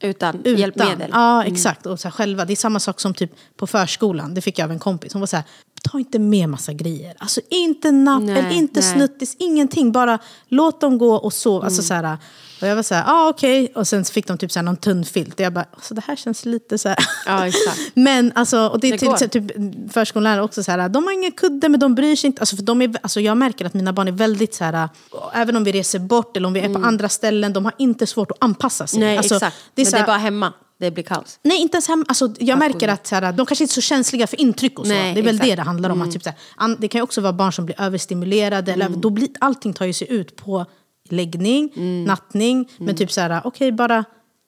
utan, 0.00 0.40
utan. 0.44 0.56
hjälpmedel. 0.56 1.10
Ja, 1.12 1.44
exakt. 1.44 1.86
Och 1.86 2.00
så 2.00 2.08
här, 2.08 2.12
själva. 2.12 2.44
Det 2.44 2.52
är 2.52 2.56
samma 2.56 2.80
sak 2.80 3.00
som 3.00 3.14
typ 3.14 3.30
på 3.56 3.66
förskolan. 3.66 4.34
Det 4.34 4.40
fick 4.40 4.58
jag 4.58 4.64
av 4.64 4.70
en 4.70 4.78
kompis. 4.78 5.12
Hon 5.12 5.20
var 5.20 5.26
så 5.26 5.36
här, 5.36 5.44
ta 5.90 5.98
inte 5.98 6.18
med 6.18 6.48
massa 6.48 6.72
grejer. 6.72 7.14
Alltså 7.18 7.40
inte 7.50 7.90
napp, 7.90 8.22
Nej, 8.22 8.38
eller 8.38 8.50
inte 8.50 8.80
nej. 8.80 8.92
snuttis, 8.92 9.36
ingenting. 9.38 9.92
Bara 9.92 10.18
låt 10.48 10.80
dem 10.80 10.98
gå 10.98 11.14
och 11.14 11.32
sova. 11.32 11.64
Alltså, 11.64 11.82
så 11.82 11.94
här, 11.94 12.18
och 12.60 12.68
jag 12.68 12.76
var 12.76 12.82
så 12.82 12.94
här, 12.94 13.04
ah, 13.06 13.28
okej. 13.28 13.72
Och 13.74 13.88
sen 13.88 14.04
fick 14.04 14.26
de 14.26 14.38
typ 14.38 14.52
så 14.52 14.58
här, 14.58 14.64
någon 14.64 14.76
tunn 14.76 15.04
filt. 15.04 15.34
Och 15.34 15.40
jag 15.40 15.52
bara, 15.52 15.66
alltså, 15.74 15.94
det 15.94 16.02
här 16.06 16.16
känns 16.16 16.44
lite 16.44 16.78
så 16.78 16.88
här. 16.88 16.98
Ja, 17.26 17.46
exakt. 17.46 17.78
Men 17.94 18.32
alltså, 18.34 18.68
och 18.68 18.80
det 18.80 18.88
är 18.88 18.92
Det 18.92 18.98
till, 18.98 19.16
så, 19.18 19.28
typ, 19.28 19.44
förskollärare 19.92 20.42
också 20.42 20.62
så 20.62 20.70
här, 20.70 20.88
de 20.88 21.04
har 21.04 21.12
ingen 21.12 21.32
kudde 21.32 21.68
men 21.68 21.80
de 21.80 21.94
bryr 21.94 22.16
sig 22.16 22.28
inte. 22.28 22.42
Alltså, 22.42 22.56
för 22.56 22.62
de 22.62 22.82
är, 22.82 22.94
alltså, 23.02 23.20
jag 23.20 23.36
märker 23.36 23.64
att 23.64 23.74
mina 23.74 23.92
barn 23.92 24.08
är 24.08 24.12
väldigt 24.12 24.54
så 24.54 24.64
här, 24.64 24.88
även 25.34 25.56
om 25.56 25.64
vi 25.64 25.72
reser 25.72 25.98
bort 25.98 26.36
eller 26.36 26.46
om 26.46 26.52
vi 26.52 26.60
är 26.60 26.74
på 26.74 26.78
andra 26.78 27.08
ställen, 27.08 27.52
de 27.52 27.64
har 27.64 27.74
inte 27.78 28.06
svårt 28.06 28.30
att 28.30 28.36
anpassa 28.40 28.86
sig. 28.86 28.96
Mm. 28.96 29.08
Nej, 29.08 29.18
alltså, 29.18 29.34
exakt. 29.34 29.56
Det 29.74 29.82
är 29.82 29.84
Men 29.84 29.90
så 29.90 29.96
det 29.96 30.00
här, 30.00 30.04
är 30.04 30.06
bara 30.06 30.18
hemma 30.18 30.52
det 30.78 30.90
blir 30.90 31.04
kaos. 31.04 31.38
Nej, 31.42 31.60
inte 31.62 31.76
ens 31.76 31.88
hem. 31.88 32.04
Alltså, 32.08 32.34
jag 32.38 32.58
märker 32.58 32.88
att 32.88 33.06
så 33.06 33.14
här, 33.14 33.32
de 33.32 33.46
kanske 33.46 33.64
inte 33.64 33.72
är 33.72 33.74
så 33.74 33.80
känsliga 33.80 34.26
för 34.26 34.40
intryck 34.40 34.78
och 34.78 34.86
så. 34.86 34.92
Nej, 34.92 35.14
det 35.14 35.20
är 35.20 35.22
väl 35.22 35.34
exakt. 35.34 35.44
Mm. 35.44 35.56
det 35.56 35.62
det 35.62 35.66
handlar 35.66 35.90
om. 35.90 36.02
Att, 36.02 36.12
typ, 36.12 36.22
så 36.22 36.30
här, 36.56 36.76
det 36.78 36.88
kan 36.88 36.98
ju 36.98 37.02
också 37.02 37.20
vara 37.20 37.32
barn 37.32 37.52
som 37.52 37.66
blir 37.66 37.80
överstimulerade. 37.80 38.72
Eller, 38.72 38.88
då 38.88 39.10
blir, 39.10 39.28
allting 39.40 39.72
tar 39.72 39.86
ju 39.86 39.92
sig 39.92 40.10
ut 40.12 40.36
på 40.36 40.66
läggning, 41.08 41.72
Mm. 41.76 42.04
nattning. 42.04 42.68
Men 42.78 42.96
typ 42.96 43.12
så 43.12 43.20
här, 43.20 43.40
okej, 43.44 43.72
bara 43.72 44.04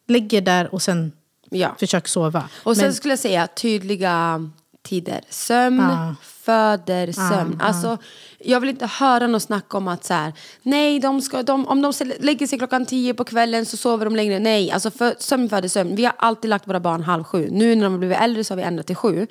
lägger 0.09 0.41
där 0.41 0.75
och 0.75 0.83
sen 0.83 1.13
Ja. 1.51 1.77
försök 1.79 2.09
sova. 2.09 2.49
Och 2.63 2.77
sen 2.77 2.85
Men- 2.85 2.95
skulle 2.95 3.13
jag 3.13 3.19
säga 3.19 3.47
tydliga 3.47 4.51
tider. 4.83 5.21
Sömn 5.31 5.79
Ja. 5.81 6.15
Föder 6.53 7.13
sömn. 7.13 7.61
Alltså, 7.63 7.99
jag 8.39 8.61
vill 8.61 8.71
inte 8.71 8.87
höra 8.87 9.27
något 9.27 9.43
snack 9.43 9.75
om 9.75 9.89
att 9.89 10.05
så 10.05 10.15
här, 10.15 10.33
nej, 10.63 11.01
de 11.01 11.21
ska, 11.23 11.43
de, 11.43 11.67
om 11.69 11.83
de 11.83 11.93
lägger 12.21 12.47
sig 12.47 12.59
klockan 12.59 12.87
tio 12.87 13.15
på 13.15 13.25
kvällen 13.25 13.67
så 13.67 13.77
sover 13.77 14.05
de 14.05 14.17
längre. 14.17 14.39
Nej, 14.39 14.71
alltså 14.71 14.91
för, 14.91 15.15
sömn 15.19 15.49
föder 15.49 15.69
sömn. 15.69 15.97
Vi 15.97 16.05
har 16.05 16.15
alltid 16.19 16.49
lagt 16.51 16.69
våra 16.69 16.81
barn 16.81 17.03
halv 17.03 17.25
sju. 17.25 17.49
Nu 17.51 17.75
när 17.75 17.85
de 17.85 17.93
har 17.93 17.99
blivit 17.99 18.19
äldre 18.21 18.45
så 18.45 18.53
har 18.55 18.57
vi 18.57 18.63
ändrat 18.63 18.87
till 18.87 18.97
sju. 18.97 19.27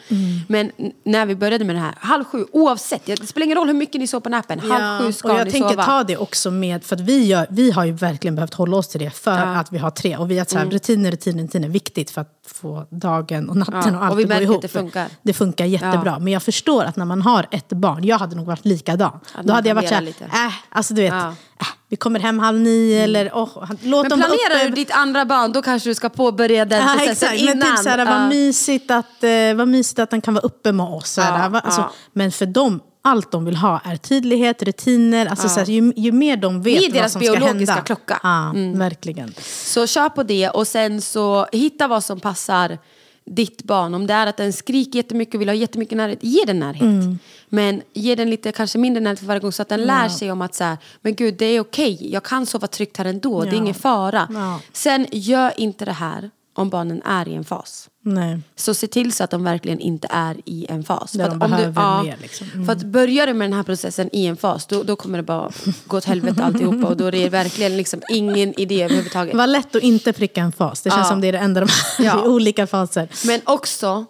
Men 0.47 0.71
n- 0.77 0.91
när 1.03 1.25
vi 1.25 1.35
började 1.35 1.65
med 1.65 1.75
det 1.75 1.79
här, 1.79 1.93
halv 1.99 2.23
sju 2.23 2.45
oavsett. 2.51 3.05
Det 3.05 3.27
spelar 3.27 3.45
ingen 3.45 3.57
roll 3.57 3.67
hur 3.67 3.73
mycket 3.73 4.01
ni 4.01 4.07
sover 4.07 4.21
på 4.21 4.29
nappen. 4.29 4.59
Halv 4.59 5.05
sju 5.05 5.13
ska 5.13 5.31
och 5.33 5.39
jag 5.39 5.45
ni 5.45 5.51
tänker 5.51 5.69
sova. 5.69 5.83
ta 5.83 6.03
det 6.03 6.17
också 6.17 6.51
med, 6.51 6.83
för 6.83 6.95
vi, 6.95 7.25
gör, 7.25 7.47
vi 7.49 7.71
har 7.71 7.85
ju 7.85 7.91
verkligen 7.91 8.35
behövt 8.35 8.53
hålla 8.53 8.77
oss 8.77 8.87
till 8.87 8.99
det 8.99 9.09
för 9.11 9.31
att 9.55 9.71
vi 9.71 9.77
har 9.77 9.91
tre. 9.91 10.17
Och 10.17 10.31
vi 10.31 10.37
har 10.37 10.45
så 10.45 10.55
här, 10.55 10.61
Mm. 10.63 10.73
rutiner, 10.73 11.11
rutiner, 11.11 11.43
rutiner 11.43 11.67
är 11.67 11.71
viktigt 11.71 12.09
för 12.09 12.21
att 12.21 12.33
få 12.47 12.85
dagen 12.89 13.49
och 13.49 13.55
natten 13.57 13.93
Ja, 13.93 13.97
och 13.99 14.05
allt 14.05 14.13
och 14.13 14.19
vi 14.19 14.23
att 14.23 14.29
gå 14.29 14.33
märker 14.33 14.43
att 14.45 14.49
ihop. 14.51 14.61
det 14.61 14.67
funkar. 14.67 15.07
Det 15.21 15.33
funkar 15.33 15.65
jättebra. 15.65 16.19
Men 16.19 16.33
jag 16.33 16.43
förstår 16.43 16.83
att 16.83 16.95
när 16.95 17.05
man 17.07 17.21
har 17.21 17.45
ett 17.51 17.69
barn, 17.69 18.03
jag 18.03 18.17
hade 18.17 18.35
nog 18.35 18.45
varit 18.45 18.65
likadan. 18.65 19.19
man 19.35 19.45
Då 19.45 19.53
hade 19.53 19.67
jag 19.67 19.75
varit 19.75 19.89
såhär, 19.89 20.01
äh, 20.21 20.53
alltså 20.69 20.93
du 20.93 21.01
vet, 21.01 21.13
Ja. 21.13 21.27
äh, 21.61 21.67
vi 21.89 21.95
kommer 21.95 22.19
hem 22.19 22.39
halv 22.39 22.59
nio 22.59 23.03
eller 23.03 23.31
åh, 23.33 23.49
han- 23.67 23.77
låt 23.83 24.03
Men 24.03 24.09
dem 24.09 24.19
planerar 24.19 24.69
du 24.69 24.75
ditt 24.75 24.91
andra 24.91 25.25
barn 25.25 25.51
då 25.51 25.61
kanske 25.61 25.89
du 25.89 25.93
ska 25.95 26.09
påbörja 26.09 26.65
den 26.65 26.79
Ja, 26.81 26.87
processen 26.93 27.11
exakt. 27.11 27.41
innan. 27.41 27.57
Men 27.57 27.67
typ 27.75 27.83
såhär, 27.83 27.97
vad, 28.05 28.15
Ja. 28.15 28.27
mysigt 28.29 28.91
att, 28.91 29.23
eh, 29.23 29.29
vad 29.55 29.67
mysigt 29.67 29.99
att 29.99 30.11
han 30.11 30.21
kan 30.21 30.33
vara 30.33 30.45
uppe 30.45 30.71
med 30.71 30.85
oss. 30.85 31.17
Ja, 31.17 31.23
alltså, 31.63 31.81
ja. 31.81 31.91
Men 32.13 32.31
för 32.31 32.45
dem, 32.45 32.79
allt 33.01 33.31
de 33.31 33.45
vill 33.45 33.55
ha 33.55 33.81
är 33.83 33.95
tydlighet, 33.97 34.63
rutiner. 34.63 35.25
Alltså, 35.25 35.49
såhär, 35.49 35.65
ju, 35.67 35.93
ju 35.95 36.11
mer 36.11 36.37
de 36.37 36.61
vet 36.61 36.77
är 36.77 36.81
vad 36.87 36.93
deras 36.93 37.11
som 37.13 37.21
ska 37.21 37.31
biologiska 37.31 37.73
hända. 37.73 37.85
klocka. 37.85 38.19
Mm. 38.23 38.71
Ja, 38.73 38.77
verkligen. 38.79 39.33
Så 39.65 39.87
kör 39.87 40.09
på 40.09 40.23
det 40.23 40.49
och 40.49 40.67
sen 40.67 41.01
så 41.01 41.47
hitta 41.51 41.87
vad 41.87 42.03
som 42.03 42.19
passar 42.19 42.77
ditt 43.27 43.63
barn. 43.63 43.93
Om 43.93 44.07
det 44.07 44.13
är 44.13 44.27
att 44.27 44.37
den 44.37 44.53
skriker 44.53 44.97
jättemycket 44.97 45.35
och 45.35 45.41
vill 45.41 45.49
ha 45.49 45.55
jättemycket 45.55 45.97
närhet, 45.97 46.19
ge 46.23 46.43
den 46.45 46.59
närhet. 46.59 46.81
Mm. 46.81 47.19
Men 47.49 47.81
ge 47.93 48.15
den 48.15 48.29
lite 48.29 48.51
kanske 48.51 48.77
mindre 48.77 49.03
närhet 49.03 49.19
för 49.19 49.25
varje 49.25 49.39
gång 49.39 49.51
så 49.51 49.61
att 49.61 49.69
den 49.69 49.81
lär 49.81 50.09
sig 50.09 50.31
om 50.31 50.41
att 50.41 50.55
så 50.55 50.63
här, 50.63 50.77
men 51.01 51.15
gud 51.15 51.33
det 51.37 51.45
är 51.45 51.59
okej, 51.59 52.11
jag 52.13 52.23
kan 52.23 52.45
sova 52.45 52.67
tryggt 52.67 52.97
här 52.97 53.05
ändå, 53.05 53.41
det 53.43 53.49
är 53.49 53.53
Ja. 53.53 53.57
ingen 53.57 53.73
fara. 53.73 54.27
Ja. 54.33 54.59
Sen 54.73 55.07
gör 55.11 55.59
inte 55.59 55.85
det 55.85 55.91
här 55.91 56.29
om 56.57 56.69
barnen 56.69 57.01
är 57.05 57.27
i 57.27 57.33
en 57.35 57.43
fas. 57.43 57.89
Nej. 58.03 58.39
Så 58.55 58.73
se 58.73 58.87
till 58.87 59.13
så 59.13 59.23
att 59.23 59.31
de 59.31 59.43
verkligen 59.43 59.79
inte 59.79 60.07
är 60.11 60.35
i 60.45 60.65
en 60.69 60.83
fas. 60.83 61.11
Där 61.11 61.23
För 61.23 61.29
de 61.31 61.41
att 61.41 61.51
om 61.51 61.57
du, 61.57 61.71
behöver 61.71 62.03
mer, 62.03 62.17
liksom. 62.21 62.47
Mm. 62.53 62.65
För 62.65 62.73
att 62.73 62.83
börjar 62.83 63.27
du 63.27 63.33
med 63.33 63.49
den 63.49 63.53
här 63.57 63.63
processen 63.63 64.09
i 64.13 64.25
en 64.25 64.37
fas, 64.37 64.65
då, 64.65 64.83
då 64.83 64.95
kommer 64.95 65.17
det 65.17 65.23
bara 65.23 65.51
gå 65.87 65.97
åt 65.97 66.05
helvete 66.05 66.43
alltihopa. 66.43 66.87
Och 66.87 66.97
då 66.97 67.05
är 67.05 67.11
det 67.11 67.29
verkligen 67.29 67.77
liksom 67.77 68.01
ingen 68.09 68.59
idé 68.59 68.83
överhuvudtaget. 68.83 69.35
Vad 69.35 69.49
lätt 69.49 69.75
att 69.75 69.83
inte 69.83 70.13
pricka 70.13 70.41
en 70.41 70.51
fas. 70.51 70.81
Det 70.81 70.89
känns 70.89 71.05
Ja. 71.05 71.09
som 71.09 71.21
det 71.21 71.27
är 71.27 71.31
det 71.31 71.37
enda 71.37 71.61
de 71.61 71.67
har 71.97 72.05
Ja. 72.05 72.23
i 72.25 72.27
olika 72.27 72.67
faser. 72.67 73.09
Men 73.27 73.41
också, 73.45 74.05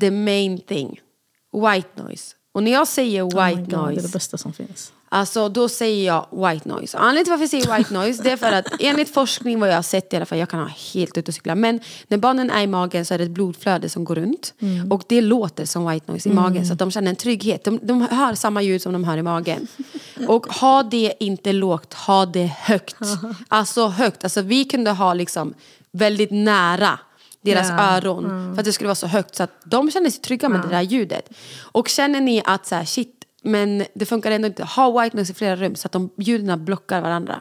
the 0.00 0.10
main 0.10 0.58
thing, 0.60 1.00
white 1.52 2.02
noise. 2.02 2.34
Och 2.54 2.62
när 2.62 2.72
jag 2.72 2.88
säger 2.88 3.22
Oh 3.28 3.46
white 3.46 3.60
God, 3.60 3.70
det 3.70 3.76
är 3.76 3.80
noise, 3.80 4.06
det 4.06 4.12
bästa 4.12 4.38
som 4.38 4.52
finns. 4.52 4.92
Alltså 5.12 5.48
då 5.48 5.68
säger 5.68 6.06
jag 6.06 6.26
white 6.30 6.68
noise. 6.68 6.98
Anledningen 6.98 7.24
till 7.24 7.30
varför 7.30 7.42
jag 7.42 7.50
säger 7.50 7.78
white 7.78 7.94
noise, 7.94 8.22
det 8.22 8.30
är 8.30 8.36
för 8.36 8.52
att 8.52 8.66
enligt 8.80 9.14
forskning 9.14 9.60
vad 9.60 9.68
jag 9.68 9.74
har 9.74 9.82
sett 9.82 10.12
i 10.12 10.16
alla 10.16 10.26
fall, 10.26 10.38
jag 10.38 10.48
kan 10.48 10.60
ha 10.60 10.70
helt 10.94 11.18
ute 11.18 11.30
och 11.30 11.34
cykla, 11.34 11.54
men 11.54 11.80
när 12.08 12.18
barnen 12.18 12.50
är 12.50 12.62
i 12.62 12.66
magen 12.66 13.04
så 13.04 13.14
är 13.14 13.18
det 13.18 13.24
ett 13.24 13.30
blodflöde 13.30 13.88
som 13.88 14.04
går 14.04 14.14
runt. 14.14 14.54
Mm. 14.58 14.92
Och 14.92 15.02
det 15.08 15.20
låter 15.20 15.64
som 15.64 15.90
white 15.90 16.12
noise 16.12 16.28
i 16.28 16.32
magen 16.32 16.66
så 16.66 16.72
att 16.72 16.78
de 16.78 16.90
känner 16.90 17.10
en 17.10 17.16
trygghet. 17.16 17.64
De, 17.64 17.78
de 17.82 18.02
hör 18.02 18.34
samma 18.34 18.62
ljud 18.62 18.82
som 18.82 18.92
de 18.92 19.04
hör 19.04 19.16
i 19.16 19.22
magen. 19.22 19.66
Och 20.28 20.46
ha 20.46 20.82
det 20.82 21.12
inte 21.20 21.52
lågt, 21.52 21.94
ha 21.94 22.26
det 22.26 22.52
högt. 22.58 22.96
Alltså 23.48 23.86
högt. 23.86 24.24
Alltså 24.24 24.42
vi 24.42 24.64
kunde 24.64 24.90
ha 24.90 25.14
liksom 25.14 25.54
väldigt 25.90 26.30
nära 26.30 26.98
deras 27.42 27.68
Ja, 27.68 27.96
öron. 27.96 28.54
För 28.54 28.60
att 28.60 28.64
det 28.64 28.72
skulle 28.72 28.88
vara 28.88 28.94
så 28.94 29.06
högt 29.06 29.36
så 29.36 29.42
att 29.42 29.50
de 29.64 29.90
känner 29.90 30.10
sig 30.10 30.20
trygga 30.20 30.48
med 30.48 30.60
det 30.60 30.68
där 30.68 30.82
ljudet. 30.82 31.28
Och 31.60 31.88
känner 31.88 32.20
ni 32.20 32.42
att 32.44 32.66
så 32.66 32.74
här, 32.74 32.84
shit, 32.84 33.21
men 33.42 33.84
det 33.94 34.06
funkar 34.06 34.30
ändå 34.30 34.46
inte. 34.48 34.64
Ha 34.64 35.00
white 35.02 35.16
noise 35.16 35.32
i 35.32 35.34
flera 35.34 35.56
rum 35.56 35.74
så 35.76 35.86
att 35.88 35.92
de 35.92 36.10
ljuden 36.18 36.64
blockar 36.64 37.00
varandra. 37.00 37.40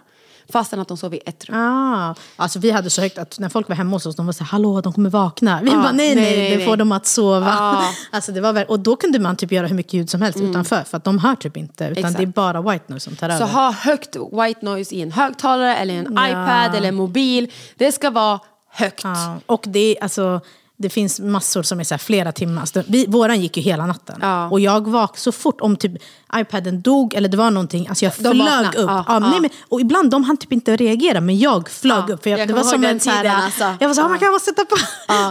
Fastän 0.52 0.80
att 0.80 0.88
de 0.88 0.98
sover 0.98 1.18
i 1.18 1.22
ett 1.26 1.46
rum. 1.46 1.58
Ah, 1.58 2.16
alltså 2.36 2.60
vi 2.60 2.72
hade 2.72 2.90
så 2.90 3.02
högt 3.02 3.18
att 3.18 3.40
när 3.40 3.50
folk 3.50 3.70
var 3.70 3.76
hemma 3.76 3.96
hos 3.96 4.06
oss, 4.06 4.16
de 4.16 4.26
var 4.26 4.34
så 4.34 4.44
här, 4.44 4.52
hallå 4.52 4.82
de 4.82 4.94
kommer 4.94 5.10
vakna. 5.10 5.60
Vi 5.64 5.70
Ja, 5.72 5.76
bara, 5.78 5.92
nej, 5.92 6.16
nej, 6.16 6.38
nej, 6.38 6.58
det 6.58 6.66
får 6.66 6.78
dem 6.78 6.92
att 6.92 7.06
sova. 7.06 7.48
Ja. 7.48 7.84
Alltså, 8.12 8.32
det 8.32 8.42
var 8.42 8.54
väl, 8.54 8.66
och 8.68 8.80
då 8.80 8.96
kunde 8.96 9.20
man 9.20 9.36
typ 9.36 9.52
göra 9.52 9.68
hur 9.68 9.76
mycket 9.76 9.94
ljud 9.94 10.10
som 10.10 10.22
helst 10.22 10.40
utanför, 10.42 10.84
för 10.84 10.98
att 10.98 11.04
de 11.04 11.20
hör 11.20 11.36
typ 11.36 11.58
inte. 11.58 11.84
Utan 11.84 11.98
Exakt. 11.98 12.18
det 12.18 12.24
är 12.24 12.28
bara 12.28 12.62
white 12.62 12.86
noise 12.88 13.04
som 13.04 13.16
tar 13.16 13.30
Så 13.30 13.36
över. 13.36 13.46
ha 13.48 13.72
högt 13.72 14.16
white 14.16 14.66
noise 14.66 14.96
i 14.96 15.02
en 15.02 15.12
högtalare 15.12 15.76
eller 15.76 15.94
en 15.94 16.06
iPad 16.06 16.76
eller 16.76 16.88
en 16.88 16.96
mobil. 16.96 17.52
Det 17.76 17.92
ska 17.92 18.10
vara 18.10 18.40
högt. 18.70 19.04
Ja, 19.04 19.40
och 19.46 19.64
det 19.68 19.98
alltså, 20.02 20.42
det 20.82 20.90
finns 20.90 21.20
massor 21.20 21.64
som 21.64 21.80
är 21.80 21.84
så 21.84 21.98
flera 21.98 22.32
timmar. 22.32 22.66
Så 22.66 22.84
vi, 22.88 23.06
våran 23.08 23.42
gick 23.42 23.58
ju 23.58 23.64
hela 23.64 23.86
natten. 23.86 24.20
Ja. 24.22 24.50
Och 24.50 24.60
jag 24.60 24.88
vaknade 24.88 25.20
så 25.20 25.32
fort 25.32 25.62
om 25.62 25.76
typ 25.76 25.92
iPaden 26.36 26.82
dog 26.82 27.14
eller 27.14 27.30
det 27.30 27.38
var 27.38 27.52
någonting, 27.52 27.88
alltså 27.88 28.06
jag 28.06 28.16
flög 28.16 28.36
upp. 28.76 28.90
Ja, 28.90 29.06
Ja. 29.08 29.20
Nej, 29.20 29.40
men, 29.40 29.50
och 29.70 29.82
ibland 29.82 30.12
de 30.12 30.24
hann 30.24 30.38
typ 30.38 30.52
inte 30.52 30.76
reagera, 30.76 31.22
men 31.22 31.40
jag 31.40 31.70
flög 31.70 32.10
upp. 32.10 32.24
För 32.24 32.30
jag, 32.30 32.40
jag 32.40 32.48
det 32.48 32.54
var 32.54 32.64
som 32.64 32.74
en 32.74 32.82
den 32.82 33.00
så 33.00 33.10
här, 33.10 33.22
tiden, 33.24 33.36
alltså. 33.36 33.74
Jag 33.80 33.88
var 33.88 33.96
så 33.96 34.02
här, 34.02 34.10
man 34.10 34.20
kan 34.20 34.32
bara 34.32 34.40
sätta 34.40 34.66
på. 34.66 34.76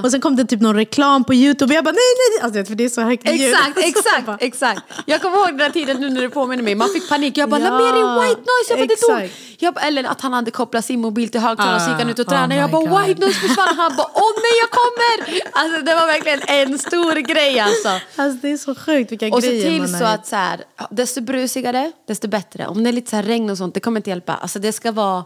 Och 0.04 0.10
sen 0.10 0.20
kom 0.20 0.36
det 0.36 0.44
typ 0.44 0.60
någon 0.60 0.76
reklam 0.76 1.24
på 1.24 1.34
YouTube 1.34 1.72
och 1.72 1.76
jag 1.76 1.84
bara 1.84 1.92
nej, 1.92 2.00
nej. 2.18 2.44
Alltså, 2.44 2.64
för 2.64 2.74
det 2.74 2.84
är 2.84 2.88
så 2.88 3.00
högt 3.00 3.28
ljud. 3.30 3.40
Exakt, 3.40 3.72
jag 3.76 3.88
exakt, 3.88 4.26
bara, 4.26 4.36
exakt. 4.36 4.80
Jag 5.06 5.22
kommer 5.22 5.36
ihåg 5.36 5.48
den 5.48 5.56
där 5.58 5.70
tiden 5.70 6.00
nu 6.00 6.10
när 6.10 6.20
du 6.20 6.30
påminner 6.30 6.62
mig. 6.62 6.74
Man 6.74 6.88
fick 6.88 7.08
panik. 7.08 7.36
Jag 7.36 7.50
bara, 7.50 7.60
Ja, 7.60 7.70
la 7.70 7.78
mer 7.78 7.88
i 7.88 8.28
white 8.28 8.40
noise. 8.40 8.68
Jag 8.68 8.78
bara, 8.78 8.86
det 8.86 9.22
dog. 9.22 9.30
Jag 9.58 9.74
bara, 9.74 9.80
eller 9.80 10.04
att 10.04 10.20
han 10.20 10.32
hade 10.32 10.50
kopplat 10.50 10.84
sin 10.84 11.00
mobil 11.00 11.28
till 11.28 11.40
högtalaren 11.40 11.76
och 11.76 11.82
så 11.82 11.90
gick 11.90 11.98
han 11.98 12.10
ut 12.10 12.18
och 12.18 12.26
Ah, 12.26 12.30
tränade. 12.30 12.54
oh 12.54 12.60
jag 12.60 12.70
bara, 12.70 12.84
God. 12.86 13.00
white 13.06 13.20
noise 13.20 13.40
försvann. 13.40 13.76
Han 13.76 13.96
bara, 13.96 14.06
åh 14.14 14.32
nej 14.44 14.54
jag 14.62 14.70
kommer. 14.80 15.39
Alltså 15.52 15.82
det 15.82 15.94
var 15.94 16.06
verkligen 16.06 16.40
en 16.48 16.78
stor 16.78 17.14
grej 17.14 17.60
alltså. 17.60 17.88
Alltså 18.16 18.38
det 18.42 18.52
är 18.52 18.56
så 18.56 18.74
sjukt 18.74 19.12
vilka 19.12 19.28
Och 19.28 19.42
se 19.42 19.48
grejer 19.48 19.62
till 19.62 19.80
man 19.80 20.00
så 20.00 20.04
att 20.04 20.26
så 20.26 20.36
här, 20.36 20.64
desto 20.90 21.20
brusigare, 21.20 21.92
desto 22.06 22.28
bättre. 22.28 22.66
Om 22.66 22.82
det 22.82 22.90
är 22.90 22.92
lite 22.92 23.10
så 23.10 23.16
här 23.16 23.22
regn 23.22 23.50
och 23.50 23.58
sånt, 23.58 23.74
det 23.74 23.80
kommer 23.80 24.00
inte 24.00 24.10
hjälpa. 24.10 24.34
Alltså 24.34 24.58
det 24.58 24.72
ska 24.72 24.92
vara 24.92 25.24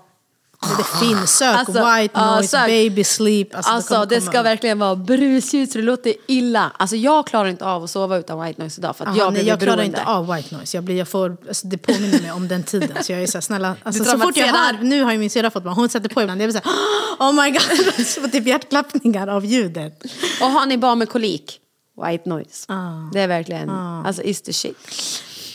Det 0.79 1.07
finns, 1.07 1.37
sök 1.37 1.57
Alltså, 1.57 1.73
white 1.73 2.21
noise, 2.21 2.49
sök. 2.49 2.67
baby 2.67 3.05
sleep. 3.05 3.55
Alltså, 3.55 3.73
Alltså 3.73 4.05
det 4.05 4.19
komma 4.19 4.31
ska 4.31 4.43
verkligen 4.43 4.79
vara 4.79 4.97
brusljud 4.97 5.71
så 5.73 5.79
det 5.79 5.85
låter 5.85 6.15
illa. 6.27 6.73
Alltså 6.77 6.97
jag 6.97 7.27
klarar 7.27 7.49
inte 7.49 7.65
av 7.65 7.85
att 7.85 7.91
sova 7.91 8.17
utan 8.17 8.45
white 8.45 8.61
noise 8.63 8.81
idag 8.81 8.97
för 8.97 9.05
att 9.05 9.09
Aha, 9.09 9.19
jag 9.19 9.33
nej, 9.33 9.47
jag 9.47 9.61
klarar 9.61 9.77
beroende. 9.77 9.99
inte 9.99 10.11
av 10.11 10.35
white 10.35 10.55
noise. 10.57 10.77
Jag 10.77 10.85
blir, 10.85 10.97
jag 10.97 11.09
får, 11.09 11.37
alltså, 11.49 11.67
det 11.67 11.79
påminner 11.79 12.23
mig 12.23 12.33
om 12.33 12.49
den 12.49 12.63
tiden. 12.63 13.05
Så 13.05 13.13
jag 13.13 13.23
är 13.23 13.27
så 13.27 13.37
här, 13.39 13.41
snälla, 13.43 13.77
alltså, 13.83 14.05
så 14.05 14.19
fort 14.19 14.37
jag 14.37 14.47
hör, 14.47 14.79
nu 14.83 15.03
har 15.03 15.13
ju 15.13 15.19
min 15.19 15.31
syrra 15.31 15.51
fått 15.51 15.65
barn, 15.65 15.75
hon 15.75 15.89
sätter 15.89 16.09
på 16.09 16.23
ibland, 16.23 16.43
jag 16.43 16.51
blir 16.51 16.61
så 16.61 16.69
här, 16.69 17.29
oh 17.29 17.43
my 17.45 17.51
god, 17.51 18.07
så 18.07 18.29
typ 18.29 18.47
hjärtklappningar 18.47 19.27
av 19.29 19.45
ljudet. 19.45 20.03
Och 20.41 20.47
har 20.47 20.67
ni 20.67 20.79
barn 20.79 20.99
med 20.99 21.09
kolik, 21.09 21.61
white 22.07 22.29
noise. 22.29 22.73
Ah. 22.73 23.11
Det 23.13 23.21
är 23.21 23.29
verkligen, 23.29 23.71
alltså 23.71 24.23
is 24.23 24.43
the 24.43 24.53
shit. 24.53 24.77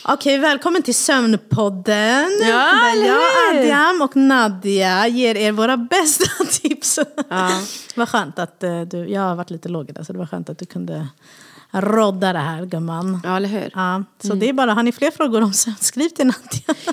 Okej, 0.04 0.38
välkommen 0.38 0.82
till 0.82 0.94
Sömnpodden. 0.94 2.30
Ja, 2.40 2.48
där 2.48 3.06
jag? 3.06 3.56
Adiam 3.56 4.02
och 4.02 4.16
Nadia 4.16 5.08
ger 5.08 5.34
er 5.36 5.52
våra 5.52 5.76
bästa 5.76 6.44
tips. 6.50 6.98
Ja. 7.28 7.50
Vad 7.96 8.08
skönt 8.08 8.38
att 8.38 8.62
eh, 8.62 8.80
du, 8.80 9.08
jag 9.08 9.22
har 9.22 9.34
varit 9.34 9.50
lite 9.50 9.68
låg 9.68 9.90
idag, 9.90 10.06
så 10.06 10.12
det 10.12 10.18
var 10.18 10.26
skönt 10.26 10.50
att 10.50 10.58
du 10.58 10.66
kunde 10.66 11.08
rodda 11.70 12.32
det 12.32 12.38
här 12.38 12.64
gumman. 12.64 13.20
Ja, 13.24 13.36
eller 13.36 13.48
hur? 13.48 13.70
Ja, 13.74 14.04
så 14.22 14.34
det 14.34 14.48
är 14.48 14.52
bara, 14.52 14.74
har 14.74 14.82
ni 14.82 14.92
fler 14.92 15.10
frågor 15.10 15.42
om 15.42 15.52
sömn, 15.52 15.76
skriv 15.80 16.08
till 16.08 16.26
Nadia. 16.26 16.92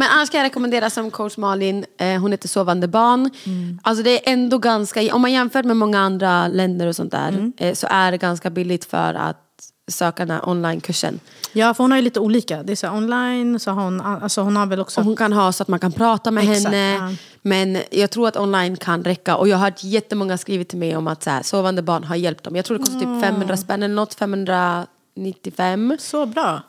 Men 0.00 0.08
annars 0.10 0.30
kan 0.30 0.38
jag 0.38 0.44
rekommendera 0.46 0.90
som 0.90 1.10
coach 1.10 1.36
Malin, 1.36 1.84
eh, 1.98 2.20
hon 2.20 2.30
heter 2.32 2.48
Sovande 2.48 2.88
barn. 2.88 3.30
Mm. 3.46 3.78
Alltså 3.82 4.02
det 4.04 4.28
är 4.28 4.32
ändå 4.32 4.58
ganska, 4.58 5.14
om 5.14 5.20
man 5.22 5.32
jämför 5.32 5.62
med 5.62 5.76
många 5.76 6.00
andra 6.00 6.48
länder 6.48 6.86
och 6.86 6.96
sånt 6.96 7.10
där, 7.12 7.28
Mm. 7.28 7.52
eh, 7.56 7.74
så 7.74 7.86
är 7.90 8.10
det 8.10 8.18
ganska 8.18 8.50
billigt 8.50 8.84
för 8.84 9.14
att 9.14 9.44
söka 9.90 10.26
den 10.26 10.30
här 10.36 10.48
onlinekursen. 10.48 11.20
Ja, 11.52 11.74
för 11.74 11.84
hon 11.84 11.90
har 11.90 11.98
ju 11.98 12.02
lite 12.02 12.20
olika. 12.20 12.62
Det 12.62 12.72
är 12.72 12.76
så 12.76 12.90
online, 12.90 13.58
så 13.60 13.70
hon, 13.70 14.00
alltså 14.00 14.40
hon 14.40 14.56
har 14.56 14.66
väl 14.66 14.80
också... 14.80 15.00
Och 15.00 15.06
hon 15.06 15.16
kan 15.16 15.32
ha 15.32 15.52
så 15.52 15.62
att 15.62 15.68
man 15.68 15.78
kan 15.80 15.92
prata 15.92 16.30
med 16.30 16.44
Exakt, 16.50 16.64
henne. 16.64 16.94
ja. 16.94 17.10
Men 17.42 17.78
jag 17.90 18.10
tror 18.10 18.28
att 18.28 18.36
online 18.36 18.76
kan 18.76 19.04
räcka. 19.04 19.36
Och 19.36 19.48
jag 19.48 19.56
har 19.56 19.64
hört 19.64 19.84
jättemånga 19.84 20.38
skrivit 20.38 20.68
till 20.68 20.78
mig 20.78 20.96
om 20.96 21.06
att 21.08 21.22
så 21.22 21.30
här, 21.30 21.42
sovande 21.42 21.82
barn 21.82 22.04
har 22.04 22.16
hjälpt 22.16 22.44
dem. 22.44 22.56
Jag 22.56 22.64
tror 22.64 22.78
det 22.78 22.84
kostar 22.84 23.02
Mm. 23.02 23.20
typ 23.20 23.28
500 23.28 23.56
spänn 23.56 23.82
eller 23.82 23.94
något, 23.94 24.14
595. 24.14 25.96
Så 26.00 26.26
bra. 26.26 26.60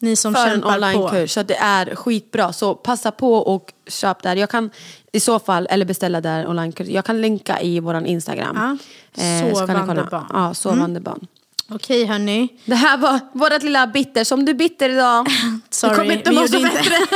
Ni 0.00 0.16
som 0.16 0.34
för 0.34 0.48
en 0.48 0.64
onlinekurs. 0.64 1.30
Så 1.30 1.42
det 1.42 1.56
är 1.56 1.94
skitbra. 1.94 2.52
Så 2.52 2.74
passa 2.74 3.10
på 3.10 3.34
och 3.34 3.72
köp 3.86 4.22
där. 4.22 4.36
Jag 4.36 4.50
kan 4.50 4.70
i 5.12 5.20
så 5.20 5.38
fall, 5.38 5.66
eller 5.70 5.84
beställa 5.84 6.20
där 6.20 6.48
onlinekurs. 6.48 6.88
Jag 6.88 7.04
kan 7.04 7.20
länka 7.20 7.60
i 7.60 7.80
våran 7.80 8.06
Instagram. 8.06 8.56
Ja. 8.56 8.76
ni 9.22 9.50
Sovande 9.54 10.04
barn. 10.10 10.26
Ja, 10.32 10.54
sovande 10.54 11.00
barn. 11.00 11.26
Okej 11.70 12.04
hörni. 12.04 12.48
Det 12.64 12.74
här 12.74 12.98
var 12.98 13.20
vårt 13.32 13.62
lilla 13.62 13.86
bitter. 13.86 14.24
Som 14.24 14.44
du 14.44 14.54
bitter 14.54 14.88
idag. 14.88 15.26
Sorry, 15.70 15.92
det 15.92 15.98
kommer 15.98 16.14
inte 16.14 16.30
vi 16.30 16.36
må 16.36 16.48
så 16.48 16.60
bättre. 16.60 16.94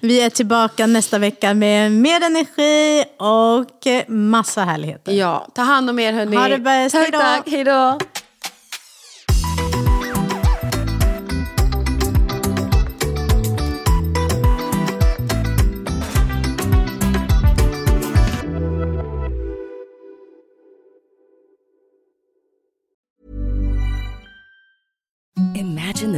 Vi 0.00 0.20
är 0.20 0.30
tillbaka 0.30 0.86
nästa 0.86 1.18
vecka 1.18 1.54
med 1.54 1.92
mer 1.92 2.24
energi 2.24 3.04
och 3.16 3.86
eh, 3.86 4.08
massa 4.08 4.64
härligheter. 4.64 5.12
Ja, 5.12 5.46
ta 5.54 5.62
hand 5.62 5.90
om 5.90 5.98
er 5.98 6.12
hörni. 6.12 6.36
Ha 6.36 6.48
det 6.48 6.58
bäst. 6.58 6.92
Tack, 6.94 7.02
Hej 7.02 7.10
då. 7.12 7.18
tack. 7.18 7.42
Hej 7.46 7.64
då. 7.64 7.98